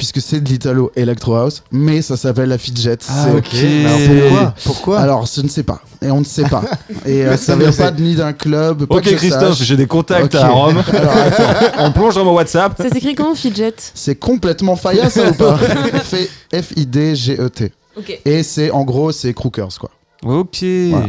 [0.00, 2.96] Puisque c'est de l'Italo Electro House, mais ça s'appelle la Fidget.
[3.10, 3.54] Ah, C'est- ok.
[3.84, 6.62] Alors pourquoi Pourquoi Alors, je ne sais pas, et on ne sait pas.
[7.04, 8.86] Et euh, ça vient pas ni d'un club.
[8.86, 9.66] Pas Ok, que je Christophe, sache.
[9.66, 10.40] j'ai des contacts Ok.
[10.40, 10.82] à Rome.
[10.94, 12.80] Alors, attends, On plonge dans mon WhatsApp.
[12.80, 17.72] Ça s'écrit comment, Fidget c'est complètement Faya ça ou pas Fait F-I-D-G-E-T.
[17.98, 18.20] Ok.
[18.24, 19.90] Et c'est en gros, c'est Crookers quoi.
[20.24, 20.64] Ok.
[20.90, 21.06] Voilà.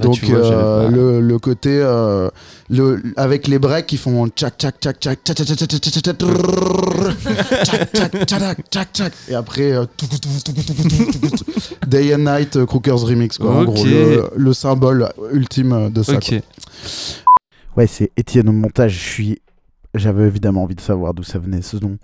[0.00, 2.30] Bah, Donc vois, euh, le, le côté euh,
[2.70, 6.18] le avec les breaks qui font tchac tchac tchac tchac tchac tchac tchac tchac tchac
[6.18, 6.18] tchac
[7.64, 9.84] tchac tchac tchac tchac tchac et après euh,
[11.86, 13.66] Day and Night euh, Crookers remix quoi en Ok.
[13.74, 16.16] gros le, le symbole ultime de ça.
[16.18, 16.38] quoi.
[16.38, 16.42] Ok.
[17.76, 18.92] Ouais, c'est Étienne au montage.
[18.94, 19.42] Je suis.
[19.94, 21.98] J'avais évidemment envie de savoir d'où ça venait ce nom.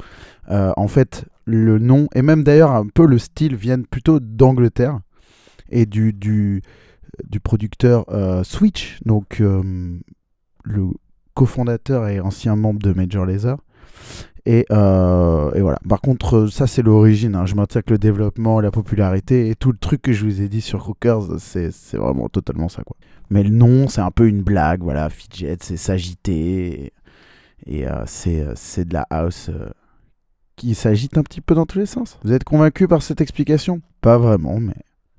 [0.50, 4.98] Euh, en fait, le nom et même d'ailleurs un peu le style viennent plutôt d'Angleterre
[5.70, 6.62] et du du,
[7.24, 9.98] du producteur euh, Switch, donc euh,
[10.64, 10.88] le
[11.34, 13.58] cofondateur et ancien membre de Major Lazer.
[14.44, 15.78] Et, euh, et voilà.
[15.88, 17.34] Par contre, ça c'est l'origine.
[17.34, 17.46] hein.
[17.46, 20.48] Je maintiens que le développement, la popularité et tout le truc que je vous ai
[20.48, 22.96] dit sur Crookers, c'est vraiment totalement ça quoi.
[23.28, 25.10] Mais le nom, c'est un peu une blague, voilà.
[25.10, 26.92] Fidget, c'est s'agiter.
[27.66, 29.50] Et, et, c'est de la house
[30.54, 32.18] qui s'agite un petit peu dans tous les sens.
[32.22, 33.82] Vous êtes convaincu par cette explication?
[34.00, 34.76] Pas vraiment, mais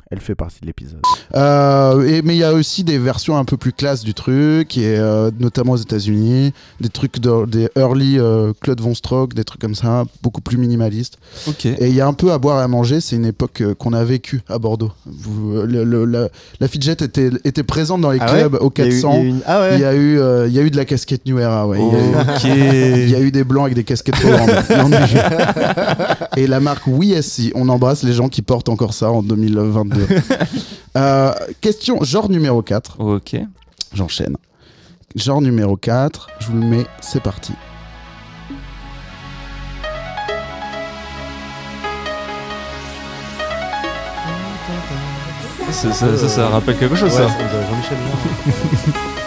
[0.10, 1.02] elle fait partie de l'épisode.
[1.36, 4.98] Euh, mais il y a aussi des versions un peu plus classes du truc, et
[4.98, 9.60] euh, notamment aux États-Unis, des trucs de- des early euh, Claude Von Stroke, des trucs
[9.62, 11.18] comme ça, beaucoup plus minimalistes.
[11.66, 13.94] Et il y a un peu à boire et à manger, c'est une époque qu'on
[13.94, 14.92] a vécue à Bordeaux.
[15.06, 16.30] Vous, le- le- la,
[16.60, 18.92] la Fidget était, était présente dans les Ah ouais clubs au Il y a eu-
[19.02, 19.14] 400.
[19.14, 20.62] il y a eu une- Ah ouais Il y a eu, euh, il y a
[20.62, 21.80] eu de la casquette New Era, ouais.
[21.80, 22.44] Il y a eu- Ok.
[23.04, 24.50] il y a eu des blancs avec des casquettes trop grandes.
[26.38, 29.97] Et la marque WeSC, on embrasse les gens qui portent encore ça en 2022.
[30.98, 33.02] Euh, question, genre numéro 4.
[33.02, 33.36] Ok.
[33.94, 34.36] J'enchaîne.
[35.16, 37.54] Genre numéro 4, je vous le mets, c'est parti.
[45.72, 47.28] Ça, ça, ça, ça rappelle quelque chose, Ouais, ça.
[47.28, 47.98] Jean-Michel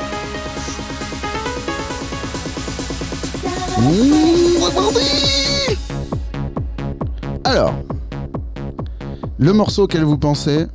[7.44, 7.74] Alors,
[9.40, 10.66] le morceau auquel vous pensez,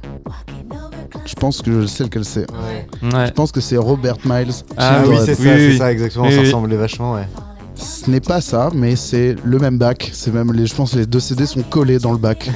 [1.26, 2.48] je pense que je sais lequel c'est.
[2.52, 3.28] Ouais.
[3.28, 4.52] Je pense que c'est Robert Miles.
[4.76, 6.26] Ah oui, c'est ça, Oui, ça, exactement.
[6.26, 7.28] Oui, ça ressemblait vachement, ouais.
[7.76, 10.10] Ce n'est pas ça, mais c'est le même bac.
[10.14, 12.50] C'est même les, je pense que les deux CD sont collés dans le bac.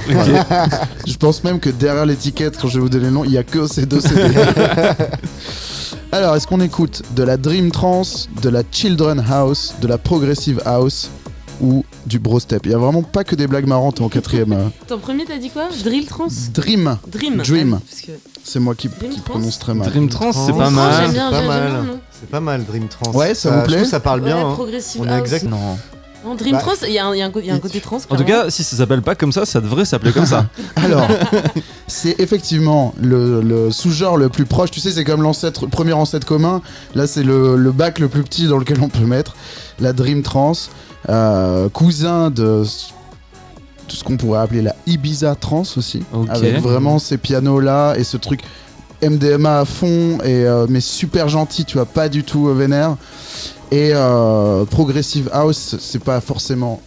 [1.05, 3.37] Je pense même que derrière l'étiquette, quand je vais vous donner le nom, il y
[3.37, 4.23] a que ces deux CD.
[6.11, 10.59] Alors, est-ce qu'on écoute de la Dream Trance, de la Children House, de la Progressive
[10.65, 11.11] House?
[11.61, 14.53] Ou du Bro Step Il y a vraiment pas que des blagues marrantes en quatrième.
[14.53, 14.67] euh.
[14.87, 15.69] Ton premier, t'as dit quoi?
[15.83, 16.27] Drill Trans?
[16.53, 17.37] Dream, Dream.
[17.37, 17.79] Dream.
[17.81, 18.11] Ah,
[18.43, 19.89] c'est moi qui, Dream qui Trance prononce très mal.
[19.89, 21.09] Dream Trance, c'est pas mal.
[21.11, 21.85] C'est pas mal.
[22.19, 23.15] C'est pas mal, Dream Trance.
[23.15, 24.37] Ouais, ça vous plaît Je trouve que ça parle bien.
[24.37, 24.57] Hein.
[24.99, 25.77] On est exact- Non.
[26.25, 27.97] Non, Dream Bah, Trans, il y, a un- y y a côté trans.
[28.09, 30.47] En tout cas, si ça s'appelle pas comme ça, ça devrait s'appeler comme ça.
[30.75, 31.07] Alors,
[31.87, 34.69] c'est effectivement le, le sous-genre le plus proche.
[34.71, 36.61] Tu sais, c'est comme l'ancêtre, premier ancêtre commun.
[36.93, 39.35] Là, c'est le, le bac le plus petit dans lequel on peut mettre
[39.79, 40.71] la Dream Trance,
[41.07, 42.63] euh, cousin de
[43.87, 46.27] ce qu'on pourrait appeler la Ibiza Trance aussi, Ok.
[46.29, 48.41] avec vraiment ces pianos là et ce truc
[49.01, 52.97] MDMA à fond et euh, mais super gentil, tu vois, pas du tout euh, vénère.
[53.71, 56.81] Et euh, Progressive House, c'est pas forcément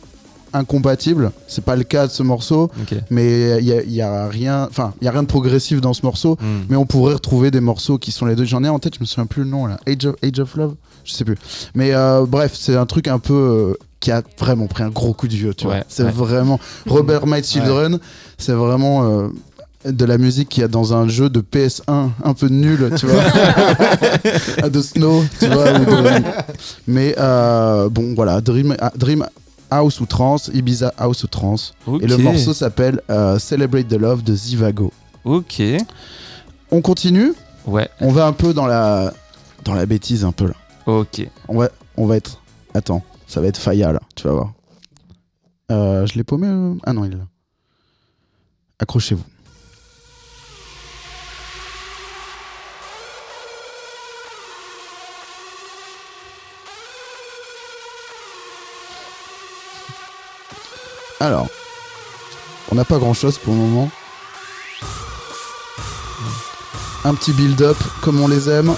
[0.53, 1.33] incompatible.
[1.49, 2.71] C'est pas le cas de ce morceau.
[3.11, 5.95] Mais il y a, y a rien enfin il y a rien de progressif dans
[5.95, 6.37] ce morceau.
[6.41, 6.65] Hmm.
[6.69, 8.45] mais on pourrait retrouver des morceaux qui sont les deux.
[8.45, 9.79] J'en ai en tête je me souviens plus le nom là.
[9.87, 10.75] Age of, Age of Love?
[11.05, 11.37] Je sais plus.
[11.75, 15.15] Mais euh, bref c'est un truc un peu euh, qui a vraiment pris un gros
[15.15, 15.85] coup de vieux tu Ouais, vois.
[15.89, 16.11] C'est ouais.
[16.11, 17.99] vraiment Robert My Children
[18.37, 19.29] c'est vraiment euh,
[19.85, 23.07] de la musique qu'il y a dans un jeu de PS1 un peu nul, tu
[23.07, 25.73] vois, de Snow, tu vois.
[25.81, 26.23] ou de-
[26.87, 29.27] Mais euh, bon, voilà, Dream, ah, Dream
[29.71, 31.75] House ou Trance, Ibiza House ou Trance.
[32.01, 34.93] Et le morceau s'appelle euh, Celebrate the Love de Zivago.
[35.25, 35.63] Ok.
[36.71, 37.33] On continue,
[37.67, 37.89] Ouais.
[38.01, 39.13] on va un peu dans la,
[39.65, 40.55] dans la bêtise un peu là.
[40.87, 41.27] Ok.
[41.49, 42.41] On va, on va être.
[42.75, 44.53] Attends, ça va être Faya là, tu vas voir.
[45.71, 46.49] Euh, je l'ai paumé
[46.85, 47.25] Ah non, il est là.
[48.79, 49.23] Accrochez-vous.
[61.23, 61.47] Alors,
[62.73, 63.89] on n'a pas grand-chose pour le moment.
[67.05, 68.75] Un petit build-up comme on les aime.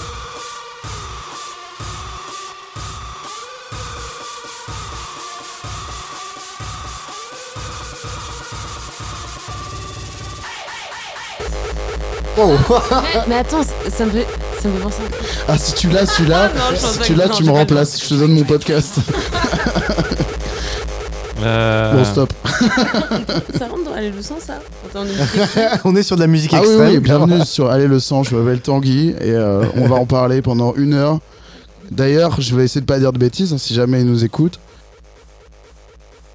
[12.37, 14.27] Oh mais, mais attends, ça me fait,
[14.61, 15.03] ça me fait penser.
[15.49, 18.03] à- Ah, si tu l'as, celui-là, pense si tu l'as, non, tu j'ai me remplaces.
[18.03, 18.97] Je te donne mon podcast.
[21.45, 22.33] Euh, Bon, stop.
[23.59, 24.55] Ça rentre dans Allez le sang, ça
[24.89, 26.91] Attends, on est- On est sur de la musique Ah oui, extrême.
[26.93, 30.43] oui, bienvenue sur Allez le sang, je m'appelle Tanguy et euh, on va en parler
[30.43, 31.19] pendant une heure.
[31.91, 34.59] D'ailleurs, je vais essayer de pas dire de bêtises hein, si jamais ils nous écoutent.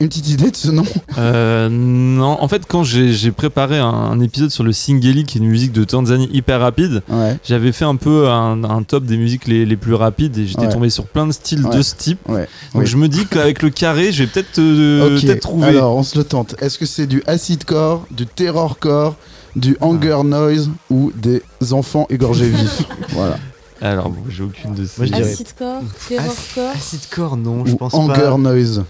[0.02, 0.86] Une petite idée de ce nom
[1.18, 5.42] Euh, non, en fait, quand j'ai préparé un, un épisode sur le Singeli, qui est
[5.42, 9.18] une musique de Tanzanie hyper rapide, Ouais, j'avais fait un peu un, un top des
[9.18, 10.70] musiques les, les plus rapides et j'étais Ouais.
[10.70, 11.76] tombé sur plein de styles Ouais.
[11.76, 12.20] de ce type.
[12.30, 12.48] ouais.
[12.74, 12.88] Donc oui.
[12.88, 15.68] je me dis qu'avec le carré, je vais peut-être euh, trouver.
[15.68, 16.56] alors on se le tente.
[16.60, 19.16] Est-ce que c'est du acidcore, du terrorcore,
[19.58, 23.38] du anger noise ou des enfants égorgés vifs Voilà.
[23.82, 24.94] Alors, bon, j'ai aucune de ces.
[25.02, 26.72] Moi, je dirais- Acidcore, terrorcore.
[26.76, 28.38] Acidcore, non, je pense anger pas.
[28.38, 28.84] noise.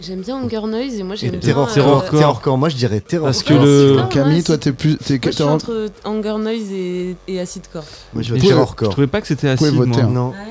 [0.00, 1.40] J'aime bien Hunger Noise et moi j'aime bien.
[1.40, 2.18] terror, euh, terror, Terrorcore.
[2.18, 2.58] terrorcore.
[2.58, 3.26] Moi, je dirais terrorcore.
[3.32, 3.88] Parce que le.
[3.98, 4.96] Acidcore, Camille, toi t'es plus.
[4.96, 7.84] T'es Moi je suis terror- entre Hunger Noise et, et Acidcore.
[8.14, 8.88] Moi, je vais pouvez- Je terrorcore.
[8.92, 10.10] trouvais pas que c'était voter, moi.
[10.10, 10.10] hein.
[10.14, 10.28] Non.
[10.30, 10.44] Ouais, ouais,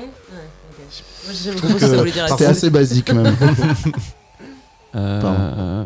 [0.70, 1.04] ok.
[1.26, 3.34] Moi j'aime trouve que voulait dire C'était assez basique même.
[4.96, 5.38] Euh, Pardon.
[5.40, 5.84] euh,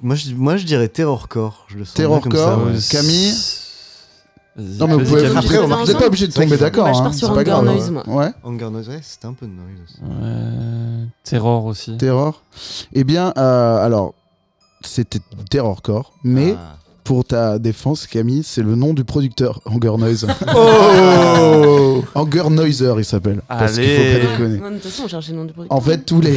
[0.00, 1.66] Moi, je, moi, je dirais terrorcore.
[1.68, 1.94] Je le sens
[2.64, 2.72] ouais.
[2.76, 3.34] euh, Camille
[4.56, 5.22] Non, mais vous vas-y, pouvez.
[5.22, 5.38] Camille.
[5.38, 6.84] Après, vous êtes ensemble pas obligé de C'est vrai tomber d'accord.
[6.84, 7.64] Bah, je hein, pars sur c'est pas Anger grave.
[7.64, 8.02] Noise, moi.
[8.08, 8.32] Ouais.
[8.44, 9.98] Hunger Noise, ouais, c'était un peu de noise aussi.
[10.02, 11.96] Ouais, Terror aussi.
[11.96, 12.42] Terror.
[12.92, 14.14] Eh bien, euh, alors,
[14.82, 15.20] c'était
[15.50, 16.76] Terrorcore, mais Ah.
[17.04, 20.26] Pour ta défense, Camille, c'est le nom du producteur, Anger Noise.
[20.54, 23.42] Oh Anger Noiser, il s'appelle.
[23.48, 24.18] Parce qu'il faut Allez.
[24.18, 24.58] pas déconner.
[24.58, 25.76] De toute façon, on cherchait le nom du producteur.
[25.76, 26.36] En fait, tous les,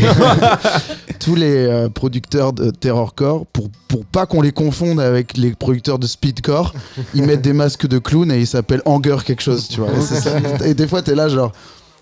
[1.19, 5.99] tous les euh, producteurs de Terrorcore, pour, pour pas qu'on les confonde avec les producteurs
[5.99, 6.73] de Speedcore,
[7.13, 9.91] ils mettent des masques de clown et ils s'appellent Anger quelque chose, tu vois.
[9.91, 10.31] Et, c'est ça.
[10.65, 11.51] Et des fois, t'es là, genre.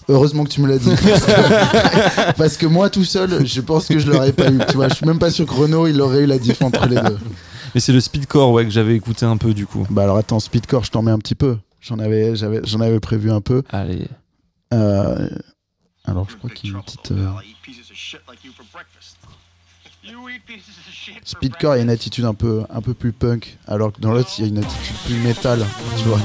[0.10, 0.90] Heureusement que tu me l'as dit.
[0.90, 4.60] Parce que, parce que moi, tout seul, je pense que je l'aurais pas eu.
[4.68, 6.88] Tu vois, je suis même pas sûr que Renault, il aurait eu la diff entre
[6.88, 7.18] les deux.
[7.74, 9.86] Mais c'est le speedcore ouais, que j'avais écouté un peu du coup.
[9.90, 11.58] Bah alors attends, Speedcore, je t'en mets un petit peu.
[11.82, 13.64] J'en avais, j'avais, j'en avais prévu un peu.
[13.70, 14.08] Allez.
[14.74, 15.30] Euh,
[16.06, 17.12] alors, je crois qu'il y a une petite.
[17.12, 17.30] euh,
[21.24, 24.12] Speedcore, il y a une attitude un peu, un peu plus punk, alors que dans
[24.12, 25.66] l'autre, il y a une attitude plus métal,
[25.98, 26.20] tu vois.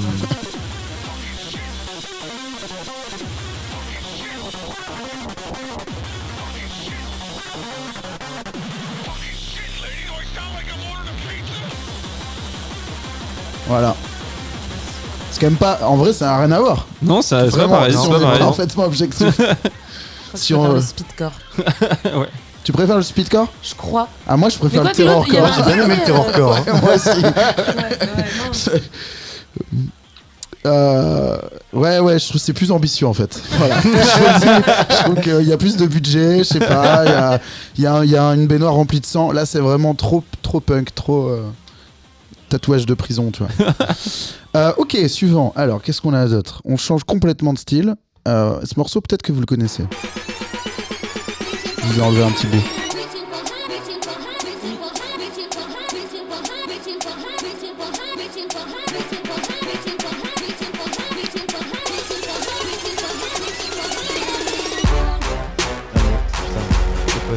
[13.69, 13.95] Voilà.
[15.31, 15.79] C'est quand même pas.
[15.85, 16.87] En vrai, ça n'a rien à voir.
[17.03, 17.93] Non, ça- c'est pas Vraiment, pareil.
[17.93, 18.39] C'est on pas est pareil.
[18.41, 19.29] parfaitement objectif.
[19.39, 19.55] Je crois
[20.33, 21.33] que si je on- préfère le speedcore.
[22.65, 23.49] tu préfères le speedcore?
[23.63, 24.09] Je crois.
[24.27, 25.65] Ah, moi, je préfère Mais le quoi, l'autre, il y terrorcore.
[25.67, 26.57] J'ai bien aimé le terrorcore.
[26.57, 26.65] hein.
[26.83, 27.09] moi aussi.
[27.09, 27.99] Ouais, ouais,
[28.75, 28.79] non.
[30.67, 31.39] Euh,
[31.73, 33.41] ouais, ouais, je trouve que c'est plus ambitieux en fait.
[33.53, 33.77] Voilà.
[33.81, 37.15] je, choisis- je trouve qu'il y a plus de budget, je sais pas, il y
[37.15, 37.41] a,
[37.79, 39.31] il y a- il y a une baignoire remplie de sang.
[39.31, 41.43] Là, c'est vraiment trop, trop punk, trop euh,
[42.49, 43.75] tatouage de prison, tu vois.
[44.57, 45.53] Euh, ok, suivant.
[45.57, 46.63] Alors, qu'est-ce qu'on a d'autre?
[46.65, 47.95] On change complètement de style.
[48.27, 49.85] Euh, ce morceau, peut-être que vous le connaissez.
[51.83, 52.57] Je vous ai enlevé un petit bout.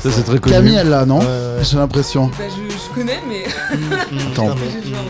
[0.01, 0.55] Ça, c'est très connu.
[0.55, 1.19] Camille, elle l'a, non?
[1.19, 1.63] Ouais, ouais.
[1.63, 2.27] J'ai l'impression.
[2.27, 3.45] Bah, je, je connais, mais.
[4.31, 4.55] Attends,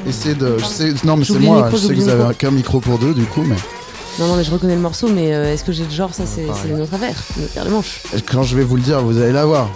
[0.08, 0.58] essayez de.
[0.58, 2.24] je sais- non, mais c'est J'oublie le moi, micro, je sais que j'oublie vous le
[2.26, 3.56] avez qu'un micro pour deux, du coup, mais.
[4.20, 6.14] Non, non, mais je reconnais le morceau, mais euh, est-ce que j'ai le genre?
[6.14, 6.62] Ça, c'est pareil.
[6.66, 7.16] c'est notre affaire,
[7.54, 8.04] paire de manches.
[8.32, 9.70] Quand je vais vous le dire, vous allez l'avoir.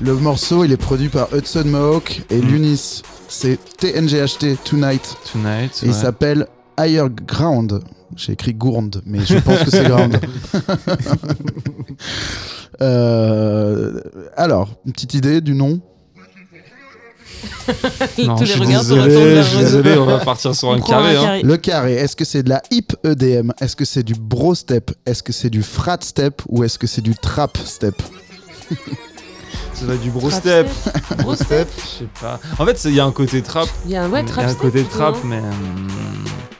[0.00, 2.46] Le morceau, il est produit par Hudson Mohawk et Mm.
[2.48, 3.02] Lunis.
[3.28, 5.16] C'est TNGHT Tonight.
[5.32, 5.80] Tonight.
[5.82, 5.94] Et il ouais.
[5.94, 6.46] s'appelle
[6.78, 7.80] Higher Ground.
[8.16, 10.18] J'ai écrit Gournd, mais je pense que c'est Ground.
[12.82, 14.00] Euh,
[14.36, 15.80] alors, une petite idée du nom
[18.18, 20.18] Non, Tous je les suis regards se désolé, retournent vers je suis désolé, on va
[20.18, 20.80] partir sur On un hein.
[20.86, 21.42] carré.
[21.42, 24.90] Le carré, est-ce que c'est de la hip EDM Est-ce que c'est du bro step?
[25.06, 26.42] Est-ce que c'est du frat step?
[26.48, 27.94] Ou est-ce que c'est du trap step?
[29.74, 30.68] Ça va du bro Trap step.
[31.18, 31.68] Gros step.
[31.76, 32.38] Je sais pas.
[32.58, 33.66] En fait, c'est- il y a un côté trap.
[33.86, 35.38] Il y a un ouais, Il y trap a un step, côté trap, mais.
[35.38, 35.44] hum,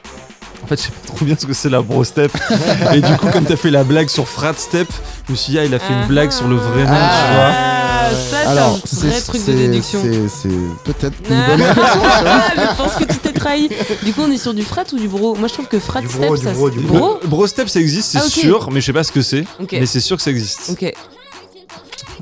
[0.75, 2.31] fait, je sais pas trop bien ce que c'est la bro step.
[2.93, 4.87] Et du coup, comme t'as fait la blague sur frat step,
[5.27, 7.33] je me suis dit, ah, il a fait une blague sur le vrai nom, tu
[7.33, 7.51] vois.
[7.53, 9.99] Ah, ça, c'est Alors, un vrai c'est truc de déduction.
[10.03, 10.49] c'est c'est
[10.83, 11.75] peut-être une Ah, bonne vois.
[12.71, 13.69] je pense que tu t'es trahi.
[14.03, 15.35] Du coup, on est sur du frat ou du bro?
[15.35, 17.19] Moi, je trouve que frat Du step, bro, du ça bro, du bro?
[17.21, 18.31] Le Bro Step, ça existe, c'est Ah, ok.
[18.31, 19.45] sûr, mais je sais pas ce que c'est.
[19.61, 19.69] Ok.
[19.73, 20.69] Mais c'est sûr que ça existe.
[20.71, 20.91] Ok.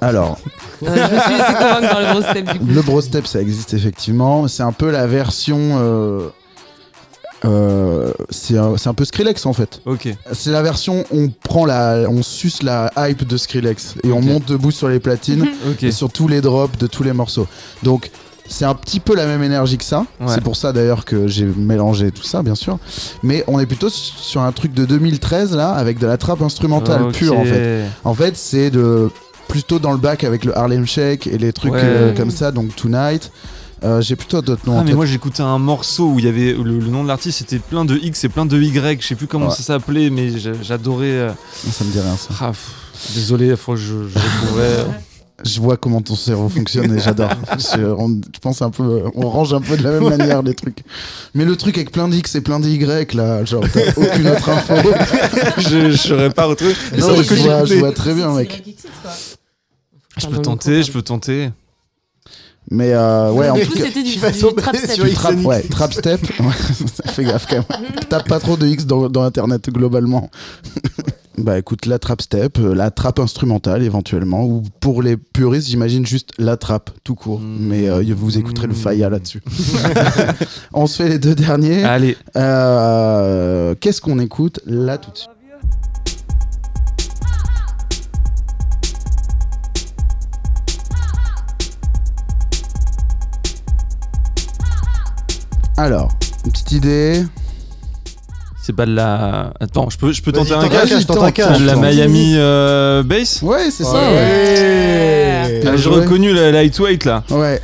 [0.02, 0.38] Alors,
[0.82, 2.66] Euh, je me suis laissé convaincre par le bro step du coup.
[2.70, 4.48] le bro step, ça existe effectivement.
[4.48, 5.58] C'est un peu la version.
[5.80, 6.30] euh,
[7.46, 9.82] euh, c'est un, c'est un peu Skrillex en fait.
[9.86, 10.10] Ok.
[10.34, 14.46] C'est la version on prend la, on suce la hype de Skrillex et on monte
[14.46, 15.48] debout sur les platines
[15.82, 17.48] et sur tous les drops de tous les morceaux.
[17.84, 18.12] Donc
[18.48, 20.06] c'est un petit peu la même énergie que ça.
[20.20, 20.28] Ouais.
[20.34, 22.80] C'est pour ça d'ailleurs que j'ai mélangé tout ça, bien sûr.
[23.24, 27.10] Mais on est plutôt sur un truc de 2013 là, avec de la trappe instrumentale
[27.12, 27.84] pure en fait.
[28.04, 29.10] En fait, c'est de
[29.48, 31.80] plutôt dans le bac avec le Harlem Shake et les trucs Ouais.
[31.84, 33.32] euh, comme ça, donc Tonight.
[33.84, 34.96] Euh, j'ai plutôt d'autres noms Ah en mais tête.
[34.98, 37.86] moi j'écoutais un morceau où il y avait le, le nom de l'artiste c'était plein
[37.86, 39.56] de X et plein de Y, je sais plus comment Ouais.
[39.56, 41.06] ça s'appelait mais j'a- j'adorais.
[41.12, 41.30] euh,
[41.72, 42.30] Ça me dit rien ça.
[42.42, 44.68] ah, pff, désolé, faut que je, je retrouverai.
[45.46, 47.30] Je vois comment ton cerveau fonctionne et j'adore.
[47.58, 50.84] je, pense un peu, on range un peu de la même manière les trucs.
[51.34, 54.74] Mais le truc avec plein d'X et plein d'Y là, genre t'as aucune autre info.
[55.60, 56.74] je je saurais pas retrouver.
[56.98, 58.62] Non, vois, je vois très bien mec.
[60.18, 61.52] Je peux tenter, je peux tenter.
[62.72, 63.86] Mais euh, ouais, en Du tout coup, cas.
[63.86, 65.14] c'était du, tu vas du trap step.
[65.14, 66.22] Trap, ouais, trap step.
[66.40, 66.54] Ouais,
[67.12, 67.90] Fais gaffe quand même.
[68.10, 70.30] Tape pas trop de X dans, dans internet globalement.
[71.40, 76.06] bah écoute, la trap step, euh, la trap instrumentale éventuellement, ou pour les puristes, j'imagine
[76.06, 77.40] juste la trap tout court.
[77.40, 77.58] Mm.
[77.60, 79.42] Mais euh, vous écouterez le Faya là-dessus.
[80.74, 81.84] On se fait les deux derniers.
[81.84, 85.30] Allez, Euh, Qu'est-ce qu'on écoute là tout de suite?
[95.80, 96.10] Alors,
[96.46, 97.24] une petite idée.
[98.62, 99.54] c'est pas de la.
[99.62, 101.82] Attends, je peux, je peux tenter un gage je tente un la tente.
[101.82, 103.94] Miami euh, Bass Ouais, c'est ça.
[103.94, 104.00] Ouais.
[104.10, 105.62] Ouais.
[105.66, 107.24] Ah, J'ai reconnu la lightweight là.
[107.30, 107.62] Ouais.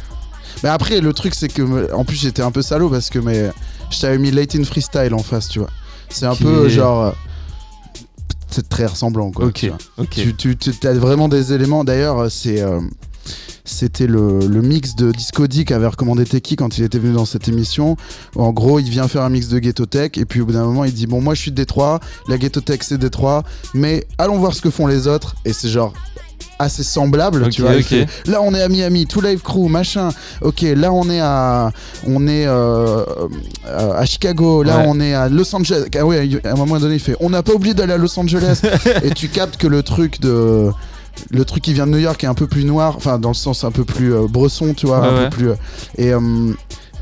[0.63, 1.93] Mais après, le truc, c'est que.
[1.93, 3.49] En plus, j'étais un peu salaud parce que mais,
[3.91, 5.69] je t'avais mis Late in Freestyle en face, tu vois.
[6.07, 7.03] C'est un peu genre.
[7.03, 7.11] euh,
[8.49, 9.47] C'est très ressemblant, quoi.
[9.47, 9.69] Ok,
[10.09, 10.33] tu.
[10.35, 11.83] Tu, tu, tu as vraiment des éléments.
[11.83, 12.61] D'ailleurs, c'est.
[12.61, 12.79] euh,
[13.63, 17.25] C'était le, le mix de Disco D qu'avait recommandé Teki quand il était venu dans
[17.25, 17.97] cette émission.
[18.35, 20.65] En gros, il vient faire un mix de Ghetto Tech et puis au bout d'un
[20.65, 23.43] moment, il dit Bon, moi je suis de Détroit, la Ghetto Tech c'est Détroit,
[23.73, 25.35] mais allons voir ce que font les autres.
[25.45, 25.93] Et c'est genre
[26.57, 27.71] assez semblable, tu vois.
[28.27, 30.09] là, on est à Miami, tout live crew, machin.
[30.41, 31.71] Ok, là, on est à,
[32.07, 33.03] on est euh,
[33.67, 34.63] euh, à Chicago.
[34.63, 34.83] Là, Ouais.
[34.87, 35.83] on est à Los Angeles.
[35.97, 38.17] Ah ouais, à un moment donné, il fait, on n'a pas oublié d'aller à Los
[38.17, 38.61] Angeles.
[39.03, 40.69] et tu captes que le truc de
[41.31, 43.35] le truc qui vient de New York est un peu plus noir, enfin dans le
[43.35, 45.23] sens un peu plus euh, bresson, tu vois, un ouais.
[45.25, 45.49] peu plus.
[45.49, 45.55] euh,
[45.97, 46.53] et euh,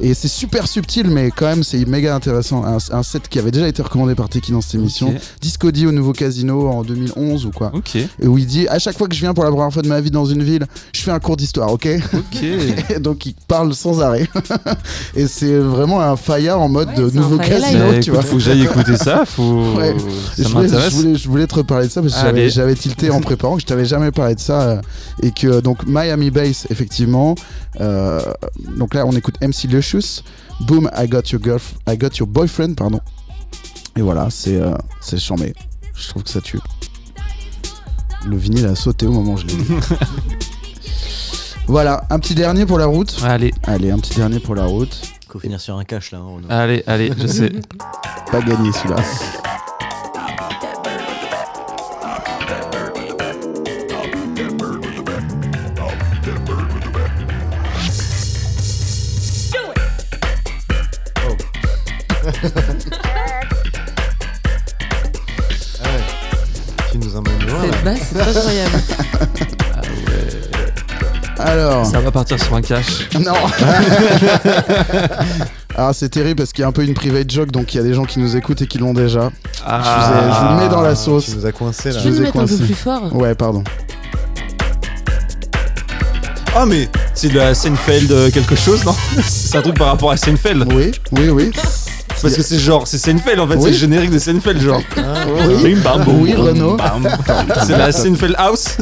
[0.04, 2.64] et c'est super subtil, mais quand même c'est méga intéressant.
[2.66, 5.16] Un, un set qui avait déjà été recommandé par Teki dans cette émission, Ok.
[5.42, 7.72] Disco D au nouveau casino en 2011 ou quoi.
[7.74, 9.82] Ok, Et où il dit à chaque fois que je viens pour la première fois
[9.82, 12.44] de ma vie dans une ville, je fais un cours d'histoire, ok ok.
[12.96, 14.28] Et Donc il parle sans arrêt.
[15.16, 18.22] et c'est vraiment un fire en mode Ouais, de nouveau casino, Bah, tu écoute, vois.
[18.24, 19.64] faut que j'aille écouter ça, faut.
[19.78, 19.96] Ouais.
[20.38, 23.10] Ça je, voulais, je, voulais, je voulais te reparler de ça parce que j'avais- tilté
[23.10, 24.82] en préparant que je t'avais jamais parlé de ça euh,
[25.22, 27.36] et que donc Miami Bass effectivement
[27.80, 28.20] euh,
[28.78, 29.68] donc là on écoute MC
[30.62, 33.00] Boom I got your girl I got your boyfriend pardon
[33.96, 35.54] et voilà c'est euh, c'est chambé
[35.96, 36.60] je trouve que ça tue
[38.26, 39.68] le vinyle a sauté au moment où je l'ai dit
[41.68, 45.00] voilà un petit dernier pour la route Allez, allez un petit dernier pour la route
[45.30, 46.20] Faut finir sur un cache là.
[46.20, 46.48] hein, Renaud.
[46.50, 47.52] allez, allez, je sais.
[48.32, 48.98] pas gagné celui-là
[66.92, 67.62] Tu nous emmènes loin.
[67.72, 68.72] Cette basse, c'est incroyable.
[71.40, 73.10] alors Ça va partir sur un cash.
[73.20, 73.34] Non
[75.76, 77.80] Alors c'est terrible parce qu'il y a un peu une private joke donc il y
[77.80, 79.32] a des gens qui nous écoutent et qui l'ont déjà.
[79.66, 79.82] Ah.
[79.84, 81.26] Je, vous ai- je vous le mets dans la sauce.
[81.26, 81.98] Tu nous as coincé là.
[82.00, 82.64] Tu peux vous ai mettre un peu coincé.
[82.64, 83.64] plus fort Ouais pardon.
[86.56, 88.96] Ah, mais c'est de la Seinfeld euh, quelque chose, non?
[89.28, 90.72] C'est un truc par rapport à Seinfeld.
[90.72, 91.52] Oui, oui, oui.
[92.24, 93.62] Parce que c'est genre, c'est Seinfeld en fait, Oui.
[93.66, 94.82] c'est le générique de Seinfeld, genre.
[94.98, 96.34] Oui, Bim, bam, boum, oui
[96.78, 97.08] bam.
[97.68, 98.78] C'est la Seinfeld House.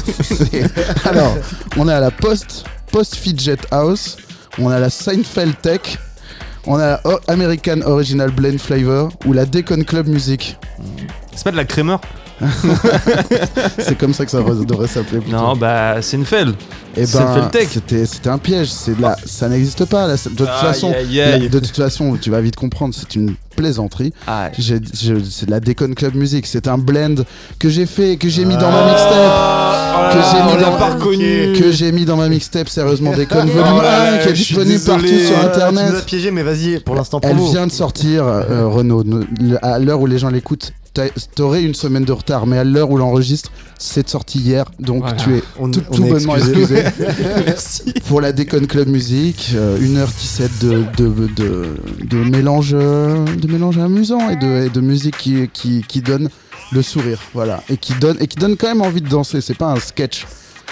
[1.05, 1.35] Alors,
[1.77, 4.15] on est à la post, post Fidget House,
[4.59, 5.97] on a la Seinfeld Tech,
[6.67, 10.57] on a la American Original Blend Flavor ou la Decon Club Music.
[11.35, 11.97] C'est pas de la Kramer
[13.79, 15.21] C'est comme ça que ça devrait s'appeler.
[15.29, 16.53] Non, bah, c'est une felle.
[16.97, 17.49] Eh c'est ben,
[18.05, 18.69] c'était un piège.
[18.69, 18.93] C'est
[19.25, 20.07] ça n'existe pas.
[20.07, 20.15] là.
[20.15, 22.93] De toute façon, de toute façon, tu vas vite comprendre.
[22.97, 24.13] C'est une plaisanterie.
[24.59, 26.45] C'est de la Déconne Club Music.
[26.47, 27.15] C'est un blend
[27.59, 31.53] que j'ai fait, que j'ai mis dans ma mixtape, que j'ai mis dans pas reconnu.
[31.59, 32.67] que j'ai mis dans ma mixtape.
[32.69, 35.63] Sérieusement, Déconne Oh Volume là 1, là, qui est disponible partout sur Ah, Tu nous
[35.63, 36.05] as Internet.
[36.05, 39.03] piégé, mais vas-y, pour l'instant, Elle vient de sortir, euh, Renaud.
[39.61, 40.73] À l'heure où les gens l'écoutent,
[41.35, 45.15] t'aurais une semaine de retard, mais à l'heure où l'enregistre, c'est sorti hier, donc Voilà.
[45.17, 46.79] tu es On, tout, on tout bonnement excusé.
[46.79, 47.13] excusé.
[47.45, 47.93] Merci.
[48.07, 51.65] Pour la Déconne Club Music, euh, 1h17 de, de, de,
[52.05, 56.29] de mélange, euh, de mélange amusant et de, et de musique qui, qui, qui donne
[56.73, 59.41] le sourire, voilà, et qui donne, et qui donne quand même envie de danser.
[59.41, 60.25] C'est pas un sketch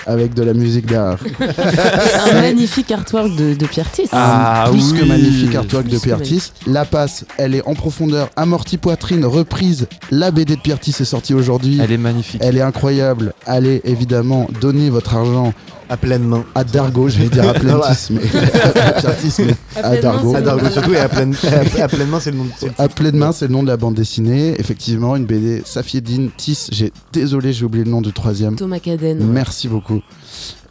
[0.06, 1.18] avec de la musique derrière.
[2.32, 4.10] un magnifique artwork de, de Pierre Thies.
[4.12, 6.52] Ah, plus que magnifique artwork de Plus que Pierre Thies.
[6.68, 9.88] La passe, elle est en profondeur, amortie poitrine, reprise.
[10.12, 11.80] La BD de Pierre Thies est sortie aujourd'hui.
[11.82, 12.42] Elle est magnifique.
[12.44, 13.34] Elle est incroyable.
[13.46, 15.54] Allez évidemment donner votre argent
[15.92, 16.46] À pleine main.
[16.54, 18.22] à Dargo, j'allais dire à Plentis, mais
[19.84, 20.32] à mais Dargo.
[20.32, 21.36] c'est À Dargo surtout, et à pleine,
[21.80, 23.68] à, à pleine main, c'est le nom de À pleine main, c'est le nom de
[23.70, 24.54] la bande dessinée.
[24.60, 26.68] Effectivement, une BD Safiedine Tis.
[26.72, 28.56] J'ai désolé, j'ai oublié le nom du troisième.
[28.56, 29.18] Thomas Caden.
[29.26, 30.02] Merci beaucoup.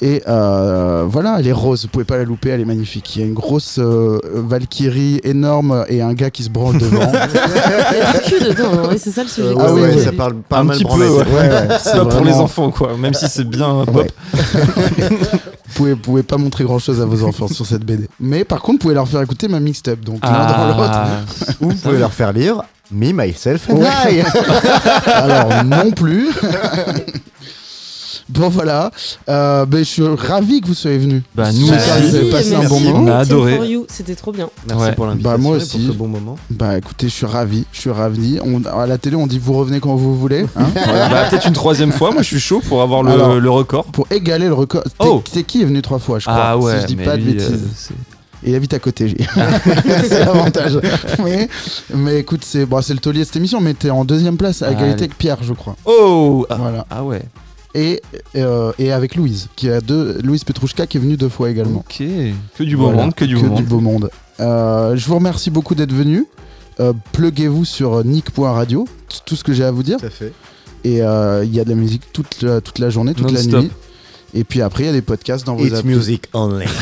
[0.00, 3.16] Et euh, voilà, elle est rose, vous pouvez pas la louper, elle est magnifique.
[3.16, 7.00] Il y a une grosse euh, Valkyrie énorme et un gars qui se branle devant.
[7.12, 9.48] Il y a du cul dedans, hein, oui, c'est ça le sujet.
[9.48, 11.08] Euh, Ah ouais, oui, ouais, ça parle pas Un mal petit branlette.
[11.08, 11.24] peu, ouais.
[11.24, 12.96] Ouais, ouais, c'est Pas pour les enfants, quoi.
[12.96, 13.96] Même si c'est bien pop.
[13.96, 14.06] Ouais.
[15.08, 18.08] vous pouvez, vous pouvez pas montrer grand chose à vos enfants sur cette BD.
[18.20, 20.00] Mais par contre, vous pouvez leur faire écouter ma mixtape.
[20.00, 20.90] Donc l'un dans l'autre.
[20.92, 21.06] Ah,
[21.60, 23.82] Ou vous pouvez leur faire lire Me, Myself and.
[23.82, 24.22] I.
[25.06, 26.28] Alors non plus.
[28.28, 28.90] Bon voilà.
[29.28, 31.22] Euh, ben, je suis ravi que vous soyez venus.
[31.34, 32.10] Bah, nous J'espère que aussi.
[32.10, 32.98] vous avez passé un bon On moment.
[33.16, 33.56] a Team adoré.
[33.56, 34.48] for you, C'était trop bien.
[34.68, 34.92] Merci Ouais.
[34.94, 35.78] pour l'invitation Bah, moi et aussi.
[35.78, 36.36] pour ce bon moment.
[36.50, 37.64] Bah écoutez, je suis ravi.
[37.72, 38.38] Je suis ravi.
[38.44, 40.46] On, à la télé, on dit vous revenez quand vous voulez.
[40.56, 40.66] hein.
[40.84, 41.08] Voilà.
[41.08, 42.12] Bah, peut-être une troisième fois.
[42.12, 43.34] Moi, je suis chaud pour avoir le, Alors.
[43.40, 43.84] le record.
[43.86, 44.84] Pour égaler le record.
[44.84, 45.22] T'es- Oh.
[45.30, 46.36] C'est qui est venu trois fois, je crois.
[46.38, 47.52] Ah ouais, Si je dis mais pas de lui, bêtises.
[47.52, 47.94] euh, c'est-
[48.44, 49.16] Et il habite à côté, J.
[50.08, 50.78] c'est l'avantage.
[51.24, 51.48] Mais,
[51.92, 54.62] mais écoute, c'est bon, c'est le taulier de cette émission, mais t'es en deuxième place
[54.62, 55.74] à égalité avec Pierre, je crois.
[55.84, 56.86] Oh ah, Voilà.
[56.88, 57.22] ah ouais.
[57.80, 58.02] Et,
[58.34, 61.80] euh, et avec Louise, qui a deux, Louise Petrouchka qui est venue deux fois également.
[61.88, 62.02] Ok.
[62.56, 63.64] Que du beau Voilà, monde, que du beau monde.
[63.64, 64.10] beau monde.
[64.40, 66.26] Euh, je vous remercie beaucoup d'être venu.
[66.80, 68.86] Euh, pluguez-vous sur nick.radio,
[69.26, 69.98] tout ce que j'ai à vous dire.
[69.98, 70.32] Tout à fait.
[70.84, 73.42] Et euh, il y a de la musique toute la, toute la journée, toute la
[73.42, 73.62] Non-stop.
[73.62, 73.70] nuit.
[74.34, 75.88] Et puis après, il y a des podcasts dans vos It's applis.
[75.94, 76.66] music only.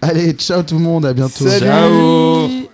[0.00, 1.48] Allez, ciao tout le monde, à bientôt.
[1.48, 2.68] Ciao